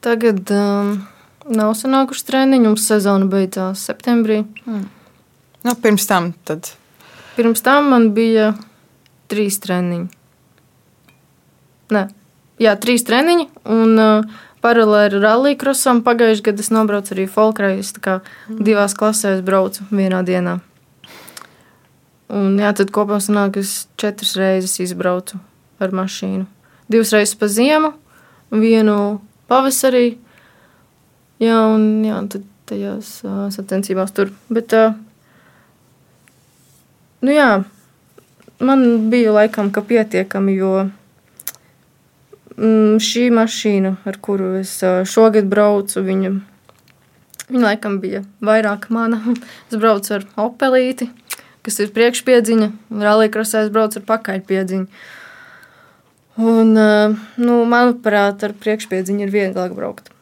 Tagad 0.00 0.50
um, 0.50 1.06
nav 1.50 1.74
sanākuši 1.78 2.26
treniņi, 2.28 2.68
mums 2.68 2.86
sezona 2.88 3.28
beidzās 3.30 3.84
septembrī. 3.88 4.42
Nu, 4.66 5.74
pirms 5.82 6.06
tam 6.08 6.32
tad. 6.48 6.72
Pirms 7.36 7.62
tam 7.64 7.90
man 7.92 8.10
bija 8.16 8.52
trīs 9.30 9.60
treniņi. 9.62 10.06
Nē, 11.94 12.06
jā, 12.62 12.76
trīs 12.80 13.04
treniņi. 13.06 13.46
Un 13.74 14.00
uh, 14.00 14.40
paralēli 14.64 15.20
rallija 15.22 15.58
krosam 15.60 16.02
pagājušajā 16.06 16.46
gadā 16.50 16.64
es 16.64 16.72
nobraucu 16.74 17.14
arī 17.16 17.26
folkrejas. 17.30 17.94
Tā 17.96 18.02
kā 18.04 18.16
divās 18.48 18.96
klasēs 18.98 19.44
braucu 19.46 19.86
vienā 19.90 20.22
dienā. 20.26 20.58
Un 22.30 22.54
jā, 22.62 22.70
tad 22.78 22.92
kopā 22.94 23.18
sanāk, 23.18 23.58
es 23.58 23.88
četras 23.98 24.36
reizes 24.38 24.78
izbraucu 24.84 25.40
ar 25.82 25.94
mašīnu. 25.96 26.46
Divas 26.90 27.10
reizes 27.14 27.34
pa 27.38 27.48
ziemu, 27.50 27.92
vienu 28.54 29.18
pavasarī. 29.50 30.20
Jā, 31.40 31.56
un 31.72 32.02
jā, 32.04 32.18
tad 32.28 32.44
tajās 32.68 33.20
uh, 33.24 33.46
sacensībās 33.54 34.12
tur. 34.12 34.28
Bet, 34.52 34.74
uh, 34.76 34.92
nu 37.24 37.32
jā, 37.32 37.62
man 38.60 38.82
bija 39.12 39.32
laikam, 39.38 39.70
ka 39.72 39.80
pietiekami, 39.86 40.58
jo 40.58 40.74
mm, 42.58 43.00
šī 43.00 43.30
mašīna, 43.38 43.94
ar 44.04 44.20
kuru 44.20 44.52
es 44.60 44.74
uh, 44.84 45.00
šogad 45.08 45.48
braucu, 45.48 46.04
viņa, 46.04 46.34
viņa 47.48 47.64
laikam 47.64 47.96
bija 48.04 48.20
vairāk 48.44 48.90
mana. 48.92 49.22
es 49.70 49.80
braucu 49.80 50.18
ar 50.18 50.28
opelīti, 50.44 51.08
kas 51.64 51.80
ir 51.80 51.96
priekšpiedziņa, 51.96 52.70
un 52.92 53.08
rallija 53.08 53.48
es 53.64 53.72
braucu 53.72 54.02
ar 54.04 54.08
pakaļpiedziņu. 54.12 54.86
Un, 56.40 56.76
uh, 56.76 57.18
nu, 57.40 57.60
manuprāt, 57.64 58.44
ar 58.44 58.58
priekšpiedziņu 58.60 59.24
ir 59.24 59.38
vieglāk 59.40 59.72
braukt. 59.72 60.12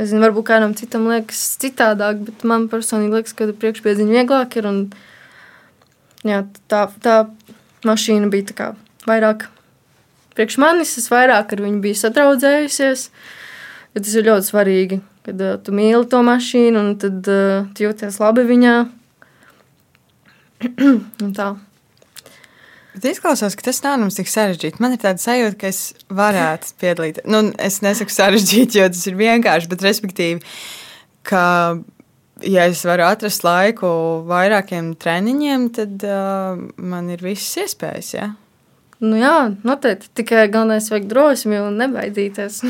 Nezinu, 0.00 0.22
varbūt 0.24 0.46
kādam 0.48 0.72
citam 0.78 1.10
liekas 1.10 1.40
citādāk, 1.60 2.22
bet 2.24 2.44
man 2.48 2.70
personīgi 2.72 3.18
liekas, 3.18 3.34
ka 3.36 3.50
priekšpiedziņa 3.52 4.14
vieglāk 4.16 4.56
ir. 4.56 4.68
Un, 4.70 4.78
jā, 6.24 6.38
tā, 6.72 6.86
tā 7.04 7.16
mašīna 7.84 8.30
bija 8.32 8.56
kā 8.56 8.68
vairāk 9.08 9.44
priekš 10.36 10.56
manis, 10.62 10.96
es 10.96 11.10
vairāk 11.12 11.52
ar 11.52 11.64
viņu 11.66 11.82
biju 11.84 12.00
sadraudzējusies. 12.00 13.06
Jo 13.92 14.04
tas 14.06 14.16
ir 14.16 14.28
ļoti 14.28 14.46
svarīgi, 14.46 15.00
kad 15.26 15.42
uh, 15.44 15.56
tu 15.60 15.74
mīli 15.76 16.06
to 16.08 16.22
mašīnu 16.24 16.80
un 16.80 16.92
tad 17.02 17.28
uh, 17.28 17.66
jūties 17.76 18.20
labi 18.22 18.46
viņā. 18.48 18.76
tā. 21.36 21.50
Bet 22.90 23.06
izklausās, 23.12 23.54
ka 23.54 23.68
tas 23.68 23.78
nav 23.84 24.00
mums 24.02 24.18
tik 24.18 24.28
sarežģīti. 24.30 24.80
Man 24.82 24.96
ir 24.96 25.02
tāda 25.02 25.22
sajūta, 25.22 25.56
ka 25.60 25.70
es 25.70 25.80
varētu 26.10 26.74
piedalīties. 26.82 27.26
Nu, 27.30 27.44
es 27.62 27.78
nesaku 27.84 28.14
sarežģīti, 28.14 28.80
jo 28.80 28.88
tas 28.90 29.04
ir 29.06 29.18
vienkārši, 29.20 29.70
bet 29.70 29.84
respektīvi, 29.86 30.42
ka, 31.30 31.44
ja 32.42 32.66
es 32.66 32.82
varu 32.88 33.06
atrast 33.06 33.46
laiku 33.46 33.92
vairākiem 34.26 34.92
treniņiem, 34.98 35.70
tad 35.78 36.06
uh, 36.08 36.60
man 36.82 37.14
ir 37.14 37.22
visas 37.22 37.62
iespējas. 37.62 38.12
Ja? 38.18 38.28
Nu 39.00 39.16
jā, 39.16 39.36
noteikti. 39.64 40.10
Tikai 40.20 40.48
galvenais 40.50 40.90
vajag 40.90 41.06
drosmi 41.08 41.62
un 41.62 41.78
nebaidīties. 41.80 42.60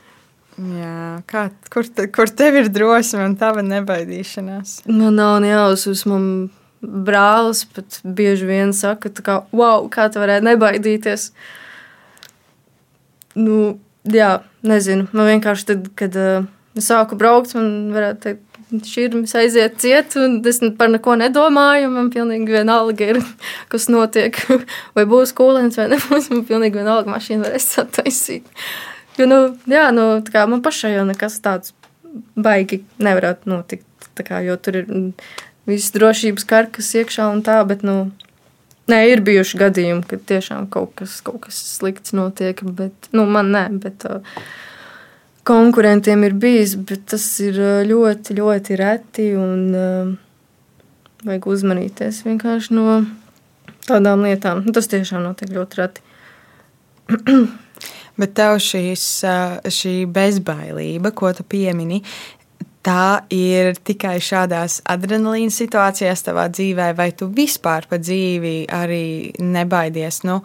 jā, 0.82 1.00
kā, 1.30 1.46
kur, 1.72 1.86
te, 1.86 2.10
kur 2.10 2.32
tev 2.42 2.58
ir 2.64 2.74
drosme 2.74 3.22
un 3.30 3.38
tava 3.38 3.62
nebaidīšanās? 3.64 4.80
Man 4.90 5.14
nav 5.22 5.46
jāuzsver 5.46 6.02
brālis 6.80 7.64
pat 7.74 8.00
bieži 8.04 8.48
vien 8.48 8.74
saka, 8.76 9.12
kā, 9.24 9.40
wow, 9.52 9.88
kā 9.92 10.08
tu 10.12 10.22
varētu 10.22 10.46
nebaidīties. 10.48 11.30
Nu, 13.40 13.78
jā, 14.08 14.30
nezinu. 14.66 15.08
Man 15.12 15.28
vienkārši 15.34 15.68
tad, 15.70 15.90
kad 15.98 16.16
uh, 16.18 16.46
sāku 16.80 17.18
braukt, 17.20 17.54
man 17.58 17.92
varētu 17.94 18.24
teikt, 18.24 18.46
šķirnes 18.70 19.34
aiziet 19.38 19.80
ciet, 19.82 20.14
un 20.20 20.38
es 20.46 20.60
par 20.78 20.90
neko 20.92 21.16
nedomāju. 21.20 21.90
Man 21.92 22.10
pilnīgi 22.14 22.54
vienalga 22.54 23.10
ir, 23.14 23.20
kas 23.72 23.88
notiek. 23.92 24.38
Vai 24.96 25.06
būs 25.10 25.34
kūlēns 25.36 25.78
vai 25.80 25.90
nebūs. 25.94 26.30
Man 26.32 26.46
pilnīgi 26.48 26.80
vienalga 26.80 27.12
mašīna 27.12 27.48
varēs 27.48 27.68
sataisīt. 27.74 28.48
Jo, 29.18 29.26
nu, 29.28 29.40
jā, 29.68 29.90
nu, 29.92 30.06
kā, 30.32 30.46
man 30.48 30.62
pašai 30.64 30.94
jau 30.94 31.04
nekas 31.08 31.40
tāds 31.44 31.74
baigi 32.38 32.84
nevarētu 33.02 33.50
notikt. 33.50 33.86
Kā, 34.20 34.42
jo 34.44 34.56
tur 34.60 34.76
ir 34.82 34.88
visas 35.68 35.92
drošības 35.96 36.46
karkas 36.48 36.94
iekšā 37.00 37.28
un 37.32 37.44
tā, 37.46 37.58
bet, 37.68 37.84
nu, 37.86 38.10
nē, 38.90 39.02
ir 39.12 39.24
bijuši 39.26 39.60
gadījumi, 39.60 40.06
kad 40.08 40.24
tiešām 40.30 40.70
kaut 40.72 40.94
kas, 41.00 41.20
kaut 41.26 41.44
kas 41.46 41.60
slikts 41.76 42.16
notiek, 42.16 42.62
bet, 42.64 43.10
nu, 43.16 43.26
man 43.28 43.52
nē, 43.54 43.66
bet 43.82 44.06
uh, 44.08 44.40
konkurentiem 45.48 46.24
ir 46.28 46.36
bijis, 46.40 46.76
bet 46.76 47.06
tas 47.12 47.26
ir 47.44 47.60
ļoti, 47.88 48.36
ļoti 48.40 48.80
reti 48.80 49.30
un 49.38 49.64
uh, 49.74 50.12
vajag 51.26 51.48
uzmanīties 51.52 52.22
vienkārši 52.26 52.76
no 52.76 53.00
tādām 53.88 54.24
lietām. 54.26 54.62
Tas 54.74 54.88
tiešām 54.90 55.24
notiek 55.24 55.52
ļoti 55.54 55.82
reti. 55.82 56.06
Bet 58.20 58.34
tev 58.36 58.58
šīs, 58.60 59.04
šī 59.72 59.94
bezbailība, 60.12 61.12
ko 61.16 61.30
tu 61.32 61.46
piemini, 61.48 62.02
tā 62.86 63.22
ir 63.34 63.74
tikai 63.84 64.16
šādās 64.24 64.80
adrenalīna 64.88 65.52
situācijās 65.54 66.24
tavā 66.26 66.48
dzīvē, 66.52 66.90
vai 66.96 67.10
tu 67.16 67.30
vispār 67.32 67.88
pa 67.90 68.00
dzīvi 68.00 68.64
arī 68.72 69.06
nebaidies? 69.40 70.22
Nu, 70.28 70.40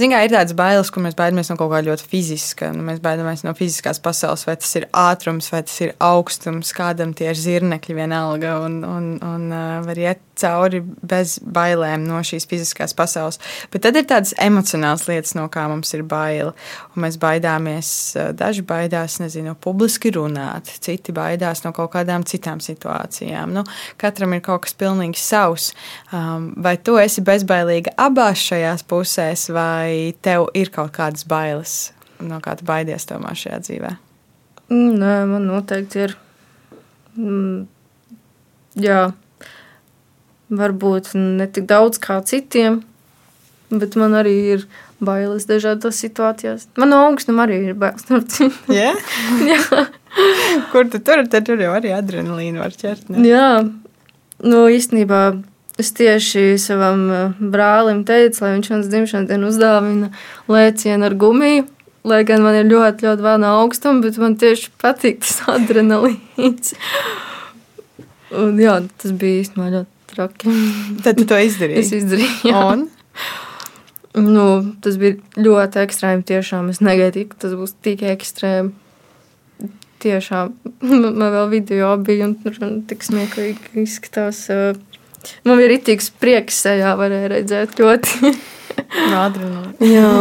Zinām, 0.00 0.22
ir 0.24 0.32
tādas 0.32 0.54
bailes, 0.56 0.88
kur 0.88 1.02
mēs 1.04 1.16
baidāmies 1.18 1.50
no 1.50 1.58
kaut 1.60 1.74
kā 1.74 1.82
ļoti 1.84 2.06
fiziska. 2.08 2.70
Nu, 2.72 2.80
mēs 2.86 3.02
baidāmies 3.04 3.42
no 3.44 3.52
fiziskās 3.58 3.98
pasaules, 4.00 4.46
vai 4.48 4.54
tas 4.56 4.70
ir 4.78 4.86
ātrums, 4.96 5.50
vai 5.52 5.60
tas 5.66 5.74
ir 5.84 5.92
augstums, 6.00 6.70
kādam 6.72 7.12
tie 7.16 7.28
ir 7.34 7.36
zirnekļi 7.36 7.98
vienalga, 7.98 8.54
un, 8.64 8.78
un, 8.86 9.10
un 9.20 9.44
uh, 9.50 9.82
var 9.84 10.00
iet 10.00 10.22
cauri 10.40 10.80
bez 10.82 11.38
bailēm 11.40 12.06
no 12.08 12.20
šīs 12.26 12.48
fiziskās 12.50 12.94
pasaules. 12.96 13.40
Bet 13.72 13.84
tad 13.86 13.98
ir 14.00 14.06
tādas 14.10 14.34
emocionālas 14.40 15.06
lietas, 15.08 15.34
no 15.38 15.46
kā 15.52 15.66
mums 15.70 15.92
ir 15.96 16.04
baila. 16.08 16.54
Un 16.94 17.04
mēs 17.04 17.18
baidāmies, 17.20 17.92
daži 18.38 18.64
baidās, 18.66 19.18
nezinu, 19.22 19.54
publiski 19.60 20.12
runāt, 20.16 20.72
citi 20.84 21.14
baidās 21.16 21.64
no 21.66 21.74
kaut 21.76 21.92
kādām 21.94 22.26
citām 22.28 22.62
situācijām. 22.64 23.54
Nu, 23.56 23.64
katram 24.00 24.36
ir 24.36 24.44
kaut 24.46 24.66
kas 24.66 24.76
pilnīgi 24.80 25.20
savs. 25.20 25.70
Um, 26.12 26.50
vai 26.60 26.76
tu 26.80 26.98
esi 27.00 27.24
bezbailīga 27.24 27.94
abās 28.00 28.42
šajās 28.50 28.86
pusēs, 28.90 29.48
vai 29.54 30.14
tev 30.24 30.48
ir 30.58 30.72
kaut 30.74 30.94
kādas 30.96 31.26
bailes, 31.28 31.80
no 32.20 32.40
kā 32.44 32.56
tu 32.58 32.66
baidies 32.68 33.08
tomēr 33.08 33.38
šajā 33.38 33.60
dzīvē? 33.66 33.96
Nē, 34.70 35.14
man 35.26 35.48
noteikti 35.48 36.04
ir. 36.04 36.12
Mm, 37.18 37.64
jā, 38.78 39.00
varbūt 40.50 41.12
ne 41.14 41.46
tik 41.50 41.66
daudz 41.70 42.00
kā 42.02 42.18
citiem, 42.26 42.80
bet 43.70 43.96
man 43.98 44.16
arī 44.18 44.36
ir 44.56 44.64
bailes 45.00 45.46
dažādās 45.48 46.00
situācijās. 46.02 46.66
Man 46.78 46.92
no 46.92 47.00
augstuma 47.08 47.46
arī 47.46 47.60
ir 47.70 47.78
bailes. 47.78 48.04
yeah? 48.68 48.96
Jā, 49.50 49.86
kur 50.72 50.90
tu 50.90 51.00
tur, 51.00 51.24
tad 51.30 51.48
tur 51.48 51.60
jau 51.62 51.72
arī 51.76 51.94
adrenalīnu 51.96 52.62
var 52.62 52.74
ķert. 52.76 53.08
Ne? 53.12 53.24
Jā, 53.30 53.52
nu 54.44 54.66
īstenībā. 54.72 55.22
Es 55.80 55.94
tieši 55.96 56.58
savam 56.60 57.06
eh, 57.08 57.36
brālim 57.40 58.02
teicu, 58.04 58.42
lai 58.44 58.50
viņš 58.52 58.66
manas 58.68 58.88
dzimšanas 58.92 59.28
dienu 59.30 59.46
uzdāvina 59.48 60.10
lēcienu 60.50 61.06
ar 61.08 61.14
gumiju. 61.16 61.62
Lai 62.04 62.18
gan 62.28 62.44
man 62.44 62.58
ir 62.58 62.68
ļoti, 62.68 63.06
ļoti 63.06 63.24
vēl 63.24 63.38
no 63.40 63.54
augstuma, 63.62 64.02
bet 64.04 64.18
man 64.20 64.36
tieši 64.40 64.74
patīk 64.80 65.22
tas 65.24 65.38
adrenalīns. 65.56 66.74
Un, 68.36 68.60
jā, 68.60 68.76
tas 69.00 69.16
bija 69.16 69.40
īstenībā 69.46 69.70
ļoti 69.78 69.89
traki. 70.10 70.50
Tad 71.04 71.20
tu 71.20 71.28
to 71.30 71.38
izdarīji? 71.40 71.84
Es 71.84 71.94
izdarīju. 71.96 72.34
Jā. 72.50 72.66
Un? 72.74 72.86
Nu, 74.18 74.44
tas 74.82 74.96
bija 74.98 75.18
ļoti 75.38 75.84
ekstrēmi. 75.84 76.24
Tiešām 76.26 76.70
es 76.72 76.80
negaidīju, 76.82 77.30
ka 77.30 77.44
tas 77.46 77.54
būs 77.58 77.76
tik 77.84 78.02
ekstrēmi. 78.10 78.72
Tiešām 80.02 80.54
man 81.20 81.26
vēl 81.36 81.50
video 81.52 81.92
bija 82.02 82.26
un 82.26 82.36
tur 82.42 82.56
tik 82.90 83.06
smieklīgi 83.06 83.84
izskatās. 83.84 84.46
Man 85.44 85.60
bija 85.60 85.70
rītīgs 85.74 86.10
prieks 86.18 86.62
sejā, 86.64 86.94
varēja 86.98 87.34
redzēt 87.36 87.76
ļoti. 87.80 88.32
Adrenalīna. 89.20 89.74
jā. 89.84 90.12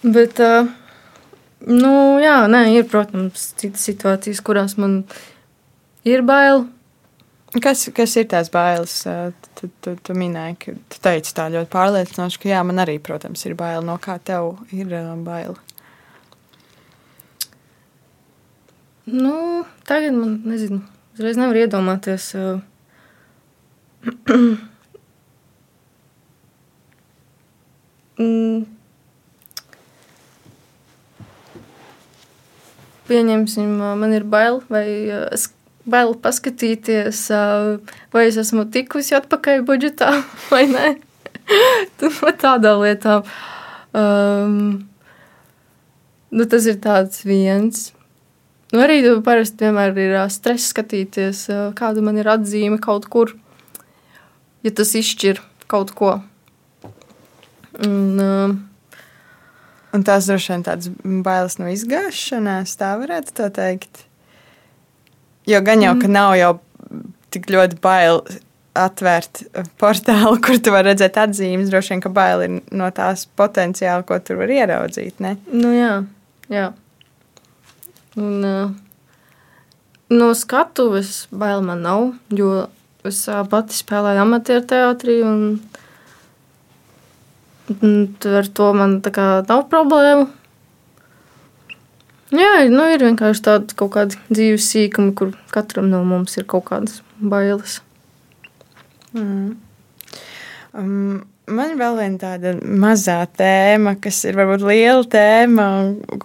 Bet, 0.00 0.38
nu, 1.68 1.92
jā, 2.22 2.36
nē, 2.48 2.62
ir, 2.72 2.86
protams, 2.88 3.50
citas 3.60 3.82
situācijas, 3.88 4.40
kurās 4.44 4.76
man 4.80 5.02
ir 6.08 6.22
bail. 6.24 6.68
Kas, 7.58 7.88
kas 7.90 8.12
ir 8.14 8.28
tās 8.30 8.46
bailes? 8.54 8.92
Tu, 9.58 9.68
tu, 9.82 9.96
tu 9.98 10.14
minēji, 10.14 10.54
ka 10.62 10.74
tu 10.92 11.00
teici 11.02 11.34
tā 11.34 11.48
ļoti 11.50 11.66
pārliecinoši, 11.72 12.38
ka 12.38 12.52
jā, 12.52 12.60
man 12.62 12.78
arī, 12.78 12.94
protams, 13.02 13.42
ir 13.48 13.56
bail. 13.58 13.82
No 13.82 13.96
kā 13.98 14.20
tev 14.22 14.60
ir 14.70 14.92
bail? 15.26 15.58
Nu, 19.10 19.64
tagad 19.88 20.14
man, 20.14 20.36
nezinu, 20.46 20.84
uzreiz 21.16 21.40
nevar 21.40 21.58
iedomāties. 21.64 22.34
Mm. 28.20 28.66
Pieņemsim, 33.08 33.70
man 33.80 34.12
ir 34.12 34.26
bail, 34.28 34.60
vai 34.68 34.84
es 35.32 35.46
bail 35.90 36.14
paskatīties, 36.22 37.26
vai 38.14 38.26
es 38.28 38.38
esmu 38.40 38.66
tikusi 38.72 39.16
atpakaļ 39.18 39.64
budžetā 39.68 40.12
vai 40.52 40.64
nē. 40.70 40.92
Tādā 42.44 42.76
lietā. 42.78 43.20
Um, 43.90 44.86
nu, 46.30 46.46
tas 46.46 46.68
ir 46.70 46.78
tāds 46.82 47.24
viens. 47.26 47.88
Nu, 48.70 48.84
arī 48.84 49.02
parasti 49.26 49.66
vienmēr 49.66 49.98
ir 49.98 50.16
stress 50.30 50.70
skatīties, 50.70 51.48
kāda 51.78 52.04
man 52.06 52.20
ir 52.22 52.30
atzīme 52.30 52.78
kaut 52.82 53.08
kur, 53.10 53.34
ja 54.62 54.70
tas 54.70 54.94
izšķir 54.94 55.42
kaut 55.70 55.90
ko. 55.98 56.20
Un, 57.80 58.20
uh, 58.22 58.58
Un 59.90 60.04
tās 60.06 60.28
droši 60.30 60.52
vien 60.52 60.62
tādas 60.66 60.90
bailes 61.26 61.56
no 61.58 61.70
izgāšanās, 61.72 62.76
tā 62.78 62.92
varētu 63.00 63.34
tā 63.40 63.48
teikt. 63.54 64.04
Jo 65.50 65.60
gan 65.66 65.82
jau, 65.82 65.96
ka 65.98 66.06
mm. 66.06 66.14
nav 66.14 66.36
jau 66.38 66.52
tik 67.34 67.48
ļoti 67.50 67.78
bail 67.82 68.22
atvērt 68.78 69.42
portālu, 69.80 70.36
kur 70.44 70.60
tu 70.62 70.72
vari 70.74 70.92
redzēt 70.92 71.18
atzīmes. 71.20 71.70
Droši 71.72 71.94
vien, 71.94 72.04
ka 72.04 72.12
bail 72.14 72.44
ir 72.44 72.58
no 72.76 72.90
tās 72.94 73.26
potenciāla, 73.38 74.04
ko 74.06 74.20
tur 74.22 74.40
var 74.42 74.52
ieraudzīt. 74.54 75.18
Ne? 75.22 75.36
Nu, 75.50 75.72
jā, 75.74 75.94
jā. 76.52 76.70
Un, 78.18 78.46
uh, 78.46 78.70
no 80.10 80.30
skatuves 80.38 81.24
bail 81.30 81.64
man 81.66 81.84
nav, 81.86 82.12
jo 82.34 82.66
es 83.06 83.22
uh, 83.30 83.42
pati 83.50 83.76
spēlēju 83.78 84.24
amatieru 84.26 84.66
teātrī. 84.74 85.20
Un, 85.26 85.44
Ar 87.70 88.48
to 88.50 88.72
man 88.74 88.96
nav 88.98 89.60
problēmu. 89.70 90.24
Jā, 92.30 92.50
nu, 92.70 92.84
ir 92.94 93.02
vienkārši 93.02 93.42
tādi 93.42 93.74
kaut 93.78 93.90
kādi 93.96 94.18
dzīves 94.30 94.68
sīkumi, 94.70 95.14
kur 95.18 95.32
katram 95.50 95.88
no 95.90 96.04
mums 96.06 96.36
ir 96.38 96.46
kaut 96.50 96.68
kādas 96.68 97.00
bailes. 97.18 97.80
Mm. 99.16 99.56
Um, 100.78 101.24
man 101.50 101.74
vēl 101.80 101.98
viena 101.98 102.22
tāda 102.22 102.54
mazā 102.62 103.24
tēma, 103.34 103.96
kas 104.02 104.22
ir 104.30 104.38
varbūt 104.38 104.62
liela 104.62 105.02
tēma, 105.10 105.66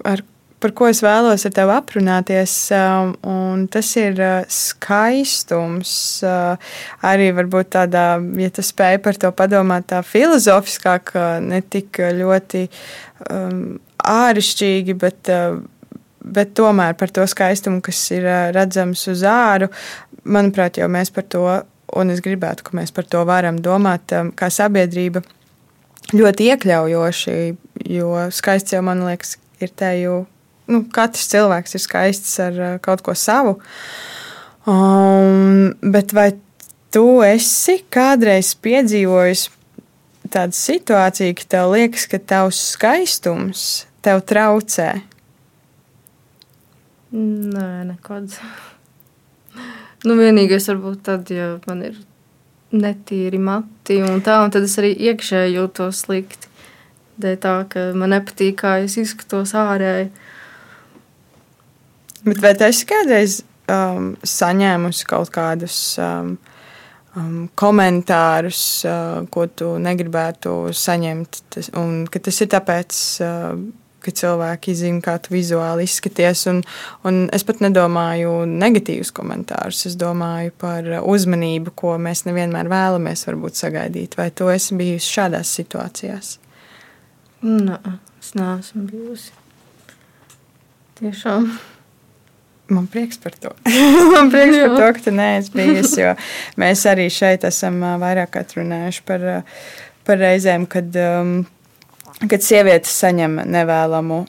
ar, 0.06 0.22
par 0.62 0.76
ko 0.78 0.92
es 0.92 1.02
vēlos 1.02 1.48
ar 1.50 1.58
tevi 1.58 1.74
aprunāties. 1.74 2.54
Um, 2.78 3.66
tas 3.74 3.90
ir 3.98 4.22
uh, 4.22 4.40
skaistums. 4.46 5.98
Uh, 6.22 6.78
arī 7.02 7.32
varbūt 7.34 7.74
tādā, 7.80 8.08
ja 8.38 8.54
tu 8.54 8.62
spēj 8.66 9.02
par 9.02 9.18
to 9.18 9.34
padomāt, 9.34 9.90
tā 9.90 10.06
filozofiskāk, 10.06 11.16
ne 11.50 11.66
tik 11.66 11.98
ļoti 12.22 12.68
um, 13.32 13.80
āršķirīgi, 14.06 15.02
bet. 15.02 15.34
Uh, 15.34 15.64
bet 16.26 16.56
tomēr 16.58 16.96
par 16.98 17.14
to 17.14 17.26
skaistumu, 17.30 17.82
kas 17.86 18.00
ir 18.16 18.26
redzams 18.56 19.06
uz 19.12 19.24
āru, 19.30 19.70
manuprāt, 20.26 20.80
jau 20.82 20.90
mēs 20.92 21.14
par 21.14 21.28
to, 21.30 21.46
un 21.96 22.14
es 22.14 22.22
gribētu, 22.26 22.66
ka 22.66 22.78
mēs 22.78 22.94
par 22.96 23.08
to 23.10 23.22
varam 23.28 23.60
domāt 23.62 24.14
kā 24.38 24.50
sabiedrība 24.52 25.22
ļoti 26.16 26.50
iekļaujoši, 26.52 27.36
jo 27.96 28.14
skaists 28.34 28.76
jau, 28.76 28.82
man 28.86 29.06
liekas, 29.06 29.38
ir 29.64 29.74
te 29.78 29.92
jau, 30.02 30.20
nu, 30.72 30.84
katrs 30.94 31.30
cilvēks 31.32 31.78
ir 31.78 31.84
skaists 31.84 32.40
ar 32.44 32.62
kaut 32.86 33.06
ko 33.06 33.16
savu. 33.18 33.58
Um, 34.66 35.76
bet 35.94 36.14
vai 36.18 36.32
tu 36.94 37.22
esi 37.26 37.84
kādreiz 37.94 38.56
piedzīvojis 38.66 39.50
tādu 40.34 40.58
situāciju, 40.58 41.36
ka 41.38 41.50
tev 41.54 41.74
liekas, 41.76 42.08
ka 42.10 42.22
tavs 42.34 42.62
skaistums 42.74 43.86
tev 44.06 44.24
traucē? 44.26 44.96
Nē, 47.16 47.86
nekad. 47.88 48.34
nu, 50.08 50.18
vienīgais 50.20 50.68
varbūt 50.68 51.04
tad, 51.08 51.30
ja 51.32 51.54
man 51.68 51.86
ir 51.88 52.00
netīri 52.76 53.40
mati 53.40 54.02
un 54.04 54.20
tā, 54.26 54.42
un 54.44 54.52
tad 54.52 54.66
es 54.68 54.76
arī 54.82 54.92
iekšēji 55.12 55.56
jūtos 55.56 56.04
slikti. 56.06 56.52
Dēļ 57.24 57.38
tā, 57.40 57.54
ka 57.72 57.86
man 57.96 58.12
nepatīk, 58.12 58.58
kā 58.60 58.74
es 58.84 58.98
izskatos 59.00 59.54
ārēji. 59.56 60.10
Bet 62.26 62.42
vai 62.44 62.52
tu 62.58 62.66
esi 62.68 62.88
kādreiz 62.90 63.38
um, 63.72 64.12
saņēmusi 64.20 65.08
kaut 65.08 65.32
kādus 65.32 65.78
um, 66.02 66.34
um, 67.16 67.46
komentārus, 67.56 68.60
uh, 68.90 69.24
ko 69.32 69.46
tu 69.48 69.76
negribētu 69.80 70.58
saņemt, 70.76 71.42
tas, 71.56 71.72
un 71.80 72.04
ka 72.12 72.20
tas 72.28 72.42
ir 72.44 72.52
tāpēc, 72.52 73.00
uh, 73.24 73.54
ka 74.06 74.14
cilvēki 74.22 74.76
zina, 74.78 75.02
kā 75.04 75.18
tu 75.24 75.34
vizuāli 75.36 75.88
izskaties. 75.90 76.46
Un, 76.52 76.62
un 77.08 77.22
es 77.36 77.46
pat 77.48 77.62
nedomāju 77.66 78.44
negatīvus 78.50 79.14
komentārus. 79.16 79.86
Es 79.90 79.98
domāju 80.00 80.54
par 80.62 80.90
uzmanību, 81.02 81.74
ko 81.78 81.96
mēs 82.02 82.26
nevienmēr 82.30 82.70
vēlamies 82.72 83.28
sagaidīt. 83.60 84.18
Vai 84.20 84.30
tu 84.32 84.50
esi 84.54 84.78
bijusi 84.78 85.14
šādās 85.20 85.54
situācijās? 85.60 86.36
Nē, 87.46 87.80
es 88.22 88.34
neesmu 88.38 88.88
bijusi. 88.90 89.34
Tiešām. 90.96 91.50
Man 92.68 92.88
prieks 92.88 93.18
par 93.22 93.36
to. 93.38 93.52
Man 94.14 94.32
prieks 94.34 94.58
par 94.58 94.78
to, 94.78 94.86
ka 94.96 95.04
tu 95.06 95.12
neesi 95.14 95.52
bijis. 95.54 95.94
Mēs 96.58 96.86
arī 96.90 97.10
šeit 97.14 97.46
esam 97.46 97.78
vairāk 98.02 98.40
runājuši 98.56 99.04
par, 99.06 99.28
par 100.08 100.22
reizēm, 100.22 100.66
kad 100.72 100.96
um, 100.98 101.36
kad 102.24 102.46
sievietes 102.46 102.96
saņem 103.04 103.42
nevēlamu 103.52 104.24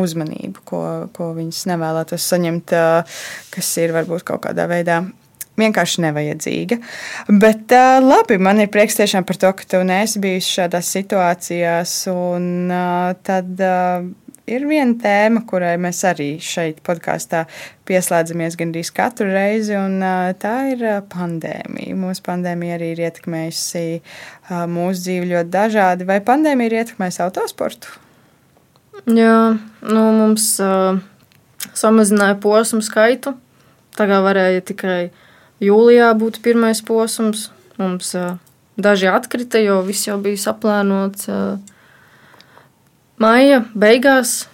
uzmanību, 0.00 0.62
ko, 0.64 0.82
ko 1.16 1.32
viņas 1.36 1.64
nevēlētos 1.72 2.28
saņemt, 2.32 2.76
kas 3.50 3.72
ir 3.82 3.94
varbūt 3.96 4.24
kaut 4.28 4.44
kādā 4.46 4.68
veidā 4.70 5.02
vienkārši 5.60 6.04
nevajadzīga. 6.06 6.78
Bet 7.40 7.72
uh, 7.74 7.98
labi, 8.02 8.38
man 8.42 8.62
ir 8.62 8.70
prieks 8.72 8.98
tiešām 8.98 9.26
par 9.28 9.38
to, 9.40 9.52
ka 9.56 9.66
tu 9.68 9.82
neesi 9.86 10.22
bijis 10.22 10.48
šādās 10.48 10.90
situācijās. 10.96 11.94
Un 12.12 12.70
uh, 12.72 13.12
tad 13.26 13.60
uh, 13.64 14.06
ir 14.50 14.66
viena 14.68 14.96
tēma, 15.00 15.44
kurai 15.48 15.76
mēs 15.80 16.02
arī 16.08 16.34
šeit 16.42 16.82
podkāstā 16.86 17.44
pieslēdzamies 17.88 18.58
gandrīz 18.60 18.92
katru 18.94 19.30
reizi, 19.30 19.74
un 19.78 20.02
tā 20.42 20.54
ir 20.74 20.84
pandēmija. 21.12 21.96
Mūsu 21.98 22.24
pandēmija 22.26 22.76
arī 22.78 22.92
ir 22.94 23.02
ietekmējusi 23.08 23.84
mūsu 24.70 25.06
dzīvi 25.06 25.32
ļoti 25.32 25.52
dažādi. 25.54 26.08
Vai 26.08 26.20
pandēmija 26.24 26.70
ir 26.70 26.78
ietekmējusi 26.82 27.24
autosportu? 27.26 27.98
Jā, 29.08 29.56
nu, 29.86 30.02
mums 30.12 30.52
uh, 30.60 31.00
samazināja 31.72 32.36
posmu 32.42 32.82
skaitu. 32.84 33.32
Tagad 33.96 34.24
varēja 34.26 34.62
tikai 34.70 35.00
jūlijā 35.64 36.12
būt 36.20 36.40
pirmais 36.44 36.82
posms. 36.84 37.48
Mums 37.80 38.12
uh, 38.18 38.36
daži 38.80 39.08
atkrita, 39.10 39.60
jo 39.64 39.80
viss 39.86 40.08
jau 40.08 40.18
bija 40.22 40.40
saplānots. 40.44 41.30
Uh, 41.30 41.79
maija 43.20 43.62
beigās, 43.76 44.48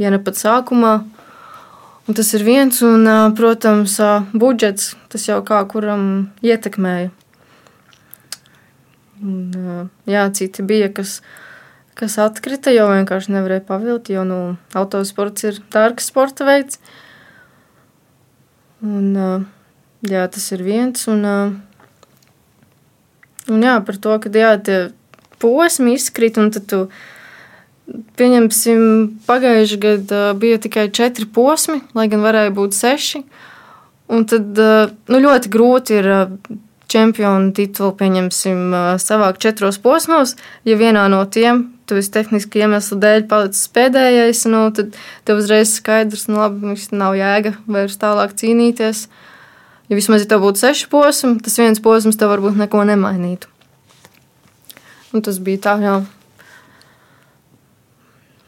ja 0.00 0.10
ne 0.12 0.20
pat 0.22 0.38
sākumā. 0.40 0.94
Un 2.04 2.16
tas 2.18 2.34
ir 2.36 2.42
viens, 2.44 2.82
un, 2.84 3.08
protams, 3.38 3.96
budžets, 4.36 4.92
tas 5.08 5.24
jau 5.24 5.38
kā 5.46 5.62
kuram 5.70 6.02
ietekmēja. 6.44 7.08
Un, 9.24 9.88
jā, 10.10 10.26
citi 10.36 10.66
bija, 10.66 10.90
kas, 10.92 11.22
kas 11.96 12.18
atkrita, 12.20 12.74
jo 12.76 12.90
vienkārši 12.90 13.32
nevarēja 13.32 13.64
pavilkt, 13.70 14.10
jo 14.12 14.26
nu, 14.28 14.40
autosports 14.76 15.46
ir 15.48 15.62
dārgs 15.72 16.10
sporta 16.12 16.44
veids. 16.44 16.76
Un, 18.84 19.46
jā, 20.04 20.26
tas 20.28 20.50
ir 20.52 20.66
viens. 20.66 21.06
Un, 21.08 21.24
un 23.48 23.64
jā, 23.64 23.78
par 23.86 23.96
to, 23.96 24.18
ka 24.20 24.28
jā, 24.28 24.52
tie 24.60 24.78
posmi 25.40 25.96
izkrīt, 25.96 26.36
un 26.36 26.52
tad 26.52 26.68
tu 26.68 26.84
Pieņemsim, 27.84 28.84
pagājušajā 29.26 29.80
gadā 29.82 30.22
bija 30.40 30.60
tikai 30.62 30.86
četri 30.94 31.26
posmi, 31.28 31.82
lai 31.96 32.06
gan 32.08 32.24
varēja 32.24 32.54
būt 32.56 32.76
seši. 32.76 33.20
Un 34.14 34.24
tad 34.28 34.56
nu, 34.56 35.20
ļoti 35.20 35.50
grūti 35.52 35.98
ir 36.00 36.08
čempionu 36.94 37.52
titulu 37.56 37.92
pieņemsim, 37.98 38.72
savākt 39.02 39.42
četros 39.44 39.80
posmos. 39.82 40.36
Ja 40.64 40.78
vienā 40.80 41.06
no 41.12 41.22
tiem 41.28 41.74
tu 41.84 41.98
esi 42.00 42.12
tehniski 42.14 42.62
iemeslu 42.64 42.98
dēļ 43.02 43.26
palicis 43.28 43.68
pēdējais, 43.74 44.44
nu, 44.48 44.64
tad 44.74 44.96
tev 45.28 45.42
uzreiz 45.42 45.74
skaidrs, 45.76 46.26
ka 46.26 46.32
nu, 46.32 46.40
labi, 46.40 46.76
nav 46.96 47.16
jēga 47.18 47.54
vairs 47.68 48.00
tālāk 48.00 48.32
cīnīties. 48.40 49.06
Ja 49.90 49.98
vismaz 49.98 50.24
ja 50.24 50.30
tev 50.32 50.44
būtu 50.46 50.62
seši 50.64 50.88
posmi, 50.92 51.36
tas 51.44 51.58
viens 51.60 51.82
posms 51.84 52.16
tev 52.16 52.32
varbūt 52.32 52.56
neko 52.62 52.86
nemainītu. 52.88 53.50
Un 55.14 55.22
tas 55.22 55.36
bija 55.44 55.66
tā, 55.68 55.76
jā. 55.84 55.98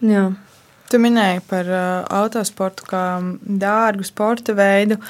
Jā. 0.05 0.27
Tu 0.87 0.99
minēji 1.03 1.43
par 1.51 1.67
uh, 1.67 1.85
autosportu 2.15 2.87
kā 2.87 3.05
dārgu 3.43 4.07
sporta 4.07 4.55
veidu, 4.55 5.01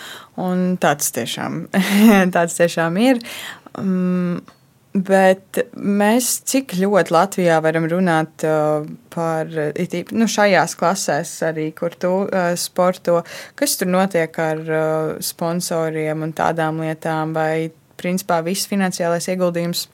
un 0.41 0.79
tāds 0.81 1.13
tiešām, 1.13 1.67
tāds 2.37 2.57
tiešām 2.57 2.97
ir. 3.03 3.21
Um, 3.77 4.39
Bet 4.97 5.59
mēs 5.77 6.29
cik 6.49 6.73
ļoti 6.79 7.13
Latvijā 7.13 7.59
varam 7.61 7.85
runāt 7.91 8.45
uh, 8.49 8.87
par 9.13 9.51
nu, 9.51 10.29
šajās 10.31 10.73
klasēs, 10.81 11.33
arī 11.45 11.67
kur 11.77 11.93
tu 12.01 12.13
uh, 12.25 12.55
sporto, 12.57 13.19
kas 13.59 13.77
tur 13.77 13.91
notiek 13.93 14.39
ar 14.41 14.63
uh, 14.65 15.11
sponsoriem 15.21 16.25
un 16.25 16.33
tādām 16.37 16.81
lietām, 16.81 17.35
vai 17.37 17.69
principā 18.01 18.41
viss 18.47 18.71
finansiālais 18.71 19.29
ieguldījums, 19.35 19.85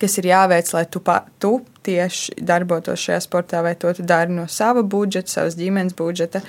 kas 0.00 0.18
ir 0.20 0.28
jāveic, 0.30 0.70
lai 0.74 0.84
tu, 0.90 1.00
pa, 1.04 1.22
tu 1.40 1.58
tieši 1.86 2.36
darbotos 2.44 3.00
šajā 3.00 3.22
sportā, 3.24 3.62
vai 3.64 3.74
to 3.80 3.92
tu 3.96 4.04
dari 4.06 4.34
no 4.34 4.44
sava 4.52 4.84
budžeta, 4.84 5.32
savas 5.32 5.56
ģimenes 5.58 5.96
budžeta, 5.98 6.42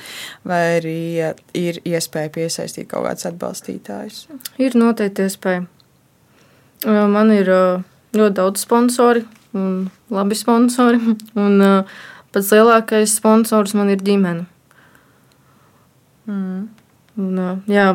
vai 0.48 0.62
arī 0.78 1.00
ir 1.58 1.82
iespēja 1.88 2.34
piesaistīt 2.36 2.90
kaut 2.92 3.08
kādus 3.08 3.30
atbalstītājus? 3.32 4.22
Ir 4.62 4.78
noteikti 4.80 5.28
iespēja. 5.30 5.66
Man 6.86 7.34
ir 7.36 7.50
ļoti 8.16 8.36
daudz 8.38 8.64
sponsori 8.64 9.26
un 9.54 9.90
labi 10.14 10.38
sponsori. 10.38 11.00
Un 11.44 11.60
pats 12.30 12.52
lielākais 12.54 13.16
sponsors 13.18 13.74
man 13.78 13.90
ir 13.90 14.04
ģimene. 14.06 14.46
Mm. 16.30 16.68
Un, 17.20 17.40
jā, 17.68 17.88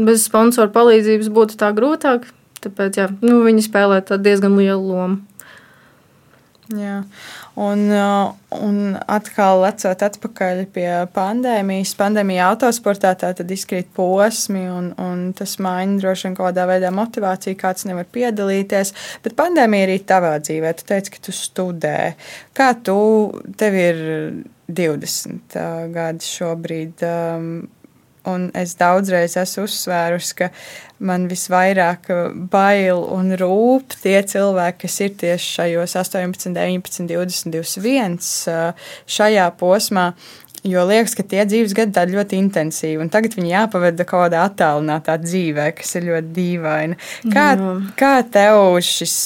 bez 0.00 0.24
sponsora 0.28 0.70
palīdzības 0.72 1.32
būtu 1.34 1.58
tā 1.60 1.72
grūtāk. 1.76 2.28
Tāpēc 2.64 3.00
jā, 3.00 3.08
nu, 3.24 3.40
viņi 3.46 3.66
spēlē 3.66 4.02
diezgan 4.20 4.56
lielu 4.58 4.80
lomu. 4.84 5.20
Jā. 6.70 7.00
Un, 7.58 7.80
uh, 7.90 8.30
un 8.54 8.76
atkal 9.10 9.64
lecot 9.64 10.02
atpakaļ 10.06 10.60
pie 10.70 10.86
pandēmijas, 11.14 11.96
pandēmija 11.98 12.46
autosportā 12.52 13.10
tad 13.18 13.50
izkrīt 13.50 13.90
posmi, 13.96 14.62
un, 14.70 14.92
un 15.02 15.24
tas 15.36 15.56
maina 15.62 15.98
droši 15.98 16.28
vien 16.28 16.36
kaut 16.38 16.52
kādā 16.52 16.68
veidā 16.70 16.92
motivāciju, 16.94 17.58
kāds 17.58 17.88
nevar 17.90 18.06
piedalīties. 18.14 18.94
Bet 19.24 19.36
pandēmija 19.40 19.88
arī 19.88 19.98
tavā 20.06 20.36
dzīvē. 20.44 20.72
Tu 20.78 20.86
teici, 20.92 21.16
ka 21.16 21.24
tu 21.26 21.34
studē. 21.34 21.98
Kā 22.56 22.70
tu, 22.86 23.00
tev 23.58 23.80
ir 23.80 24.00
20 24.70 25.58
uh, 25.58 25.84
gadi 25.90 26.30
šobrīd? 26.30 27.06
Um, 27.08 27.52
Un 28.28 28.50
es 28.58 28.74
daudzreiz 28.76 29.36
esmu 29.40 29.64
uzsvērusi, 29.64 30.34
ka 30.36 30.50
man 31.00 31.24
visvairāk 31.30 32.10
bail 32.52 33.00
un 33.16 33.32
rūp 33.40 33.96
tie 34.02 34.18
cilvēki, 34.28 34.82
kas 34.84 35.00
ir 35.06 35.16
tieši 35.22 35.56
šajos 35.56 35.96
18, 36.02 36.52
19, 36.52 37.08
20, 37.08 37.56
21 37.56 38.20
šajā 39.08 39.48
posmā. 39.60 40.10
Jo 40.60 40.82
liekas, 40.84 41.14
ka 41.16 41.24
tie 41.24 41.46
dzīves 41.48 41.72
gadi 41.72 42.02
ir 42.04 42.10
ļoti 42.18 42.36
intensīvi, 42.36 42.98
un 43.00 43.08
tagad 43.08 43.32
viņi 43.38 43.54
jāpavada 43.54 44.04
kaut 44.04 44.26
kādā 44.26 44.42
attālinātā 44.44 45.14
dzīvē, 45.22 45.70
kas 45.78 45.94
ir 45.96 46.10
ļoti 46.10 46.32
dīvaina. 46.36 46.98
Kā, 47.32 47.46
Jā. 47.56 47.72
kā 47.96 48.12
tev 48.28 48.76
šis 48.84 49.16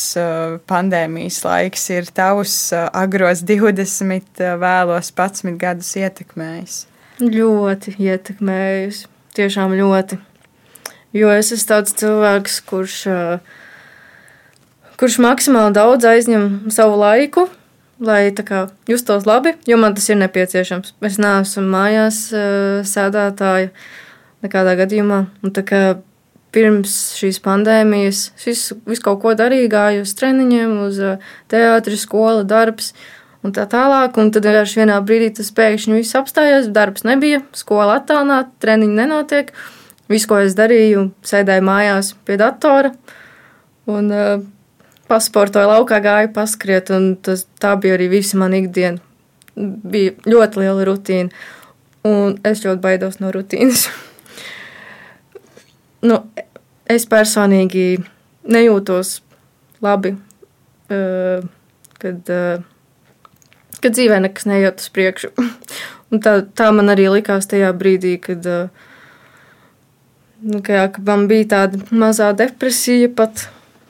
pandēmijas 0.71 1.43
laiks 1.43 1.91
ir 1.91 2.07
tavus 2.15 2.57
agros 2.87 3.43
20, 3.43 4.47
vēlos 4.63 5.11
11 5.11 5.59
gadus 5.59 5.91
ietekmējis? 5.99 6.85
Ļoti 7.23 7.95
ietekmējusi. 8.03 9.07
Tiešām 9.35 9.75
ļoti. 9.79 10.19
Jo 11.15 11.31
es 11.31 11.53
esmu 11.55 11.69
tāds 11.71 11.95
cilvēks, 11.99 12.57
kurš, 12.67 12.97
kurš 14.99 15.19
maksimāli 15.23 15.75
daudz 15.77 16.07
aizņem 16.11 16.73
savu 16.75 16.99
laiku, 16.99 17.47
lai 18.03 18.33
kā, 18.35 18.65
justos 18.91 19.27
labi, 19.27 19.55
jo 19.67 19.79
man 19.79 19.95
tas 19.95 20.09
ir 20.11 20.19
nepieciešams. 20.23 20.97
Es 21.07 21.21
neesmu 21.23 21.63
mājās 21.71 22.19
sēdētāja 22.91 23.71
nekādā 24.43 24.75
gadījumā. 24.83 25.21
Un, 25.43 25.55
kā, 25.55 25.85
pirms 26.55 26.95
šīs 27.19 27.41
pandēmijas 27.43 28.29
visu, 28.45 28.79
visu 28.87 29.03
kaut 29.07 29.23
ko 29.23 29.35
darīju, 29.39 29.71
gāju 29.71 30.03
uz 30.07 30.15
treniņiem, 30.19 30.75
uz 30.87 31.01
teātri, 31.51 31.99
skola, 31.99 32.43
darbs 32.47 32.93
un 33.45 33.53
tā 33.55 33.67
tālāk. 33.71 34.17
Un 34.21 34.33
tad 34.35 34.47
vienkārši 34.49 34.83
vienā 34.83 34.99
brīdī 35.05 35.31
tas 35.39 35.53
pēkšņi 35.55 35.99
viss 35.99 36.17
apstājās, 36.19 36.71
darbs 36.75 37.05
nebija, 37.07 37.43
skola 37.57 38.01
attālināta, 38.01 38.53
treniņi 38.65 38.99
nenotiek. 38.99 39.53
Viss, 40.11 40.29
ko 40.29 40.41
es 40.45 40.57
darīju, 40.57 41.09
sēdēju 41.25 41.65
mājās 41.65 42.13
pie 42.29 42.37
datora 42.41 42.93
un 43.89 44.11
uh, 44.13 44.43
pasportoju 45.09 45.71
laukā, 45.71 46.01
gāju 46.05 46.33
paskriet, 46.37 46.93
tas, 47.25 47.47
tā 47.61 47.75
bija 47.81 47.97
arī 47.99 48.11
visa 48.13 48.41
mana 48.41 48.61
ikdiena. 48.61 49.01
Bija 49.55 50.17
ļoti 50.27 50.61
liela 50.61 50.85
rutīna, 50.89 51.45
un 52.09 52.37
es 52.45 52.65
ļoti 52.65 52.83
baidos 52.85 53.21
no 53.23 53.33
rutīnas. 53.33 53.87
nu, 56.09 56.21
es 56.91 57.09
personīgi 57.09 57.87
nejūtos 58.45 59.19
labi, 59.85 60.17
uh, 60.93 61.45
kad 62.01 62.33
uh, 62.35 62.65
ka 63.85 63.93
dzīvē 63.93 64.23
nekas 64.25 64.49
neiet 64.49 64.83
uz 64.83 64.91
priekšu. 64.95 65.33
Un 66.13 66.23
tā, 66.25 66.39
tā 66.57 66.71
man 66.75 66.93
arī 66.93 67.09
likās 67.13 67.49
tajā 67.51 67.73
brīdī, 67.77 68.17
kad, 68.23 68.47
nu, 70.45 70.61
ka, 70.65 70.77
jā, 70.79 70.85
ka 70.95 71.03
man 71.07 71.27
bija 71.31 71.49
tāda 71.57 71.81
mazā 71.93 72.31
depresija 72.37 73.11
pat. 73.17 73.49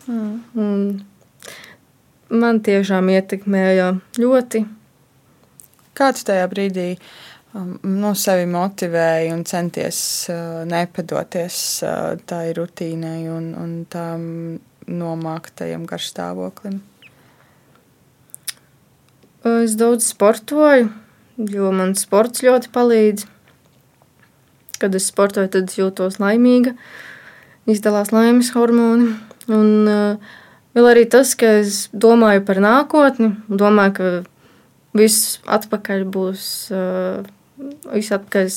Mm. 0.08 1.02
Man 2.34 2.62
tiešām 2.64 3.10
ietekmēja 3.12 3.92
ļoti. 4.20 4.64
Kāds 5.94 6.24
tajā 6.26 6.46
brīdī 6.50 6.88
um, 7.54 7.76
no 7.86 8.14
sevi 8.18 8.48
motivēja 8.50 9.34
un 9.36 9.44
centies 9.46 9.98
uh, 10.32 10.64
nepadoties 10.66 11.58
uh, 11.86 12.16
tai 12.26 12.48
rutīnai 12.56 13.20
un, 13.30 13.52
un 13.60 13.76
tam 13.90 14.24
nomāktajam 14.90 15.86
garstāvoklim? 15.88 16.80
Es 19.44 19.74
daudz 19.76 20.06
sportoju, 20.08 20.86
jo 21.52 21.70
man 21.76 21.90
sports 22.00 22.40
ļoti 22.40 22.70
palīdz. 22.72 23.26
Kad 24.80 24.94
es 24.96 25.08
sportoju, 25.10 25.50
tad 25.52 25.68
es 25.68 25.76
jūtos 25.76 26.16
laimīga, 26.16 26.72
izdalās 27.68 28.08
laimes 28.14 28.54
hormoni. 28.54 29.10
Un 29.52 29.90
uh, 29.90 30.38
vēl 30.72 30.88
arī 30.88 31.02
tas, 31.12 31.34
ka 31.36 31.58
es 31.60 31.90
domāju 31.92 32.40
par 32.48 32.62
nākotni, 32.64 33.34
domāju, 33.52 33.92
ka 33.98 34.08
viss 34.96 35.34
atpakaļ 35.44 36.06
būs, 36.14 36.46
uh, 36.72 37.20
viss 37.92 38.14
atpakaļ 38.16 38.48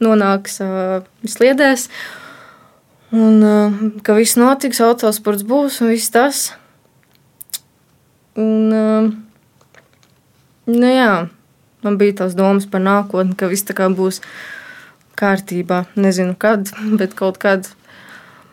nonāks 0.00 0.56
uh, 0.64 1.02
sliedēs, 1.28 1.90
un 3.12 4.00
ka 4.00 4.16
viss 4.16 4.40
notiks, 4.40 4.80
autosports 4.80 5.44
būs 5.44 5.82
un 5.84 5.92
viss 5.92 6.14
tas. 6.16 6.46
Un, 8.40 8.72
uh, 8.72 9.12
Nu, 10.70 10.86
jā, 10.86 11.12
man 11.82 11.98
bija 11.98 12.22
tās 12.22 12.36
domas 12.38 12.68
par 12.70 12.82
nākotni, 12.84 13.34
ka 13.38 13.50
viss 13.50 13.66
tā 13.66 13.74
kā 13.78 13.88
būs 13.90 14.20
kārtībā. 15.18 15.84
Nezinu, 15.98 16.36
kad, 16.38 16.70
bet 17.00 17.16
kaut 17.18 17.40
kad. 17.42 17.70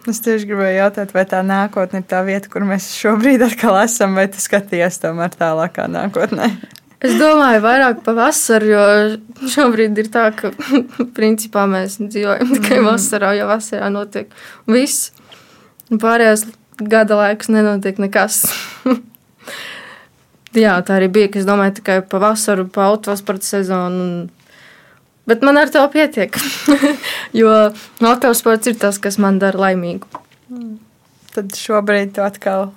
Es 0.08 0.22
tieši 0.26 0.48
gribēju 0.48 0.78
jautāt, 0.80 1.12
vai 1.14 1.26
tā 1.28 1.42
nākotne 1.46 2.00
ir 2.02 2.06
tā 2.10 2.24
vieta, 2.26 2.50
kur 2.50 2.64
mēs 2.66 2.88
šobrīd 2.96 3.44
atkal 3.46 3.76
esam, 3.84 4.16
vai 4.18 4.30
tu 4.32 4.40
skaties 4.42 5.02
tomēr 5.04 5.36
tālākā 5.38 5.90
nākotnē? 5.92 6.54
Es 7.00 7.14
domāju, 7.16 7.62
vairāk 7.64 8.02
par 8.04 8.18
vasaru, 8.18 8.72
jo 8.74 9.48
šobrīd 9.48 10.02
ir 10.02 10.10
tā, 10.12 10.26
ka 10.36 10.50
principā 11.18 11.64
mēs 11.72 11.96
dzīvojam 12.02 12.50
tikai 12.58 12.82
mm. 12.82 12.90
vasarā, 12.90 13.30
jo 13.38 13.46
vasarā 13.48 13.88
notiek 13.94 14.34
viss. 14.68 15.14
Pārējās 15.88 16.44
gada 16.92 17.22
laiks 17.22 17.48
nenotiek 17.56 18.04
nekas. 18.04 18.42
Jā, 20.58 20.80
tā 20.82 20.98
arī 20.98 21.10
bija. 21.14 21.30
Es 21.38 21.46
domāju, 21.46 21.78
tikai 21.80 22.00
pa 22.10 22.22
vasaru, 22.24 22.66
pa 22.74 22.88
autosporta 22.90 23.46
sezonu. 23.46 24.06
Un... 24.06 24.54
Bet 25.30 25.46
man 25.46 25.60
ar 25.62 25.70
to 25.70 25.84
pietiek. 25.94 26.34
jo 27.40 27.54
autosports 28.02 28.72
ir 28.72 28.80
tas, 28.82 28.98
kas 29.02 29.20
man 29.22 29.38
dara 29.42 29.68
laimīgu. 29.68 30.10
Mm. 30.50 30.78
Tad 31.36 31.54
šobrīd 31.54 32.16
tu 32.16 32.26
atkal 32.26 32.72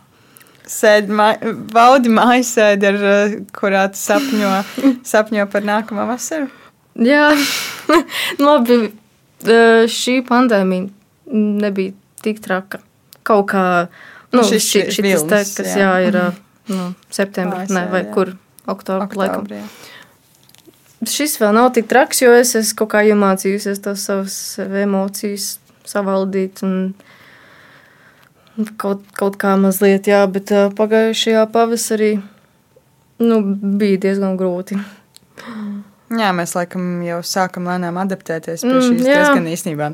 sēdi, 0.68 1.16
baudi 1.72 2.12
mājas 2.12 2.52
sēdi, 2.58 2.90
ar, 2.90 3.00
eh, 3.12 3.38
kurā 3.56 3.86
tu 3.94 4.00
sapņo, 4.02 4.52
sapņo 5.12 5.48
par 5.52 5.64
nākamo 5.64 6.04
vasaru. 6.12 6.50
Jā, 7.00 7.30
labi. 8.46 8.82
Eh, 9.42 9.88
šī 9.90 10.20
pandēmija 10.28 11.32
nebija 11.32 11.96
tik 12.22 12.44
traka. 12.44 12.84
Kaut 13.26 13.48
kā 13.50 13.64
nu, 14.34 14.44
šis, 14.44 14.68
šis, 14.68 14.96
šis 15.00 15.24
te, 15.24 15.40
kas 15.40 15.72
jā. 15.72 15.80
Jā, 15.80 15.92
ir. 16.10 16.18
Mm 16.20 16.28
-hmm 16.28 16.48
nu, 16.72 16.90
septembrī, 17.12 17.66
ne, 17.72 17.86
vai 17.92 18.04
jā. 18.04 18.12
kur 18.14 18.34
oktobrī. 18.70 19.28
Oktobrī, 19.28 19.62
Šis 21.02 21.34
vēl 21.40 21.50
nav 21.56 21.72
tik 21.74 21.88
traks, 21.90 22.20
jo 22.22 22.30
es 22.38 22.52
esmu 22.54 22.76
kaut 22.82 22.92
kā 22.92 23.00
iemācījusies 23.10 23.80
tās 23.82 24.04
savas 24.06 24.36
emocijas 24.62 25.56
savaldīt. 25.88 26.62
Un, 26.62 26.92
kaut, 28.78 29.02
kaut 29.18 29.38
kā 29.40 29.56
mazliet, 29.58 30.06
jā, 30.06 30.20
bet 30.30 30.52
pagājušajā 30.78 31.42
pavasarī 31.54 32.12
nu, 33.22 33.40
bija 33.80 33.98
diezgan 34.06 34.38
grūti. 34.38 34.78
Jā, 36.12 36.30
mēs 36.36 36.52
laikam 36.54 37.00
jau 37.06 37.18
sākam 37.24 37.66
lēnām 37.70 37.96
adaptēties 38.02 38.62
pie 38.62 38.72
Mm, 38.72 38.82
šīs 38.84 39.06
jā. 39.06 39.14
diezgan 39.16 39.46
īstenībā. 39.48 39.90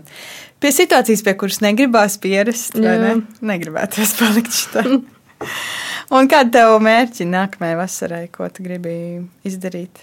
Pie 0.58 0.72
situācijas, 0.74 1.22
pie 1.22 1.34
kuras 1.38 1.60
negribās 1.62 2.18
pierast, 2.18 2.74
vai 2.74 2.96
Jā. 2.96 2.98
ne? 3.04 3.12
Negribētos 3.52 4.16
palikt 4.18 4.52
šitā. 4.52 4.82
Un 6.08 6.24
kāda 6.24 6.48
tev 6.54 6.78
mērķi 6.80 7.26
nākamajai 7.28 7.76
vasarai, 7.76 8.22
ko 8.32 8.46
tu 8.48 8.64
gribi 8.64 8.94
izdarīt? 9.44 10.00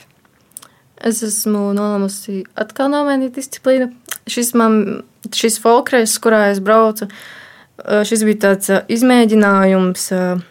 Es 1.01 1.23
esmu 1.25 1.71
nolēmusi 1.73 2.43
atkal 2.61 2.91
nomainīt 2.93 3.39
disciplīnu. 3.39 3.89
Šis, 4.29 4.53
man, 4.57 5.01
šis 5.33 5.57
folkreis, 5.63 6.13
kurā 6.21 6.51
es 6.51 6.61
braucu, 6.61 7.09
eh, 7.09 8.03
šis 8.05 8.21
bija 8.27 8.41
tāds 8.45 8.69
eh, 8.69 8.85
izmēģinājums, 8.93 10.05
eh, 10.13 10.45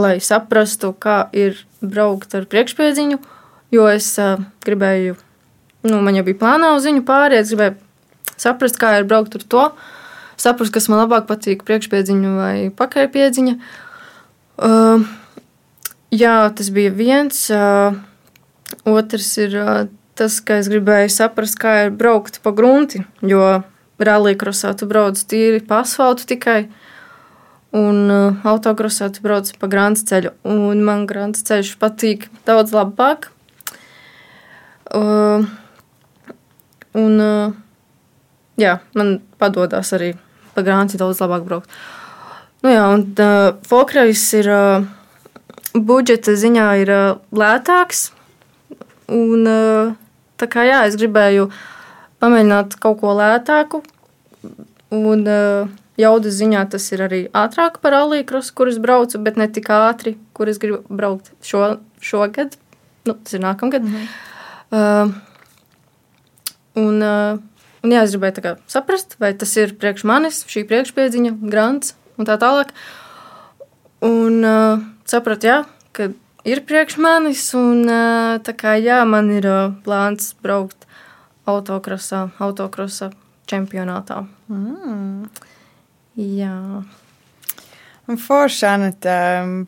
lai 0.00 0.16
saprastu, 0.24 0.94
kā 0.96 1.28
ir 1.36 1.60
braukt 1.84 2.32
ar 2.34 2.48
priekšpēdziņu. 2.48 3.20
Jo 3.74 3.86
es 3.90 4.14
gribēju, 4.64 5.16
nu, 5.90 6.00
man 6.00 6.16
jau 6.16 6.24
bija 6.24 6.40
plānā 6.40 6.72
uz 6.76 6.88
viņu 6.88 7.04
pāriet, 7.04 7.48
gribēju 7.52 7.76
saprast, 8.40 8.80
kā 8.80 8.96
ir 9.00 9.08
braukt 9.10 9.36
ar 9.36 9.44
to. 9.44 9.70
Saprast, 10.40 10.72
kas 10.72 10.88
man 10.88 11.04
labāk 11.04 11.28
patīk, 11.28 11.66
priekšpēdziņa 11.68 12.36
vai 12.38 12.54
pakaļpēdziņa. 12.74 13.58
Uh, 14.54 15.02
jā, 16.14 16.36
tas 16.54 16.70
bija 16.74 16.92
viens. 16.94 17.46
Uh, 17.50 17.96
Otrs 18.88 19.32
ir 19.42 19.54
uh, 19.58 19.86
tas, 20.18 20.38
ka 20.44 20.58
es 20.62 20.70
gribēju 20.70 21.10
saprast, 21.12 21.58
kā 21.60 21.86
ir 21.86 21.94
braukt 21.94 22.40
pa 22.44 22.52
grunti. 22.54 23.02
Jo 23.22 23.62
rallija 23.98 24.74
tu 24.76 24.86
brauc 24.86 25.18
tīri 25.18 25.62
pa 25.66 25.82
asfaltu 25.82 26.26
tikai, 26.26 26.68
un 27.74 28.10
uh, 28.10 28.46
autokrosā 28.46 29.10
tu 29.10 29.22
brauc 29.22 29.50
pa 29.58 29.66
grāmatas 29.66 30.06
ceļu. 30.06 30.34
Un 30.44 30.82
man 30.86 31.06
grāmatas 31.06 31.46
ceļš 31.46 31.74
patīk 31.78 32.28
daudz 32.46 32.74
labāk. 32.74 33.30
Uh, 34.94 35.46
un 36.94 37.18
uh, 37.18 37.54
jā, 38.60 38.78
man 38.94 39.18
padodas 39.38 39.90
arī 39.96 40.14
pa 40.54 40.62
grāmatu 40.62 41.00
daudz 41.00 41.22
labāk 41.22 41.46
braukt. 41.48 41.70
Nu 42.64 42.70
jā, 42.72 42.84
un 42.96 43.02
uh, 43.20 43.50
Folkreis 43.68 44.22
ir 44.38 44.46
uh, 44.48 44.84
budžeta 45.76 46.32
ziņā 46.32 46.68
ir 46.80 46.90
uh, 46.94 47.16
lētāks. 47.36 48.06
Un, 49.12 49.42
uh, 49.44 49.90
tā 50.40 50.46
kā 50.48 50.62
jā, 50.64 50.78
es 50.88 50.94
gribēju 50.96 51.50
pamēģināt 52.24 52.78
kaut 52.80 53.02
ko 53.02 53.10
lētāku. 53.18 53.82
Un 54.96 55.26
uh, 55.28 55.66
jaudas 56.00 56.38
ziņā 56.38 56.62
tas 56.72 56.86
ir 56.96 57.02
arī 57.04 57.18
ātrāk 57.36 57.82
par 57.82 57.98
alīkrosu, 57.98 58.54
kur 58.56 58.70
es 58.72 58.78
braucu, 58.80 59.20
bet 59.26 59.36
ne 59.36 59.44
tik 59.52 59.68
ātri, 59.68 60.14
kur 60.32 60.48
es 60.48 60.60
gribu 60.62 60.80
braukt 60.88 61.34
šo, 61.44 61.66
šogad. 62.00 62.56
Nu, 63.04 63.12
tas 63.12 63.36
ir 63.36 63.42
nākamgad. 63.44 63.84
Mm 63.84 63.98
-hmm. 63.98 65.10
uh, 65.10 65.12
un, 66.80 67.02
uh, 67.02 67.36
un 67.84 67.92
jā, 67.92 68.06
es 68.08 68.16
gribēju 68.16 68.56
saprast, 68.66 69.18
vai 69.20 69.34
tas 69.34 69.54
ir 69.56 69.76
priekš 69.76 70.04
manis, 70.08 70.40
šī 70.48 70.64
priekšpiedziņa, 70.64 71.34
grants 71.52 71.92
un 72.18 72.28
tā 72.28 72.36
tālāk. 72.40 72.72
Un 74.04 74.44
uh, 74.44 74.82
sapratu, 75.08 75.48
jā, 75.48 75.58
ka 75.96 76.10
ir 76.44 76.64
priekš 76.68 76.98
manis, 77.00 77.46
un 77.56 77.84
uh, 77.88 78.36
tā 78.44 78.56
kā 78.58 78.76
jā, 78.80 79.00
man 79.08 79.30
ir 79.32 79.48
uh, 79.48 79.70
plāns 79.86 80.34
braukt 80.44 80.84
autokrosā, 81.48 82.26
autokrosā 82.42 83.10
čempionātā. 83.50 84.24
Mm. 84.52 85.30
Jā. 86.20 86.58
Un 88.04 88.20
forši, 88.20 88.66
Anita, 88.68 89.16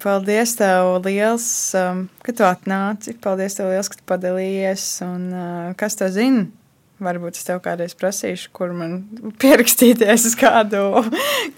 paldies 0.02 0.52
tev 0.58 0.98
liels, 1.06 1.46
um, 1.80 2.04
ka 2.20 2.34
tu 2.36 2.44
atnāci. 2.44 3.16
Paldies 3.24 3.56
tev 3.56 3.72
liels, 3.72 3.88
ka 3.88 3.96
tu 3.96 4.04
padalījies. 4.12 4.84
Un, 5.06 5.22
uh, 5.32 5.70
kas 5.80 5.96
to 5.96 6.10
zina? 6.12 6.44
Varbūt 6.96 7.36
es 7.36 7.44
tev 7.44 7.58
kādreiz 7.60 7.92
prasīšu, 7.92 8.48
kur 8.56 8.70
man 8.72 8.94
pierakstīties 9.42 10.22
uz 10.30 10.36
kādu, 10.40 11.02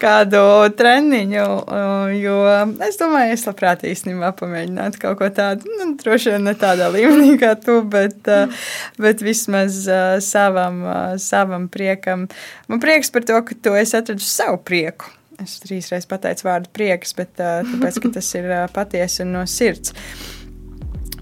kādu 0.03 0.41
treniņu. 0.75 1.45
uh, 1.63 2.09
Jo 2.19 2.39
es 2.83 2.99
domāju, 2.99 3.37
es 3.37 3.47
labprāt 3.47 3.85
īstenībā 3.87 4.33
pamēģinātu 4.41 4.99
kaut 5.05 5.21
ko 5.21 5.29
tādu. 5.35 5.71
Nu, 5.79 5.93
droši 6.01 6.35
vien 6.35 6.49
ne 6.49 6.57
tādā 6.59 6.89
līmenī 6.91 7.37
kā 7.39 7.53
tu, 7.63 7.79
bet, 7.87 8.19
uh, 8.27 8.51
bet 8.99 9.23
vismaz 9.23 9.85
uh, 9.87 10.17
savam, 10.25 10.83
savam 11.23 11.69
priekam. 11.71 12.27
Man 12.67 12.83
prieks 12.83 13.15
par 13.15 13.27
to, 13.29 13.39
ka 13.47 13.55
tu 13.63 13.79
esi 13.79 13.95
atradis 14.01 14.33
savu 14.41 14.59
prieku. 14.59 15.13
Es 15.39 15.61
trīs 15.63 15.93
reizes 15.93 16.11
pateicu 16.11 16.49
vārdu 16.49 16.73
prieks, 16.75 17.15
bet 17.15 17.37
tāpēc, 17.39 18.01
ka 18.03 18.11
tas 18.19 18.33
ir 18.35 18.51
patiesi 18.75 19.23
un 19.23 19.37
no 19.37 19.47
sirds. 19.47 19.95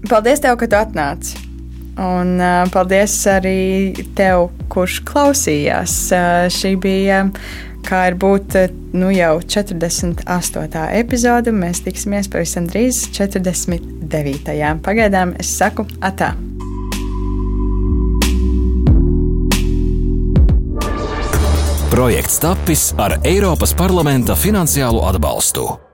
Paldies, 0.09 0.41
tev, 0.41 0.57
ka 0.57 0.69
tu 0.71 0.79
atnāci! 0.79 1.46
Un 1.97 2.35
uh, 2.37 2.67
paldies 2.69 3.13
arī 3.31 3.93
tev, 4.17 4.51
kurš 4.69 4.99
klausījās. 5.07 5.95
Uh, 6.13 6.45
šī 6.53 6.75
bija 6.81 7.23
kā 7.87 8.03
ir 8.11 8.17
būt 8.19 8.57
nu, 8.97 9.09
jau 9.15 9.37
48. 9.41 10.83
epizode. 10.99 11.53
Mēs 11.55 11.81
tiksimies 11.85 12.29
pavisam 12.31 12.67
drīz 12.69 13.07
49. 13.15 14.75
Pagaidām 14.85 15.33
es 15.39 15.55
saku 15.57 15.87
atā. 16.03 16.33
Projekts 21.97 22.37
tapis 22.43 22.91
ar 23.01 23.17
Eiropas 23.25 23.73
parlamenta 23.73 24.35
finansiālo 24.37 25.07
atbalstu. 25.07 25.86